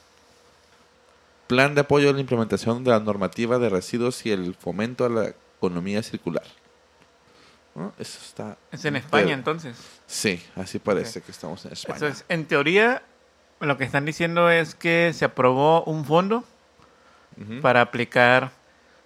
Plan 1.46 1.76
de 1.76 1.82
apoyo 1.82 2.10
a 2.10 2.14
la 2.14 2.20
implementación 2.20 2.84
de 2.84 2.90
la 2.90 3.00
normativa 3.00 3.60
de 3.60 3.70
residuos 3.70 4.26
y 4.26 4.32
el 4.32 4.56
fomento 4.56 5.06
a 5.06 5.10
la 5.10 5.28
economía 5.60 6.02
circular. 6.02 6.46
¿No? 7.76 7.94
Eso 8.00 8.18
está. 8.26 8.58
Es 8.72 8.84
en 8.86 8.96
España, 8.96 9.26
pero- 9.26 9.36
entonces. 9.36 9.78
Sí, 10.08 10.42
así 10.56 10.80
parece 10.80 11.22
que 11.22 11.32
estamos 11.32 11.64
en 11.66 11.74
España. 11.74 11.98
Eso 11.98 12.08
es, 12.08 12.26
en 12.28 12.48
teoría, 12.48 13.04
lo 13.60 13.78
que 13.78 13.84
están 13.84 14.04
diciendo 14.04 14.50
es 14.50 14.74
que 14.74 15.12
se 15.14 15.26
aprobó 15.26 15.84
un 15.84 16.06
fondo 16.06 16.44
para 17.62 17.82
aplicar 17.82 18.63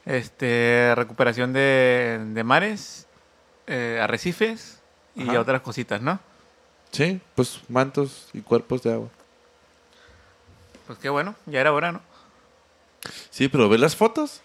este 0.08 0.93
recuperación 0.95 1.53
de, 1.53 2.20
de 2.34 2.43
mares, 2.43 3.05
eh, 3.68 3.99
arrecifes 4.01 4.80
y 5.16 5.30
Ajá. 5.30 5.41
otras 5.41 5.62
cositas, 5.62 6.01
¿no? 6.01 6.20
Sí, 6.91 7.20
pues 7.36 7.60
mantos 7.68 8.30
y 8.34 8.41
cuerpos 8.41 8.82
de 8.84 8.93
agua. 8.93 9.10
Pues 10.88 10.97
qué 10.99 11.10
bueno, 11.10 11.36
ya 11.45 11.60
era 11.60 11.74
hora, 11.74 11.91
¿no? 11.91 12.01
Sí, 13.30 13.49
pero 13.49 13.68
¿ves 13.68 13.80
las 13.82 13.95
fotos? 13.95 14.41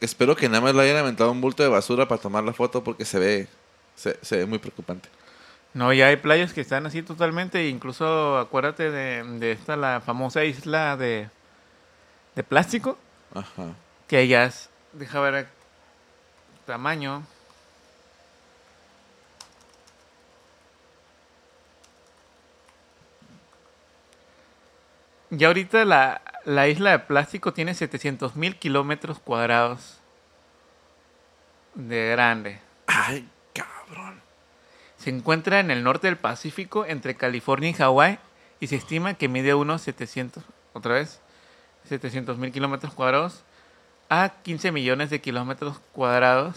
Espero 0.00 0.34
que 0.34 0.48
nada 0.48 0.62
más 0.62 0.74
le 0.74 0.82
hayan 0.82 0.96
aventado 0.96 1.30
un 1.30 1.42
bulto 1.42 1.62
de 1.62 1.68
basura 1.68 2.08
para 2.08 2.20
tomar 2.20 2.42
la 2.42 2.54
foto 2.54 2.82
porque 2.82 3.04
se 3.04 3.18
ve, 3.18 3.48
se, 3.96 4.18
se 4.22 4.38
ve 4.38 4.46
muy 4.46 4.58
preocupante. 4.58 5.10
No, 5.74 5.92
ya 5.92 6.06
hay 6.06 6.16
playas 6.16 6.52
que 6.54 6.62
están 6.62 6.86
así 6.86 7.02
totalmente, 7.02 7.68
incluso 7.68 8.38
acuérdate 8.38 8.90
de, 8.90 9.22
de 9.38 9.52
esta, 9.52 9.76
la 9.76 10.00
famosa 10.00 10.42
isla 10.44 10.96
de, 10.96 11.28
de 12.34 12.42
plástico, 12.42 12.98
Ajá. 13.34 13.74
que 14.08 14.26
ya 14.26 14.44
es, 14.44 14.68
deja 14.92 15.20
ver 15.20 15.34
el 15.34 15.46
tamaño. 16.66 17.22
Ya 25.30 25.46
ahorita 25.46 25.84
la, 25.84 26.22
la 26.44 26.66
isla 26.66 26.90
de 26.90 26.98
plástico 26.98 27.52
tiene 27.52 27.74
700 27.74 28.34
mil 28.34 28.56
kilómetros 28.56 29.20
cuadrados 29.20 29.98
de 31.74 32.10
grande. 32.10 32.60
Ay, 32.86 33.28
cabrón. 33.54 34.20
Se 34.96 35.10
encuentra 35.10 35.60
en 35.60 35.70
el 35.70 35.84
norte 35.84 36.08
del 36.08 36.16
Pacífico, 36.16 36.84
entre 36.84 37.14
California 37.14 37.70
y 37.70 37.74
Hawái, 37.74 38.18
y 38.58 38.66
se 38.66 38.76
estima 38.76 39.14
que 39.14 39.28
mide 39.28 39.54
unos 39.54 39.82
700, 39.82 40.44
otra 40.72 40.94
vez, 40.94 41.20
700 41.84 42.38
mil 42.38 42.52
kilómetros 42.52 42.94
cuadrados 42.94 43.42
a 44.08 44.34
15 44.42 44.72
millones 44.72 45.10
de 45.10 45.20
kilómetros 45.20 45.78
cuadrados 45.92 46.56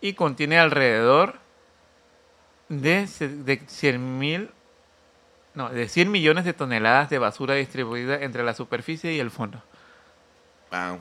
y 0.00 0.14
contiene 0.14 0.58
alrededor 0.58 1.38
de, 2.68 3.06
de 3.06 3.62
100 3.66 4.18
mil, 4.18 4.50
no, 5.54 5.70
de 5.70 5.88
100 5.88 6.10
millones 6.10 6.44
de 6.44 6.52
toneladas 6.52 7.10
de 7.10 7.18
basura 7.18 7.54
distribuida 7.54 8.22
entre 8.22 8.42
la 8.42 8.54
superficie 8.54 9.12
y 9.12 9.20
el 9.20 9.30
fondo. 9.30 9.62
Wow. 10.70 10.98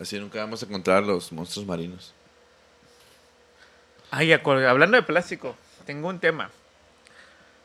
Así 0.00 0.18
nunca 0.18 0.38
vamos 0.38 0.62
a 0.62 0.66
encontrar 0.66 1.02
los 1.02 1.32
monstruos 1.32 1.66
marinos. 1.66 2.14
Ay, 4.10 4.32
hablando 4.32 4.96
de 4.96 5.02
plástico, 5.02 5.56
tengo 5.84 6.08
un 6.08 6.20
tema. 6.20 6.50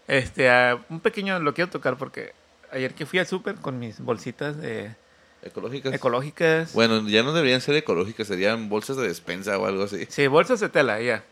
Este, 0.07 0.49
un 0.89 0.99
pequeño 0.99 1.39
lo 1.39 1.53
quiero 1.53 1.69
tocar 1.69 1.97
porque 1.97 2.33
ayer 2.71 2.93
que 2.93 3.05
fui 3.05 3.19
al 3.19 3.27
súper 3.27 3.55
con 3.55 3.79
mis 3.79 3.99
bolsitas 3.99 4.57
de- 4.57 4.95
¿Ecológicas? 5.43 5.93
ecológicas. 5.93 6.73
bueno, 6.73 7.07
ya 7.07 7.23
no 7.23 7.33
deberían 7.33 7.61
ser 7.61 7.75
ecológicas, 7.75 8.27
serían 8.27 8.69
bolsas 8.69 8.95
de 8.97 9.07
despensa 9.07 9.57
o 9.57 9.65
algo 9.65 9.83
así. 9.83 10.05
Sí, 10.09 10.27
bolsas 10.27 10.59
de 10.59 10.69
tela, 10.69 10.99
ya. 11.01 11.23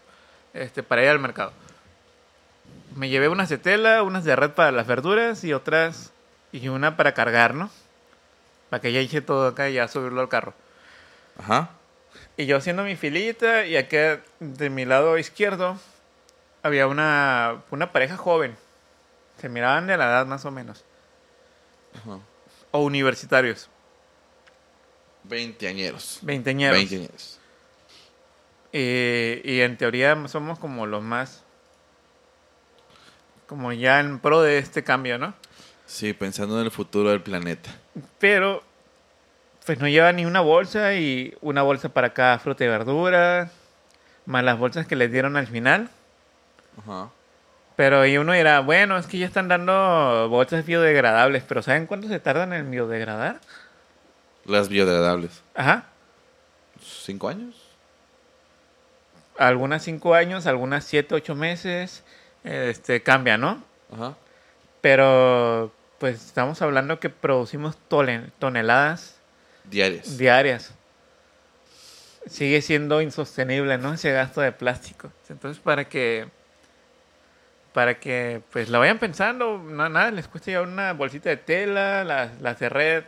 Este, 0.54 0.82
para 0.82 1.04
ir 1.04 1.10
al 1.10 1.20
mercado. 1.20 1.52
Me 2.96 3.08
llevé 3.10 3.30
unas 3.30 3.50
de 3.50 3.60
tela, 3.60 4.02
unas 4.02 4.24
de 4.24 4.36
red 4.36 4.50
para 4.52 4.72
las 4.72 4.88
verduras 4.88 5.44
y 5.44 5.54
otras 5.54 6.12
y 6.52 6.68
una 6.70 6.98
para 6.98 7.14
cargar, 7.14 7.54
¿no? 7.54 7.70
Para 8.72 8.82
que 8.82 8.92
ya 8.92 9.00
eche 9.00 9.22
todo 9.22 9.48
acá 9.48 9.70
y 9.70 9.74
ya 9.74 9.88
subirlo 9.88 10.22
al 10.22 10.30
carro. 10.30 10.54
Ajá. 11.38 11.70
Y 12.36 12.48
yo 12.48 12.58
haciendo 12.58 12.84
mi 12.84 12.96
filita 12.96 13.66
y 13.68 13.78
aquí 13.78 13.98
de 14.40 14.70
mi 14.72 14.86
lado 14.86 15.18
izquierdo 15.20 15.78
había 16.64 16.88
una, 16.88 17.62
una 17.70 17.92
pareja 17.92 18.18
joven. 18.18 18.56
Se 19.40 19.50
miraban 19.50 19.86
de 19.86 19.98
la 19.98 20.06
edad 20.06 20.26
más 20.26 20.46
o 20.46 20.52
menos. 20.52 20.84
Ajá. 21.96 22.20
O 22.72 22.80
universitarios. 22.80 23.70
Veinteañeros. 25.24 26.20
Veinteñeros. 26.22 26.78
Veinteañeros. 26.78 27.40
Y, 28.72 29.42
y 29.44 29.62
en 29.62 29.78
teoría 29.78 30.28
somos 30.28 30.60
como 30.60 30.86
los 30.86 31.04
más... 31.04 31.44
Como 33.48 33.74
ya 33.74 34.00
en 34.00 34.20
pro 34.20 34.42
de 34.42 34.60
este 34.60 34.84
cambio, 34.84 35.18
¿no? 35.18 35.34
Sí, 35.88 36.14
pensando 36.14 36.60
en 36.60 36.66
el 36.66 36.72
futuro 36.72 37.10
del 37.10 37.22
planeta. 37.22 37.76
Pero 38.20 38.64
pues 39.66 39.80
no 39.80 39.88
lleva 39.88 40.12
ni 40.12 40.26
una 40.26 40.42
bolsa 40.42 40.94
y 40.94 41.36
una 41.42 41.64
bolsa 41.64 41.90
para 41.90 42.14
cada 42.14 42.40
fruta 42.40 42.64
y 42.64 42.68
verdura, 42.68 43.52
más 44.26 44.44
las 44.44 44.58
bolsas 44.58 44.86
que 44.86 44.96
les 44.96 45.12
dieron 45.12 45.36
al 45.36 45.48
final. 45.48 45.90
Ajá. 46.78 47.10
Pero 47.80 48.06
y 48.06 48.18
uno 48.18 48.34
dirá, 48.34 48.60
bueno, 48.60 48.98
es 48.98 49.08
que 49.08 49.18
ya 49.18 49.26
están 49.26 49.48
dando 49.48 50.28
bolsas 50.28 50.66
biodegradables, 50.66 51.44
pero 51.48 51.62
¿saben 51.62 51.86
cuánto 51.88 52.10
se 52.10 52.20
tardan 52.20 52.52
en 52.52 52.70
biodegradar? 52.70 53.40
Las 54.44 54.68
biodegradables. 54.68 55.42
Ajá. 55.56 55.86
¿Cinco 56.84 57.30
años? 57.30 57.56
Algunas 59.38 59.82
cinco 59.82 60.14
años, 60.14 60.46
algunas 60.46 60.84
siete, 60.84 61.16
ocho 61.16 61.36
meses, 61.36 62.04
este, 62.44 63.02
cambia, 63.02 63.38
¿no? 63.38 63.64
Ajá. 63.94 64.18
Pero 64.82 65.72
pues 66.00 66.16
estamos 66.26 66.62
hablando 66.62 67.00
que 67.00 67.10
producimos 67.10 67.78
toneladas 67.88 69.16
Diarias. 69.64 70.18
diarias. 70.18 70.74
Sigue 72.28 72.62
siendo 72.62 73.02
insostenible, 73.02 73.78
¿no? 73.78 73.94
Ese 73.94 74.12
gasto 74.12 74.42
de 74.42 74.52
plástico. 74.52 75.14
Entonces, 75.30 75.64
para 75.64 75.88
que 75.88 76.28
para 77.74 78.00
que 78.00 78.42
pues 78.52 78.70
la 78.70 78.80
vayan 78.80 79.00
pensando, 79.00 79.58
no, 79.58 79.90
nada, 79.90 80.12
les 80.12 80.28
cuesta 80.28 80.52
llevar 80.52 80.68
una 80.68 80.94
bolsita 80.94 81.30
de 81.30 81.38
tela, 81.38 82.04
las, 82.04 82.40
las 82.42 82.60
de 82.60 82.70
red, 82.70 83.04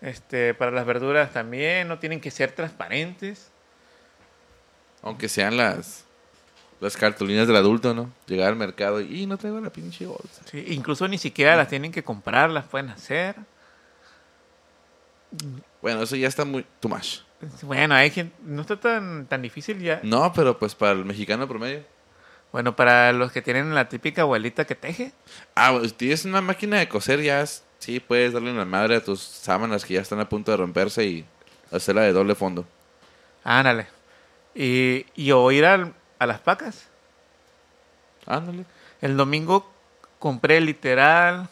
este, 0.00 0.54
para 0.54 0.70
las 0.70 0.86
verduras 0.86 1.32
también, 1.32 1.88
no 1.88 1.98
tienen 1.98 2.20
que 2.20 2.30
ser 2.30 2.52
transparentes. 2.52 3.50
Aunque 5.02 5.28
sean 5.28 5.56
las 5.56 6.04
las 6.80 6.96
cartulinas 6.96 7.46
del 7.46 7.56
adulto, 7.56 7.92
¿no? 7.92 8.10
Llegar 8.26 8.48
al 8.48 8.56
mercado 8.56 9.00
y, 9.02 9.22
"Y, 9.22 9.26
no 9.26 9.36
traigo 9.36 9.60
la 9.60 9.70
pinche 9.70 10.06
bolsa. 10.06 10.42
Sí, 10.50 10.64
incluso 10.68 11.06
ni 11.08 11.18
siquiera 11.18 11.54
las 11.54 11.68
tienen 11.68 11.92
que 11.92 12.02
comprar, 12.02 12.48
las 12.48 12.64
pueden 12.64 12.88
hacer. 12.88 13.36
Bueno, 15.82 16.02
eso 16.02 16.16
ya 16.16 16.26
está 16.26 16.44
muy 16.44 16.64
too 16.80 16.88
much. 16.88 17.18
Bueno, 17.62 17.94
hay 17.94 18.10
gente, 18.10 18.34
no 18.42 18.62
está 18.62 18.78
tan, 18.78 19.26
tan 19.26 19.42
difícil 19.42 19.78
ya. 19.80 20.00
No, 20.02 20.32
pero 20.32 20.58
pues 20.58 20.74
para 20.74 20.92
el 20.92 21.04
mexicano 21.04 21.46
promedio. 21.46 21.84
Bueno, 22.52 22.74
para 22.74 23.12
los 23.12 23.30
que 23.32 23.42
tienen 23.42 23.74
la 23.74 23.88
típica 23.88 24.22
abuelita 24.22 24.64
que 24.66 24.74
teje, 24.74 25.12
Ah, 25.54 25.78
si 25.82 25.90
tienes 25.92 26.24
una 26.24 26.40
máquina 26.40 26.78
de 26.78 26.88
coser, 26.88 27.20
ya 27.22 27.44
sí 27.78 28.00
puedes 28.00 28.32
darle 28.32 28.52
la 28.52 28.64
madre 28.64 28.96
a 28.96 29.04
tus 29.04 29.20
sábanas 29.22 29.84
que 29.84 29.94
ya 29.94 30.00
están 30.00 30.18
a 30.20 30.28
punto 30.28 30.50
de 30.50 30.56
romperse 30.56 31.04
y 31.04 31.24
hacerla 31.70 32.02
de 32.02 32.12
doble 32.12 32.34
fondo. 32.34 32.66
ándale. 33.44 33.86
Y, 34.54 35.06
y 35.14 35.30
o 35.30 35.50
ir 35.52 35.64
al- 35.64 35.94
a 36.18 36.26
las 36.26 36.40
pacas. 36.40 36.88
Ándale. 38.26 38.64
El 39.00 39.16
domingo 39.16 39.70
compré 40.18 40.60
literal 40.60 41.48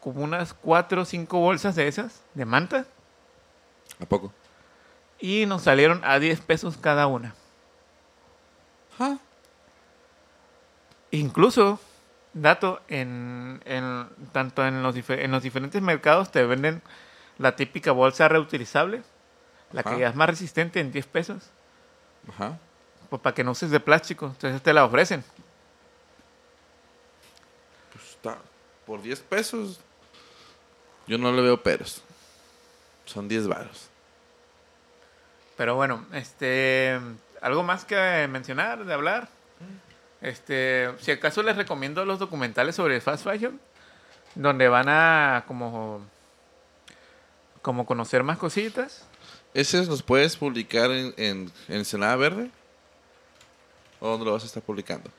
como 0.00 0.22
unas 0.24 0.54
cuatro 0.54 1.02
o 1.02 1.04
cinco 1.04 1.38
bolsas 1.38 1.76
de 1.76 1.86
esas, 1.86 2.22
de 2.34 2.46
manta, 2.46 2.86
¿A 4.00 4.06
poco? 4.06 4.32
y 5.20 5.44
nos 5.44 5.62
salieron 5.62 6.00
a 6.02 6.18
10 6.18 6.40
pesos 6.40 6.78
cada 6.78 7.06
una. 7.06 7.34
Ah. 8.98 9.18
Incluso, 11.12 11.80
dato, 12.34 12.80
en, 12.88 13.60
en- 13.64 14.08
tanto 14.32 14.66
en 14.66 14.82
los, 14.82 14.94
dife- 14.94 15.22
en 15.22 15.30
los 15.30 15.42
diferentes 15.42 15.80
mercados 15.82 16.30
te 16.30 16.44
venden 16.44 16.82
la 17.38 17.56
típica 17.56 17.92
bolsa 17.92 18.28
reutilizable, 18.28 19.02
la 19.72 19.82
que 19.82 19.98
ya 19.98 20.08
es 20.08 20.14
más 20.14 20.28
resistente 20.28 20.80
en 20.80 20.92
10 20.92 21.06
pesos, 21.06 21.50
Ajá. 22.28 22.58
pues 23.08 23.20
para 23.22 23.34
que 23.34 23.42
no 23.44 23.52
uses 23.52 23.70
de 23.70 23.80
plástico, 23.80 24.26
entonces 24.26 24.62
te 24.62 24.72
la 24.72 24.84
ofrecen. 24.84 25.24
Pues 27.92 28.04
está. 28.10 28.38
Por 28.86 29.02
10 29.02 29.20
pesos. 29.20 29.80
Yo 31.06 31.18
no 31.18 31.32
le 31.32 31.42
veo 31.42 31.62
peros. 31.62 32.02
Son 33.04 33.26
10 33.28 33.46
varos. 33.48 33.88
Pero 35.56 35.74
bueno, 35.74 36.06
este, 36.12 36.98
algo 37.40 37.62
más 37.62 37.84
que 37.84 38.28
mencionar, 38.30 38.84
de 38.84 38.94
hablar. 38.94 39.28
Este, 40.20 40.90
si 40.98 41.10
acaso 41.10 41.42
les 41.42 41.56
recomiendo 41.56 42.04
los 42.04 42.18
documentales 42.18 42.74
sobre 42.76 43.00
fast 43.00 43.24
fashion, 43.24 43.60
donde 44.34 44.68
van 44.68 44.88
a 44.88 45.44
como, 45.46 46.02
como 47.62 47.86
conocer 47.86 48.22
más 48.22 48.38
cositas. 48.38 49.06
¿Ese 49.54 49.84
los 49.86 50.02
puedes 50.02 50.36
publicar 50.36 50.90
en, 50.90 51.14
en, 51.16 51.50
en 51.68 51.76
Ensenada 51.76 52.16
Verde? 52.16 52.50
¿O 53.98 54.08
dónde 54.08 54.26
lo 54.26 54.32
vas 54.32 54.42
a 54.44 54.46
estar 54.46 54.62
publicando? 54.62 55.10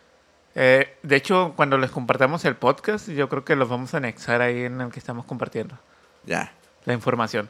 Eh, 0.56 0.97
de 1.04 1.16
hecho, 1.16 1.54
cuando 1.56 1.78
les 1.78 1.91
compartamos 1.91 2.43
el 2.45 2.56
podcast, 2.56 3.10
yo 3.10 3.30
creo 3.30 3.45
que 3.45 3.56
los 3.56 3.70
vamos 3.70 3.93
a 3.93 3.97
anexar 3.97 4.41
ahí 4.41 4.64
en 4.64 4.82
el 4.82 4.91
que 4.91 4.99
estamos 4.99 5.26
compartiendo 5.26 5.78
Ya. 6.26 6.54
la 6.86 6.93
información. 6.93 7.49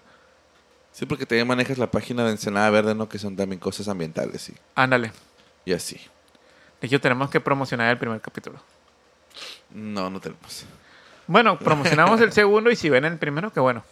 Sí, 0.91 1.05
porque 1.05 1.25
también 1.25 1.47
manejas 1.47 1.77
la 1.77 1.89
página 1.89 2.25
de 2.25 2.31
Ensenada 2.31 2.69
Verde, 2.69 2.93
¿no? 2.95 3.07
Que 3.07 3.17
son 3.17 3.35
también 3.35 3.59
cosas 3.59 3.87
ambientales 3.87 4.49
y, 4.49 4.55
Ándale. 4.75 5.11
y 5.65 5.73
así. 5.73 5.99
De 6.81 6.87
hecho, 6.87 6.99
tenemos 6.99 7.29
que 7.29 7.39
promocionar 7.39 7.89
el 7.91 7.97
primer 7.97 8.19
capítulo. 8.19 8.59
No, 9.69 10.09
no 10.09 10.19
tenemos. 10.19 10.65
Bueno, 11.27 11.57
promocionamos 11.57 12.19
el 12.21 12.31
segundo 12.33 12.69
y 12.71 12.75
si 12.75 12.89
ven 12.89 13.05
el 13.05 13.17
primero, 13.17 13.53
qué 13.53 13.59
bueno. 13.59 13.83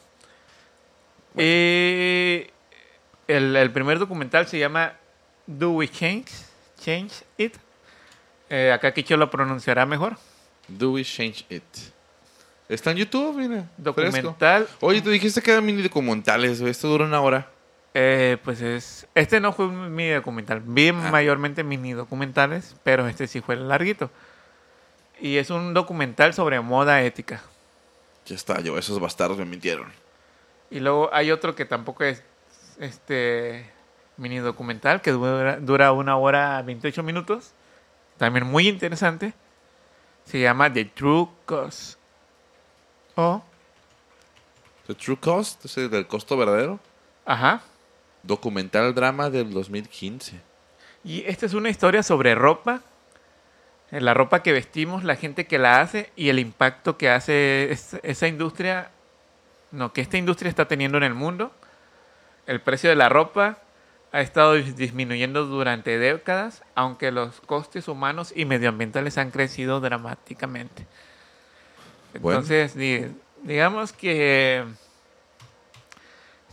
Y 1.37 2.47
el, 3.27 3.55
el 3.55 3.71
primer 3.71 3.99
documental 3.99 4.47
se 4.47 4.59
llama 4.59 4.93
Do 5.45 5.71
We 5.71 5.87
Change? 5.87 6.31
Change 6.81 7.23
It. 7.37 7.55
Eh, 8.49 8.71
acá 8.73 8.91
Kicho 8.93 9.15
lo 9.15 9.29
pronunciará 9.29 9.85
mejor. 9.85 10.17
Do 10.67 10.91
we 10.93 11.03
change 11.03 11.45
it? 11.49 11.63
Está 12.67 12.91
en 12.91 12.97
YouTube, 12.97 13.35
mira. 13.37 13.63
fresco. 13.93 14.17
Documental. 14.17 14.67
Oye, 14.79 15.01
tú 15.01 15.09
dijiste 15.09 15.41
que 15.41 15.51
eran 15.51 15.65
mini 15.65 15.81
documentales. 15.81 16.59
Esto 16.61 16.87
dura 16.87 17.05
una 17.05 17.21
hora. 17.21 17.47
Eh, 17.93 18.37
pues 18.43 18.61
es. 18.61 19.07
Este 19.15 19.39
no 19.39 19.51
fue 19.53 19.65
un 19.67 19.93
mini 19.93 20.11
documental. 20.11 20.61
Vi 20.63 20.89
Ah. 20.89 20.93
mayormente 20.93 21.63
mini 21.63 21.93
documentales, 21.93 22.75
pero 22.83 23.07
este 23.07 23.27
sí 23.27 23.41
fue 23.41 23.55
larguito. 23.55 24.09
Y 25.19 25.37
es 25.37 25.49
un 25.49 25.73
documental 25.73 26.33
sobre 26.33 26.59
moda 26.61 27.01
ética. 27.01 27.41
Ya 28.25 28.35
está, 28.35 28.61
yo, 28.61 28.77
esos 28.77 28.99
bastardos 28.99 29.37
me 29.37 29.45
mintieron. 29.45 29.91
Y 30.69 30.79
luego 30.79 31.09
hay 31.13 31.31
otro 31.31 31.55
que 31.55 31.65
tampoco 31.65 32.03
es 32.03 32.23
este 32.79 33.69
mini 34.17 34.37
documental 34.37 35.01
que 35.01 35.11
dura, 35.11 35.57
dura 35.57 35.91
una 35.91 36.15
hora 36.15 36.61
28 36.61 37.01
minutos. 37.03 37.53
También 38.17 38.45
muy 38.45 38.67
interesante. 38.67 39.33
Se 40.25 40.39
llama 40.39 40.71
The 40.71 40.85
True 40.85 41.27
Cost. 41.45 41.97
O, 43.15 43.41
The 44.87 44.93
True 44.95 45.17
Cost, 45.17 45.65
ese 45.65 45.89
del 45.89 46.05
costo 46.07 46.37
verdadero. 46.37 46.79
ajá. 47.25 47.61
Documental 48.23 48.93
drama 48.93 49.29
del 49.29 49.51
2015. 49.53 50.39
Y 51.03 51.23
esta 51.25 51.45
es 51.45 51.53
una 51.53 51.69
historia 51.69 52.03
sobre 52.03 52.35
ropa. 52.35 52.81
eh, 53.91 54.01
La 54.01 54.13
ropa 54.13 54.43
que 54.43 54.51
vestimos, 54.51 55.03
la 55.03 55.15
gente 55.15 55.47
que 55.47 55.57
la 55.57 55.81
hace 55.81 56.11
y 56.15 56.29
el 56.29 56.37
impacto 56.39 56.97
que 56.97 57.09
hace 57.09 57.71
es- 57.71 57.97
esa 58.03 58.27
industria, 58.27 58.91
no, 59.71 59.93
que 59.93 60.01
esta 60.01 60.17
industria 60.17 60.49
está 60.49 60.67
teniendo 60.67 60.97
en 60.97 61.03
el 61.03 61.13
mundo. 61.15 61.51
El 62.45 62.61
precio 62.61 62.89
de 62.89 62.95
la 62.95 63.09
ropa 63.09 63.57
ha 64.11 64.21
estado 64.21 64.57
dis- 64.57 64.75
disminuyendo 64.75 65.45
durante 65.45 65.97
décadas, 65.97 66.63
aunque 66.75 67.11
los 67.11 67.39
costes 67.41 67.87
humanos 67.87 68.33
y 68.35 68.45
medioambientales 68.45 69.17
han 69.17 69.31
crecido 69.31 69.79
dramáticamente. 69.79 70.85
Entonces, 72.13 72.75
di- 72.75 73.05
digamos 73.43 73.93
que 73.93 74.65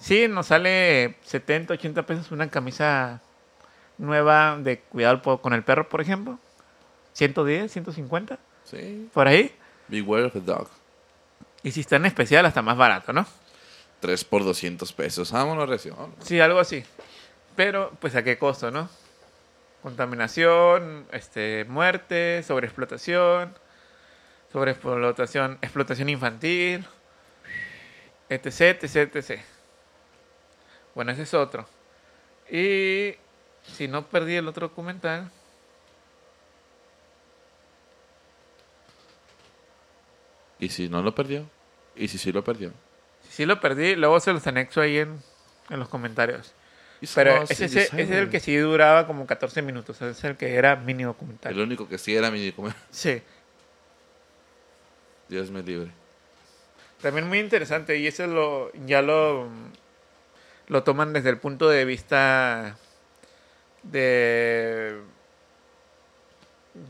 sí, 0.06 0.28
nos 0.28 0.46
sale 0.46 1.16
70, 1.24 1.74
80 1.74 2.06
pesos 2.06 2.30
una 2.30 2.48
camisa 2.48 3.20
nueva 3.98 4.56
de 4.58 4.78
cuidado 4.80 5.40
con 5.40 5.52
el 5.52 5.64
perro, 5.64 5.88
por 5.88 6.00
ejemplo. 6.00 6.38
110, 7.14 7.72
150, 7.72 8.38
Sí. 8.64 9.08
por 9.12 9.26
ahí. 9.26 9.54
Beware 9.88 10.24
of 10.26 10.32
the 10.32 10.40
dog. 10.40 10.68
Y 11.62 11.72
si 11.72 11.80
está 11.80 11.96
en 11.96 12.06
especial, 12.06 12.44
hasta 12.46 12.62
más 12.62 12.76
barato, 12.76 13.12
¿no? 13.12 13.26
3 14.00 14.24
por 14.24 14.44
200 14.44 14.92
pesos. 14.92 15.32
Vámonos, 15.32 15.68
recio. 15.68 15.94
vámonos. 15.96 16.24
Sí, 16.24 16.38
algo 16.40 16.60
así. 16.60 16.84
Pero, 17.56 17.90
pues, 18.00 18.14
¿a 18.14 18.22
qué 18.22 18.38
costo, 18.38 18.70
no? 18.70 18.88
Contaminación, 19.82 21.06
este, 21.12 21.64
muerte, 21.68 22.42
sobreexplotación, 22.42 23.54
sobreexplotación, 24.52 25.58
explotación 25.62 26.08
infantil, 26.08 26.84
etc, 28.28 28.82
etc, 28.82 29.16
etc. 29.16 29.40
Bueno, 30.96 31.12
ese 31.12 31.22
es 31.22 31.34
otro. 31.34 31.64
Y 32.50 33.14
si 33.76 33.86
no 33.86 34.06
perdí 34.08 34.34
el 34.34 34.48
otro 34.48 34.68
documental, 34.68 35.30
¿Y 40.58 40.70
si 40.70 40.88
no 40.88 41.02
lo 41.02 41.14
perdió? 41.14 41.44
¿Y 41.94 42.08
si 42.08 42.18
sí 42.18 42.32
lo 42.32 42.42
perdió? 42.42 42.72
si 43.28 43.32
sí 43.42 43.46
lo 43.46 43.60
perdí, 43.60 43.94
luego 43.96 44.18
se 44.20 44.32
los 44.32 44.46
anexo 44.46 44.80
ahí 44.80 44.98
en, 44.98 45.20
en 45.68 45.78
los 45.78 45.88
comentarios. 45.88 46.52
Pero 47.14 47.42
ese, 47.42 47.68
sí, 47.68 47.78
ese- 47.78 47.82
ese 47.82 48.02
es 48.02 48.10
el 48.10 48.30
que 48.30 48.40
sí 48.40 48.56
duraba 48.56 49.06
como 49.06 49.26
14 49.26 49.60
minutos, 49.60 49.96
ese 49.96 50.10
es 50.10 50.24
el 50.24 50.36
que 50.36 50.54
era 50.54 50.76
mini 50.76 51.02
documental. 51.04 51.52
El 51.52 51.60
único 51.60 51.88
que 51.88 51.98
sí 51.98 52.16
era 52.16 52.30
mi 52.30 52.50
comer. 52.52 52.74
Sí, 52.90 53.20
Dios 55.28 55.50
me 55.50 55.62
libre. 55.62 55.90
también 57.02 57.28
muy 57.28 57.38
interesante 57.40 57.98
y 57.98 58.06
eso 58.06 58.26
lo 58.26 58.72
ya 58.86 59.02
lo 59.02 59.48
lo 60.68 60.82
toman 60.82 61.12
desde 61.12 61.30
el 61.30 61.38
punto 61.38 61.68
de 61.68 61.84
vista 61.84 62.76
de 63.82 65.00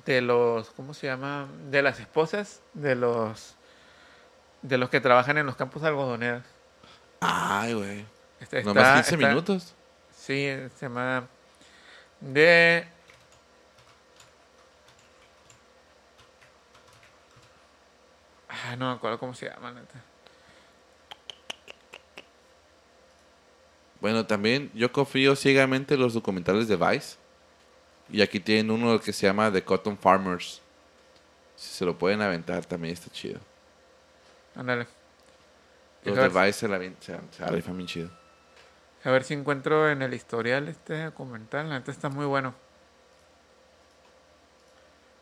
de 0.04 0.20
los 0.20 0.70
¿cómo 0.70 0.94
se 0.94 1.06
llama? 1.06 1.46
de 1.70 1.82
las 1.82 2.00
esposas 2.00 2.60
de 2.74 2.94
los 2.96 3.54
de 4.62 4.78
los 4.78 4.88
que 4.90 5.00
trabajan 5.00 5.38
en 5.38 5.46
los 5.46 5.54
campos 5.56 5.84
algodoneros. 5.84 6.42
Ay, 7.20 7.74
güey. 7.74 8.04
Está- 8.40 8.62
Nomás 8.62 8.82
está- 8.84 8.94
15 8.96 9.14
está- 9.14 9.28
minutos. 9.28 9.74
Sí, 10.10 10.48
se 10.76 10.86
llama 10.86 11.26
de 12.20 12.88
Ah, 18.48 18.76
no 18.76 18.88
me 18.90 18.96
acuerdo 18.96 19.18
cómo 19.18 19.34
se 19.34 19.48
llama, 19.48 19.72
neta. 19.72 20.00
Bueno, 24.00 24.26
también 24.26 24.70
yo 24.74 24.92
confío 24.92 25.34
ciegamente 25.36 25.94
en 25.94 26.00
los 26.00 26.14
documentales 26.14 26.68
de 26.68 26.76
Vice. 26.76 27.16
Y 28.10 28.22
aquí 28.22 28.38
tienen 28.38 28.70
uno 28.70 29.00
que 29.00 29.12
se 29.12 29.26
llama 29.26 29.50
The 29.50 29.64
Cotton 29.64 29.98
Farmers. 29.98 30.60
Si 31.56 31.74
se 31.74 31.84
lo 31.84 31.98
pueden 31.98 32.20
aventar, 32.22 32.64
también 32.64 32.92
está 32.94 33.10
chido. 33.10 33.40
Ándale. 34.54 34.86
Los 36.04 36.14
de 36.16 36.28
Vice 36.28 36.52
se 36.52 36.68
la, 36.68 36.76
avien- 36.78 36.94
se, 37.00 37.18
se 37.32 37.42
la 37.42 37.48
rifan 37.48 37.76
bien 37.76 37.88
chido. 37.88 38.10
a 39.02 39.10
ver 39.10 39.24
si 39.24 39.34
encuentro 39.34 39.90
en 39.90 40.02
el 40.02 40.14
historial 40.14 40.68
este 40.68 41.04
documental. 41.04 41.68
La 41.68 41.78
neta 41.78 41.90
está 41.90 42.08
muy 42.08 42.26
bueno. 42.26 42.54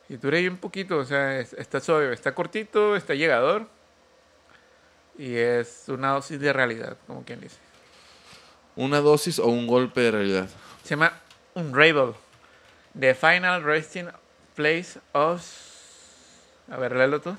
Y 0.08 0.16
dura 0.16 0.36
ahí 0.36 0.46
un 0.48 0.58
poquito, 0.58 0.98
o 0.98 1.04
sea, 1.04 1.38
es- 1.40 1.54
está 1.54 1.80
suave, 1.80 2.12
está 2.12 2.34
cortito, 2.34 2.96
está 2.96 3.14
llegador. 3.14 3.66
Y 5.16 5.34
es 5.36 5.84
una 5.88 6.10
dosis 6.10 6.38
de 6.40 6.52
realidad, 6.52 6.96
como 7.06 7.24
quien 7.24 7.40
dice. 7.40 7.56
¿Una 8.76 9.00
dosis 9.00 9.38
o 9.38 9.46
un 9.46 9.66
golpe 9.66 10.00
de 10.00 10.10
realidad? 10.10 10.48
Se 10.82 10.90
llama 10.90 11.12
Unravel. 11.54 12.14
The 12.98 13.14
Final 13.14 13.62
Resting 13.62 14.08
Place 14.54 14.98
of... 15.12 15.42
A 16.70 16.76
ver, 16.76 16.94
léelo 16.96 17.20
tú. 17.20 17.36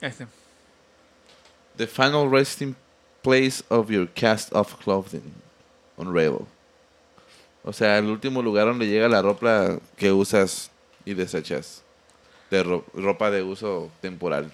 Este. 0.00 0.26
The 1.76 1.86
final 1.86 2.28
resting 2.28 2.74
place 3.22 3.62
of 3.68 3.90
your 3.90 4.06
cast 4.08 4.52
of 4.52 4.76
clothing. 4.82 5.22
Unravel. 5.96 6.46
O 7.64 7.72
sea, 7.72 7.98
el 7.98 8.06
último 8.06 8.40
lugar 8.42 8.66
donde 8.66 8.86
llega 8.86 9.08
la 9.08 9.20
ropa 9.22 9.78
que 9.96 10.12
usas 10.12 10.70
y 11.04 11.14
desechas. 11.14 11.82
De 12.50 12.62
ro- 12.62 12.84
ropa 12.94 13.30
de 13.30 13.42
uso 13.42 13.90
temporal. 14.00 14.50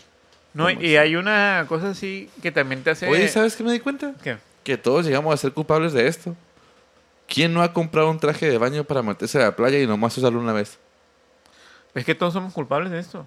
No, 0.54 0.68
¿Cómo 0.68 0.80
y 0.80 0.96
hay 0.96 1.16
una 1.16 1.66
cosa 1.68 1.90
así 1.90 2.30
que 2.40 2.52
también 2.52 2.82
te 2.82 2.90
hace... 2.90 3.08
Oye, 3.08 3.28
¿sabes 3.28 3.56
qué 3.56 3.64
me 3.64 3.72
di 3.72 3.80
cuenta? 3.80 4.14
¿Qué? 4.22 4.38
Que 4.62 4.78
todos 4.78 5.04
llegamos 5.04 5.34
a 5.34 5.36
ser 5.36 5.52
culpables 5.52 5.92
de 5.92 6.06
esto. 6.06 6.34
¿Quién 7.26 7.52
no 7.52 7.62
ha 7.62 7.72
comprado 7.72 8.10
un 8.10 8.20
traje 8.20 8.48
de 8.48 8.56
baño 8.56 8.84
para 8.84 9.02
meterse 9.02 9.38
a 9.38 9.46
la 9.46 9.56
playa 9.56 9.78
y 9.80 9.86
nomás 9.86 10.16
usarlo 10.16 10.38
una 10.38 10.52
vez? 10.52 10.78
Es 11.94 12.04
que 12.04 12.14
todos 12.14 12.32
somos 12.32 12.52
culpables 12.52 12.92
de 12.92 13.00
esto. 13.00 13.26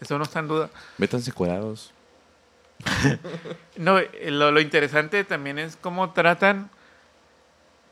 Eso 0.00 0.16
no 0.16 0.24
está 0.24 0.38
en 0.38 0.48
duda. 0.48 0.70
Métanse 0.96 1.32
cuadrados. 1.32 1.92
No, 3.76 4.00
lo, 4.26 4.50
lo 4.50 4.60
interesante 4.60 5.22
también 5.22 5.58
es 5.58 5.76
cómo 5.76 6.10
tratan. 6.10 6.68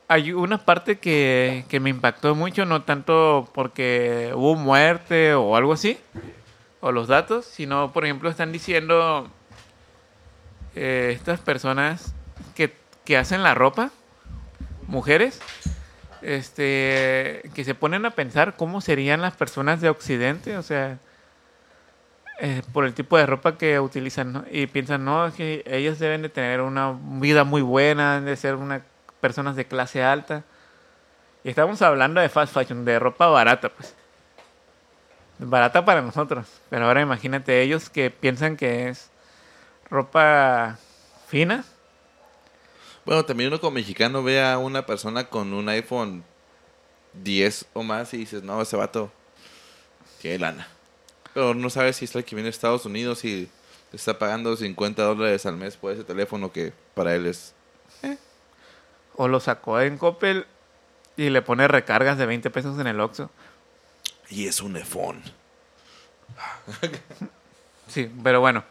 Hay 0.09 0.33
una 0.33 0.57
parte 0.57 0.99
que, 0.99 1.63
que 1.69 1.79
me 1.79 1.89
impactó 1.89 2.35
mucho, 2.35 2.65
no 2.65 2.83
tanto 2.83 3.49
porque 3.53 4.31
hubo 4.35 4.55
muerte 4.55 5.33
o 5.33 5.55
algo 5.55 5.71
así, 5.71 5.97
o 6.79 6.91
los 6.91 7.07
datos, 7.07 7.45
sino, 7.45 7.91
por 7.93 8.05
ejemplo, 8.05 8.29
están 8.29 8.51
diciendo 8.51 9.29
eh, 10.75 11.11
estas 11.15 11.39
personas 11.39 12.13
que, 12.55 12.73
que 13.03 13.17
hacen 13.17 13.43
la 13.43 13.55
ropa, 13.55 13.91
mujeres, 14.87 15.41
este, 16.21 17.49
que 17.53 17.63
se 17.63 17.75
ponen 17.75 18.05
a 18.05 18.11
pensar 18.11 18.55
cómo 18.55 18.81
serían 18.81 19.21
las 19.21 19.35
personas 19.35 19.81
de 19.81 19.89
Occidente, 19.89 20.57
o 20.57 20.63
sea, 20.63 20.99
eh, 22.39 22.61
por 22.71 22.85
el 22.85 22.93
tipo 22.93 23.17
de 23.17 23.25
ropa 23.25 23.57
que 23.57 23.79
utilizan. 23.79 24.45
Y 24.51 24.67
piensan, 24.67 25.03
no, 25.05 25.25
es 25.25 25.33
que 25.33 25.63
ellas 25.65 25.99
deben 25.99 26.21
de 26.21 26.29
tener 26.29 26.61
una 26.61 26.95
vida 27.01 27.43
muy 27.43 27.61
buena, 27.61 28.13
deben 28.13 28.25
de 28.25 28.35
ser 28.35 28.55
una, 28.55 28.83
personas 29.19 29.55
de 29.55 29.65
clase 29.65 30.03
alta. 30.03 30.43
Y 31.43 31.49
estamos 31.49 31.81
hablando 31.81 32.21
de 32.21 32.29
fast 32.29 32.53
fashion, 32.53 32.85
de 32.85 32.99
ropa 32.99 33.27
barata, 33.27 33.69
pues. 33.69 33.95
Barata 35.39 35.85
para 35.85 36.01
nosotros. 36.01 36.47
Pero 36.69 36.85
ahora 36.85 37.01
imagínate 37.01 37.61
ellos 37.61 37.89
que 37.89 38.09
piensan 38.09 38.57
que 38.57 38.89
es 38.89 39.09
ropa 39.89 40.77
fina. 41.27 41.63
Bueno, 43.05 43.23
también 43.23 43.49
uno 43.49 43.59
como 43.61 43.71
mexicano 43.71 44.23
ve 44.23 44.43
a 44.43 44.57
una 44.57 44.85
persona 44.85 45.29
con 45.29 45.53
un 45.53 45.69
iPhone 45.69 46.23
10 47.13 47.67
o 47.73 47.83
más 47.83 48.13
y 48.13 48.17
dices, 48.17 48.43
no, 48.43 48.61
ese 48.61 48.75
vato 48.75 49.11
tiene 50.21 50.39
lana. 50.39 50.67
Pero 51.33 51.53
no 51.53 51.69
sabes 51.69 51.97
si 51.97 52.05
es 52.05 52.15
el 52.15 52.25
que 52.25 52.35
viene 52.35 52.47
de 52.47 52.51
Estados 52.51 52.85
Unidos 52.85 53.23
y 53.23 53.49
te 53.91 53.97
está 53.97 54.19
pagando 54.19 54.55
50 54.55 55.03
dólares 55.03 55.45
al 55.45 55.55
mes 55.55 55.77
por 55.77 55.93
ese 55.93 56.03
teléfono 56.03 56.51
que 56.51 56.73
para 56.95 57.15
él 57.15 57.27
es... 57.27 57.53
O 59.15 59.27
lo 59.27 59.39
sacó 59.39 59.79
en 59.79 59.97
Coppel 59.97 60.45
y 61.15 61.29
le 61.29 61.41
pone 61.41 61.67
recargas 61.67 62.17
de 62.17 62.25
20 62.25 62.49
pesos 62.51 62.79
en 62.79 62.87
el 62.87 62.99
Oxxo. 62.99 63.31
Y 64.29 64.47
es 64.47 64.61
un 64.61 64.75
iPhone. 64.75 65.21
Sí, 67.87 68.11
pero 68.21 68.41
bueno. 68.41 68.65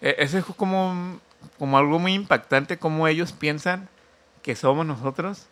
E- 0.00 0.14
Eso 0.18 0.38
es 0.38 0.44
como, 0.56 1.20
como 1.58 1.78
algo 1.78 1.98
muy 1.98 2.14
impactante, 2.14 2.78
como 2.78 3.08
ellos 3.08 3.32
piensan 3.32 3.88
que 4.42 4.54
somos 4.54 4.86
nosotros 4.86 5.46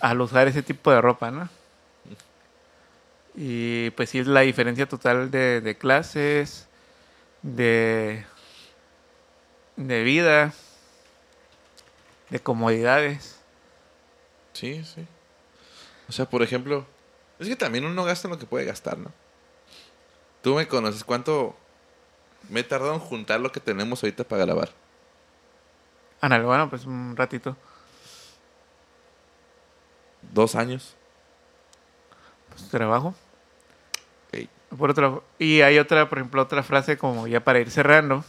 al 0.00 0.20
usar 0.20 0.48
ese 0.48 0.62
tipo 0.62 0.90
de 0.90 1.00
ropa, 1.02 1.30
¿no? 1.30 1.48
Y 3.34 3.90
pues 3.90 4.10
sí 4.10 4.18
es 4.18 4.26
la 4.26 4.40
diferencia 4.40 4.86
total 4.88 5.30
de, 5.30 5.60
de 5.60 5.76
clases, 5.76 6.66
de, 7.42 8.24
de 9.76 10.02
vida, 10.02 10.52
de 12.30 12.40
comodidades. 12.40 13.38
Sí, 14.52 14.84
sí. 14.84 15.06
O 16.08 16.12
sea, 16.12 16.26
por 16.26 16.42
ejemplo, 16.42 16.86
es 17.42 17.48
que 17.48 17.56
también 17.56 17.84
uno 17.84 18.04
gasta 18.04 18.28
lo 18.28 18.38
que 18.38 18.46
puede 18.46 18.64
gastar, 18.64 18.98
¿no? 18.98 19.10
Tú 20.42 20.54
me 20.54 20.66
conoces, 20.66 21.04
¿cuánto 21.04 21.54
me 22.48 22.60
he 22.60 22.64
tardado 22.64 22.94
en 22.94 23.00
juntar 23.00 23.40
lo 23.40 23.52
que 23.52 23.60
tenemos 23.60 24.02
ahorita 24.02 24.24
para 24.24 24.44
grabar? 24.44 24.70
Ana, 26.20 26.40
bueno, 26.40 26.68
pues 26.70 26.84
un 26.84 27.16
ratito. 27.16 27.56
Dos 30.32 30.54
años. 30.54 30.96
Pues, 32.50 32.68
trabajo. 32.68 33.14
Ey. 34.32 34.48
Por 34.76 34.90
otro, 34.90 35.24
y 35.38 35.60
hay 35.60 35.78
otra, 35.78 36.08
por 36.08 36.18
ejemplo, 36.18 36.42
otra 36.42 36.62
frase 36.62 36.96
como 36.96 37.26
ya 37.26 37.44
para 37.44 37.60
ir 37.60 37.70
cerrando, 37.70 38.24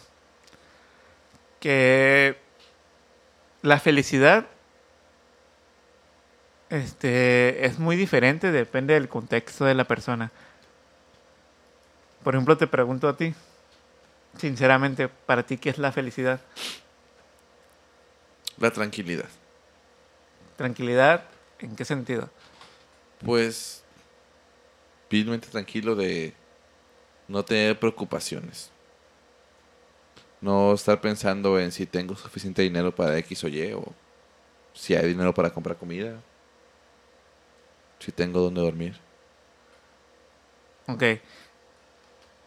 que 1.60 2.38
la 3.62 3.80
felicidad 3.80 4.46
este, 6.74 7.68
es 7.68 7.78
muy 7.78 7.96
diferente, 7.96 8.52
depende 8.52 8.96
del 8.96 9.08
contexto 9.08 9.66
de 9.66 9.76
la 9.76 9.84
persona. 9.84 10.32
Por 12.24 12.34
ejemplo, 12.34 12.58
te 12.58 12.66
pregunto 12.66 13.08
a 13.08 13.16
ti, 13.16 13.36
sinceramente, 14.40 15.08
para 15.08 15.44
ti, 15.44 15.58
¿qué 15.58 15.70
es 15.70 15.78
la 15.78 15.92
felicidad? 15.92 16.42
La 18.58 18.72
tranquilidad. 18.72 19.30
¿Tranquilidad? 20.58 21.26
¿En 21.60 21.76
qué 21.76 21.86
sentido? 21.86 22.32
Pues, 23.24 23.84
vilmente 25.12 25.50
tranquilo 25.50 25.96
de 25.96 26.34
no 27.28 27.46
tener 27.46 27.78
preocupaciones. 27.78 28.72
No 30.42 30.74
estar 30.74 31.00
pensando 31.00 31.60
en 31.60 31.72
si 31.72 31.86
tengo 31.86 32.16
suficiente 32.16 32.64
dinero 32.64 32.96
para 32.96 33.16
X 33.20 33.44
o 33.44 33.48
Y 33.48 33.74
o 33.74 33.94
si 34.74 34.96
hay 34.96 35.08
dinero 35.10 35.36
para 35.36 35.52
comprar 35.52 35.78
comida. 35.78 36.20
Si 38.04 38.12
tengo 38.12 38.42
dónde 38.42 38.62
dormir. 38.62 38.96
Ok. 40.88 41.04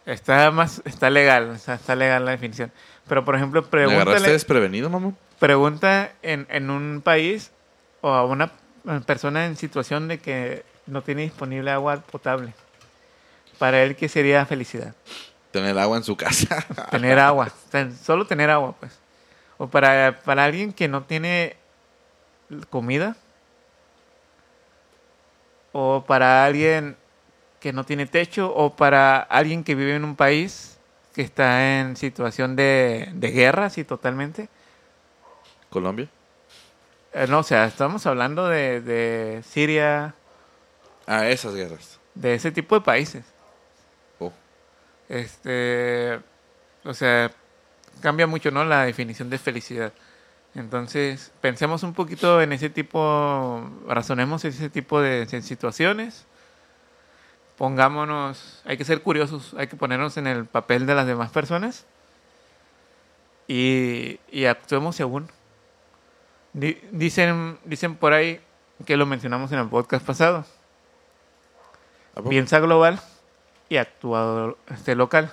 Está 0.05 0.51
más, 0.51 0.81
está 0.85 1.09
legal, 1.09 1.55
está 1.55 1.95
legal 1.95 2.23
la 2.25 2.31
definición. 2.31 2.71
Pero 3.07 3.25
por 3.25 3.35
ejemplo, 3.35 3.67
¿Me 3.71 3.83
agarraste 3.83 4.31
desprevenido, 4.31 4.89
mamón? 4.89 5.17
pregunta 5.39 6.13
en, 6.21 6.47
en 6.49 6.69
un 6.69 7.01
país 7.03 7.51
o 8.01 8.09
a 8.09 8.25
una 8.25 8.51
persona 9.05 9.45
en 9.45 9.55
situación 9.55 10.07
de 10.07 10.19
que 10.19 10.63
no 10.85 11.01
tiene 11.01 11.23
disponible 11.23 11.71
agua 11.71 11.97
potable. 11.97 12.53
Para 13.57 13.81
él, 13.83 13.95
¿qué 13.95 14.07
sería 14.07 14.45
felicidad? 14.45 14.93
Tener 15.51 15.77
agua 15.77 15.97
en 15.97 16.03
su 16.03 16.15
casa. 16.15 16.63
Tener 16.91 17.17
agua. 17.19 17.51
Solo 18.03 18.27
tener 18.27 18.49
agua, 18.49 18.75
pues. 18.79 18.97
O 19.57 19.67
para, 19.67 20.19
para 20.23 20.45
alguien 20.45 20.71
que 20.71 20.87
no 20.87 21.03
tiene 21.03 21.57
comida. 22.69 23.15
O 25.79 26.03
para 26.07 26.43
alguien 26.43 26.97
que 27.59 27.71
no 27.71 27.83
tiene 27.83 28.07
techo. 28.07 28.51
O 28.55 28.75
para 28.75 29.19
alguien 29.19 29.63
que 29.63 29.75
vive 29.75 29.95
en 29.95 30.03
un 30.05 30.15
país 30.15 30.79
que 31.13 31.21
está 31.21 31.79
en 31.79 31.95
situación 31.95 32.55
de, 32.55 33.09
de 33.13 33.29
guerra, 33.31 33.69
sí, 33.69 33.83
totalmente. 33.83 34.49
Colombia. 35.69 36.07
Eh, 37.13 37.27
no, 37.29 37.39
o 37.39 37.43
sea, 37.43 37.65
estamos 37.65 38.07
hablando 38.07 38.47
de, 38.47 38.81
de 38.81 39.43
Siria, 39.43 40.15
Ah, 41.05 41.27
esas 41.27 41.53
guerras. 41.53 41.99
de 42.15 42.33
ese 42.33 42.51
tipo 42.51 42.73
de 42.75 42.81
países. 42.81 43.23
Oh. 44.19 44.31
Este, 45.09 46.19
o 46.83 46.93
sea, 46.93 47.31
cambia 48.01 48.25
mucho, 48.25 48.49
¿no? 48.49 48.63
La 48.65 48.85
definición 48.85 49.29
de 49.29 49.37
felicidad. 49.37 49.93
Entonces, 50.57 51.31
pensemos 51.39 51.83
un 51.83 51.93
poquito 51.93 52.41
en 52.41 52.51
ese 52.51 52.71
tipo, 52.71 53.69
razonemos 53.87 54.43
ese 54.43 54.71
tipo 54.71 54.99
de, 54.99 55.27
situaciones. 55.43 56.25
Pongámonos, 57.59 58.63
hay 58.65 58.75
que 58.75 58.83
ser 58.83 59.03
curiosos, 59.03 59.53
hay 59.55 59.67
que 59.67 59.75
ponernos 59.75 60.17
en 60.17 60.25
el 60.25 60.45
papel 60.45 60.87
de 60.87 60.95
las 60.95 61.05
demás 61.05 61.29
personas 61.29 61.85
y, 63.47 64.19
y 64.31 64.45
actuemos 64.45 64.95
según. 64.95 65.29
Di- 66.53 66.81
dicen, 66.91 67.59
dicen 67.63 67.95
por 67.95 68.13
ahí 68.13 68.41
que 68.85 68.97
lo 68.97 69.05
mencionamos 69.05 69.51
en 69.51 69.59
el 69.59 69.69
podcast 69.69 70.05
pasado. 70.05 70.43
Piensa 72.29 72.59
global 72.59 72.99
y 73.69 73.77
actúa 73.77 74.55
este 74.71 74.95
local. 74.95 75.31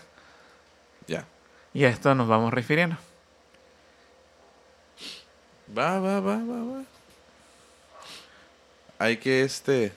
Ya. 1.06 1.24
Y 1.72 1.84
a 1.84 1.88
esto 1.88 2.14
nos 2.14 2.28
vamos 2.28 2.52
refiriendo. 2.52 2.98
Va, 5.68 5.98
va, 5.98 6.20
va, 6.20 6.36
va, 6.36 6.64
va. 6.64 6.84
Hay 8.98 9.16
que 9.16 9.42
este 9.42 9.92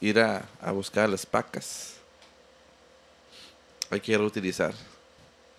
ir 0.00 0.20
a, 0.20 0.44
a 0.60 0.72
buscar 0.72 1.08
las 1.08 1.24
pacas. 1.24 1.96
Hay 3.90 4.00
que 4.00 4.16
reutilizar 4.16 4.74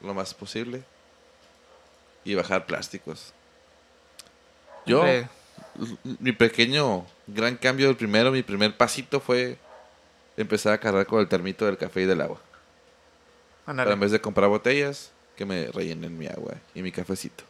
lo 0.02 0.14
más 0.14 0.34
posible 0.34 0.84
y 2.24 2.36
bajar 2.36 2.66
plásticos. 2.66 3.34
Yo, 4.86 5.00
Hombre, 5.00 5.28
mi 6.20 6.32
pequeño 6.32 7.06
gran 7.28 7.56
cambio 7.56 7.88
del 7.88 7.96
primero, 7.96 8.32
mi 8.32 8.44
primer 8.44 8.76
pasito 8.76 9.20
fue 9.20 9.58
empezar 10.38 10.74
a 10.74 10.80
cargar 10.80 11.06
con 11.06 11.20
el 11.20 11.28
termito 11.28 11.66
del 11.66 11.78
café 11.78 12.02
y 12.02 12.06
del 12.06 12.22
agua. 12.22 12.40
Para 13.66 13.94
en 13.94 14.00
vez 14.00 14.12
de 14.12 14.22
comprar 14.22 14.50
botellas, 14.50 15.12
que 15.36 15.46
me 15.46 15.68
rellenen 15.68 16.18
mi 16.18 16.28
agua 16.28 16.56
y 16.74 16.82
mi 16.82 16.92
cafecito. 16.92 17.44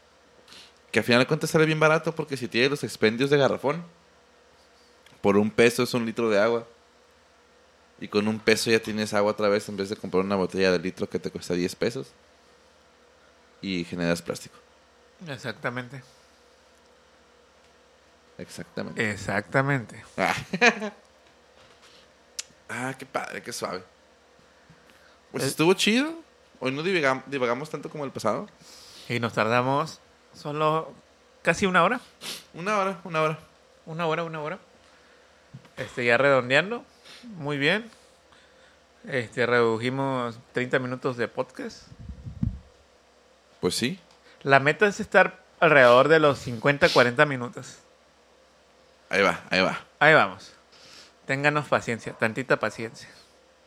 Que 0.96 1.00
al 1.00 1.04
final 1.04 1.20
de 1.20 1.28
cuentas 1.28 1.50
sale 1.50 1.66
bien 1.66 1.78
barato 1.78 2.16
porque 2.16 2.38
si 2.38 2.48
tienes 2.48 2.70
los 2.72 2.82
expendios 2.86 3.30
de 3.30 3.36
garrafón, 3.38 3.84
por 5.20 5.36
un 5.36 5.52
peso 5.52 5.84
es 5.84 5.93
un 5.93 6.06
litro 6.06 6.30
de 6.30 6.39
agua. 6.39 6.66
Y 8.00 8.08
con 8.08 8.30
un 8.30 8.39
peso 8.39 8.72
ya 8.72 8.80
tienes 8.80 9.14
agua 9.14 9.34
otra 9.34 9.50
vez 9.50 9.68
en 9.68 9.76
vez 9.76 9.89
de 9.89 9.98
comprar 9.98 10.24
una 10.24 10.38
botella 10.38 10.72
de 10.72 10.80
litro 10.80 11.10
que 11.10 11.20
te 11.20 11.30
cuesta 11.32 11.54
10 11.54 11.76
pesos. 11.76 12.08
Y 13.62 13.84
generas 13.84 14.22
plástico. 14.22 14.56
Exactamente. 15.28 16.02
Exactamente. 18.38 19.12
Exactamente. 19.12 20.02
Ah. 20.16 20.34
Ah, 22.70 22.96
qué 22.98 23.06
padre, 23.06 23.43
qué 23.43 23.52
suave. 23.52 23.84
Pues 25.34 25.43
Eh. 25.43 25.48
estuvo 25.48 25.74
chido. 25.74 26.14
Hoy 26.62 26.72
no 26.72 26.82
divagam- 26.84 27.24
divagamos 27.28 27.70
tanto 27.70 27.89
como 27.89 28.06
el 28.06 28.12
pasado. 28.12 28.48
Y 29.10 29.20
nos 29.20 29.34
tardamos 29.34 30.00
solo 30.36 30.93
casi 31.41 31.65
una 31.65 31.83
hora. 31.83 31.99
Una 32.53 32.77
hora, 32.77 32.99
una 33.03 33.21
hora. 33.21 33.39
Una 33.86 34.07
hora, 34.07 34.23
una 34.23 34.41
hora. 34.41 34.59
Este, 35.77 36.05
ya 36.05 36.17
redondeando. 36.17 36.83
Muy 37.23 37.57
bien. 37.57 37.89
Este, 39.07 39.45
redujimos 39.45 40.39
30 40.53 40.79
minutos 40.79 41.17
de 41.17 41.27
podcast. 41.27 41.88
Pues 43.59 43.75
sí. 43.75 43.99
La 44.41 44.59
meta 44.59 44.88
es 44.88 44.99
estar 44.99 45.43
alrededor 45.59 46.07
de 46.07 46.19
los 46.19 46.39
50, 46.39 46.89
40 46.89 47.25
minutos. 47.25 47.79
Ahí 49.09 49.21
va, 49.21 49.41
ahí 49.49 49.61
va. 49.61 49.79
Ahí 49.99 50.13
vamos. 50.13 50.53
Ténganos 51.25 51.67
paciencia, 51.67 52.13
tantita 52.13 52.59
paciencia. 52.59 53.09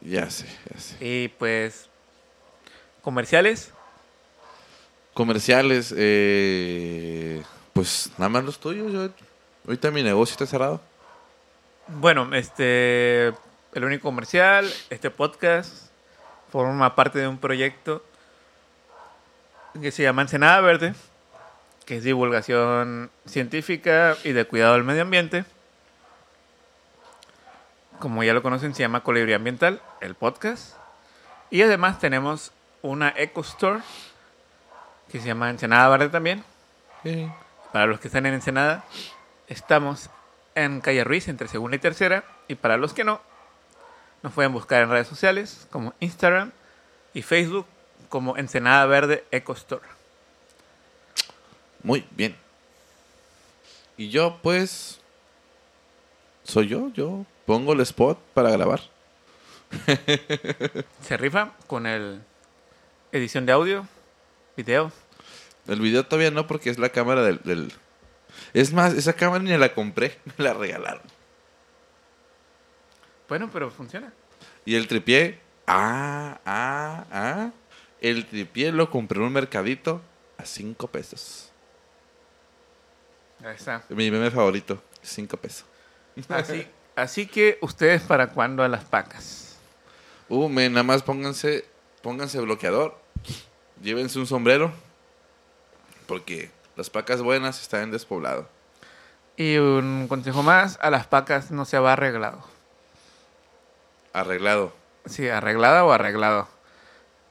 Ya 0.00 0.30
sé, 0.30 0.46
ya 0.72 0.80
sé. 0.80 0.96
Y 1.04 1.28
pues, 1.28 1.88
comerciales. 3.02 3.72
Comerciales, 5.18 5.92
eh, 5.96 7.42
pues 7.72 8.12
nada 8.18 8.28
más 8.28 8.44
los 8.44 8.60
tuyos. 8.60 8.92
Yo, 8.92 9.08
ahorita 9.66 9.90
mi 9.90 10.04
negocio 10.04 10.34
está 10.34 10.46
cerrado. 10.46 10.80
Bueno, 11.88 12.32
este, 12.36 13.26
el 13.26 13.82
único 13.82 14.04
comercial, 14.04 14.72
este 14.90 15.10
podcast, 15.10 15.88
forma 16.52 16.94
parte 16.94 17.18
de 17.18 17.26
un 17.26 17.36
proyecto 17.36 18.04
que 19.82 19.90
se 19.90 20.04
llama 20.04 20.22
Ensenada 20.22 20.60
Verde, 20.60 20.94
que 21.84 21.96
es 21.96 22.04
divulgación 22.04 23.10
científica 23.26 24.16
y 24.22 24.30
de 24.30 24.44
cuidado 24.44 24.74
del 24.74 24.84
medio 24.84 25.02
ambiente. 25.02 25.44
Como 27.98 28.22
ya 28.22 28.34
lo 28.34 28.42
conocen, 28.44 28.72
se 28.72 28.82
llama 28.84 29.02
Colibrí 29.02 29.32
Ambiental, 29.32 29.82
el 30.00 30.14
podcast. 30.14 30.76
Y 31.50 31.62
además 31.62 31.98
tenemos 31.98 32.52
una 32.82 33.12
Eco 33.16 33.40
Store, 33.40 33.80
que 35.11 35.20
se 35.20 35.26
llama 35.26 35.50
Ensenada 35.50 35.88
Verde 35.88 36.09
también. 36.09 36.44
Para 37.72 37.86
los 37.86 38.00
que 38.00 38.09
están 38.09 38.26
en 38.26 38.34
Ensenada, 38.34 38.84
estamos 39.46 40.11
en 40.54 40.80
Calle 40.80 41.04
Ruiz, 41.04 41.28
entre 41.28 41.48
segunda 41.48 41.76
y 41.76 41.80
tercera. 41.80 42.24
Y 42.48 42.54
para 42.54 42.76
los 42.76 42.92
que 42.92 43.04
no, 43.04 43.20
nos 44.22 44.32
pueden 44.32 44.52
buscar 44.52 44.82
en 44.82 44.90
redes 44.90 45.09
sociales 45.09 45.66
como 45.70 45.94
Instagram 46.00 46.52
y 47.14 47.22
Facebook 47.22 47.66
como 48.09 48.36
Ensenada 48.36 48.86
Verde 48.86 49.24
Eco 49.30 49.52
Store. 49.52 49.86
Muy 51.82 52.06
bien. 52.11 52.36
Y 53.96 54.11
yo, 54.11 54.38
pues, 54.42 55.00
soy 56.44 56.68
yo. 56.68 56.90
Yo 56.94 57.24
pongo 57.46 57.72
el 57.72 57.80
spot 57.80 58.18
para 58.34 58.50
grabar. 58.50 58.80
Se 61.02 61.16
rifa 61.16 61.52
con 61.66 61.86
el 61.86 62.22
edición 63.12 63.46
de 63.46 63.52
audio, 63.52 63.86
video. 64.59 64.90
El 65.68 65.80
video 65.80 66.04
todavía 66.04 66.30
no 66.30 66.46
porque 66.46 66.68
es 66.70 66.78
la 66.78 66.88
cámara 66.90 67.22
del, 67.22 67.40
del- 67.44 67.72
Es 68.52 68.72
más, 68.72 68.92
esa 68.94 69.12
cámara 69.12 69.42
ni 69.42 69.56
la 69.56 69.72
compré, 69.72 70.18
me 70.36 70.44
la 70.44 70.52
regalaron. 70.54 71.02
Bueno, 73.28 73.48
pero 73.52 73.70
funciona. 73.70 74.12
Y 74.64 74.74
el 74.74 74.88
tripié, 74.88 75.38
ah, 75.66 76.40
ah, 76.44 77.04
ah. 77.12 77.50
El 78.00 78.26
tripié 78.26 78.72
lo 78.72 78.90
compré 78.90 79.18
en 79.18 79.26
un 79.26 79.32
mercadito 79.32 80.00
a 80.38 80.44
5 80.44 80.88
pesos. 80.88 81.50
Ahí 83.44 83.54
está. 83.54 83.84
Mi 83.90 84.11
meme 84.11 84.30
favorito, 84.30 84.82
5 85.02 85.36
pesos. 85.36 85.64
Así, 86.28 86.66
así 86.96 87.26
que 87.26 87.59
ustedes 87.61 88.02
para 88.02 88.28
cuándo 88.30 88.62
a 88.64 88.68
las 88.68 88.84
pacas. 88.84 89.56
Uh, 90.28 90.48
men, 90.48 90.72
nada 90.72 90.82
más 90.82 91.02
pónganse, 91.02 91.64
pónganse 92.02 92.40
bloqueador. 92.40 92.98
Llévense 93.83 94.18
un 94.18 94.26
sombrero. 94.26 94.72
Porque 96.07 96.51
las 96.76 96.91
pacas 96.91 97.20
buenas 97.22 97.61
están 97.61 97.83
en 97.83 97.91
despoblado. 97.91 98.49
Y 99.37 99.57
un 99.59 100.07
consejo 100.09 100.43
más, 100.43 100.79
a 100.83 100.91
las 100.91 101.07
pacas 101.07 101.51
no 101.51 101.64
se 101.64 101.79
va 101.79 101.93
arreglado. 101.93 102.43
Arreglado. 104.12 104.72
Sí, 105.07 105.29
arreglada 105.29 105.85
o 105.85 105.93
arreglado. 105.93 106.49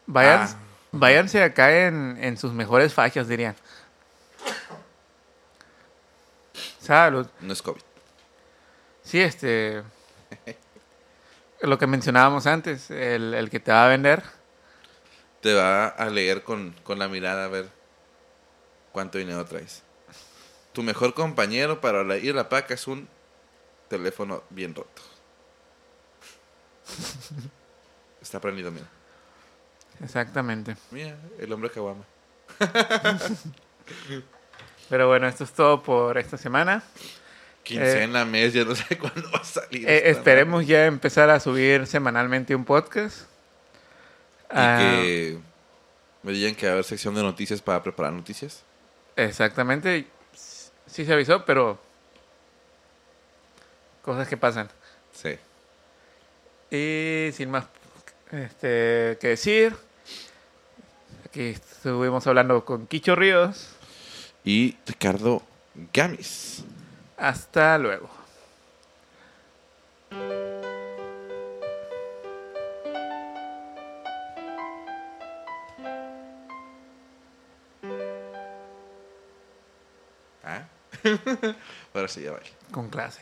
Vayan, 0.05 0.41
Ah. 0.41 0.55
Váyanse 0.91 1.43
acá 1.43 1.85
en, 1.85 2.17
en 2.21 2.37
sus 2.37 2.53
mejores 2.53 2.93
fachas, 2.93 3.27
dirían. 3.27 3.55
Salud. 6.79 7.27
No 7.41 7.51
es 7.53 7.61
COVID. 7.61 7.81
Sí, 9.03 9.19
este. 9.19 9.83
Lo 11.61 11.77
que 11.77 11.87
mencionábamos 11.87 12.47
antes, 12.47 12.89
el, 12.89 13.33
el 13.33 13.49
que 13.49 13.59
te 13.59 13.71
va 13.71 13.85
a 13.85 13.89
vender. 13.89 14.23
Te 15.47 15.53
va 15.53 15.87
a 15.87 16.09
leer 16.09 16.43
con, 16.43 16.75
con 16.83 16.99
la 16.99 17.07
mirada 17.07 17.45
a 17.45 17.47
ver 17.47 17.69
cuánto 18.91 19.17
dinero 19.17 19.45
traes. 19.45 19.81
Tu 20.73 20.83
mejor 20.83 21.13
compañero 21.13 21.79
para 21.79 22.17
ir 22.17 22.33
a 22.33 22.35
la 22.35 22.49
paca 22.49 22.73
es 22.73 22.85
un 22.85 23.07
teléfono 23.87 24.43
bien 24.49 24.75
roto. 24.75 25.01
Está 28.21 28.41
prendido, 28.41 28.71
mira. 28.71 28.89
Exactamente. 30.03 30.75
Mira, 30.91 31.15
el 31.39 31.53
hombre 31.53 31.71
caguama. 31.71 32.03
Pero 34.89 35.07
bueno, 35.07 35.29
esto 35.29 35.45
es 35.45 35.53
todo 35.53 35.81
por 35.81 36.17
esta 36.17 36.37
semana. 36.37 36.83
Quincena, 37.63 38.25
mes, 38.25 38.51
ya 38.51 38.65
no 38.65 38.75
sé 38.75 38.97
cuándo 38.97 39.31
va 39.31 39.39
a 39.39 39.45
salir. 39.45 39.89
Eh, 39.89 40.09
esperemos 40.09 40.67
ya 40.67 40.87
empezar 40.87 41.29
a 41.29 41.39
subir 41.39 41.87
semanalmente 41.87 42.53
un 42.53 42.65
podcast. 42.65 43.29
Madre. 44.49 44.59
Ah, 44.59 45.01
Y 45.03 45.05
que 45.05 45.37
me 46.23 46.31
digan 46.31 46.55
que 46.55 46.65
va 46.65 46.71
a 46.71 46.73
haber 46.73 46.85
sección 46.85 47.15
de 47.15 47.23
noticias 47.23 47.61
para 47.61 47.81
preparar 47.83 48.13
noticias. 48.13 48.63
Exactamente. 49.15 50.07
Sí 50.85 51.05
se 51.05 51.13
avisó, 51.13 51.45
pero 51.45 51.79
cosas 54.01 54.27
que 54.27 54.37
pasan. 54.37 54.69
Sí. 55.13 55.37
Y 56.69 57.31
sin 57.33 57.49
más 57.49 57.65
este, 58.31 59.17
que 59.19 59.29
decir, 59.29 59.75
aquí 61.25 61.41
estuvimos 61.49 62.25
hablando 62.27 62.63
con 62.65 62.87
Quicho 62.87 63.15
Ríos. 63.15 63.69
Y 64.43 64.77
Ricardo 64.85 65.43
Gamis. 65.93 66.63
Hasta 67.17 67.77
luego. 67.77 68.16
Ahora 81.93 82.07
sí, 82.07 82.21
ya 82.21 82.31
vale. 82.31 82.45
Con 82.71 82.89
clase. 82.89 83.21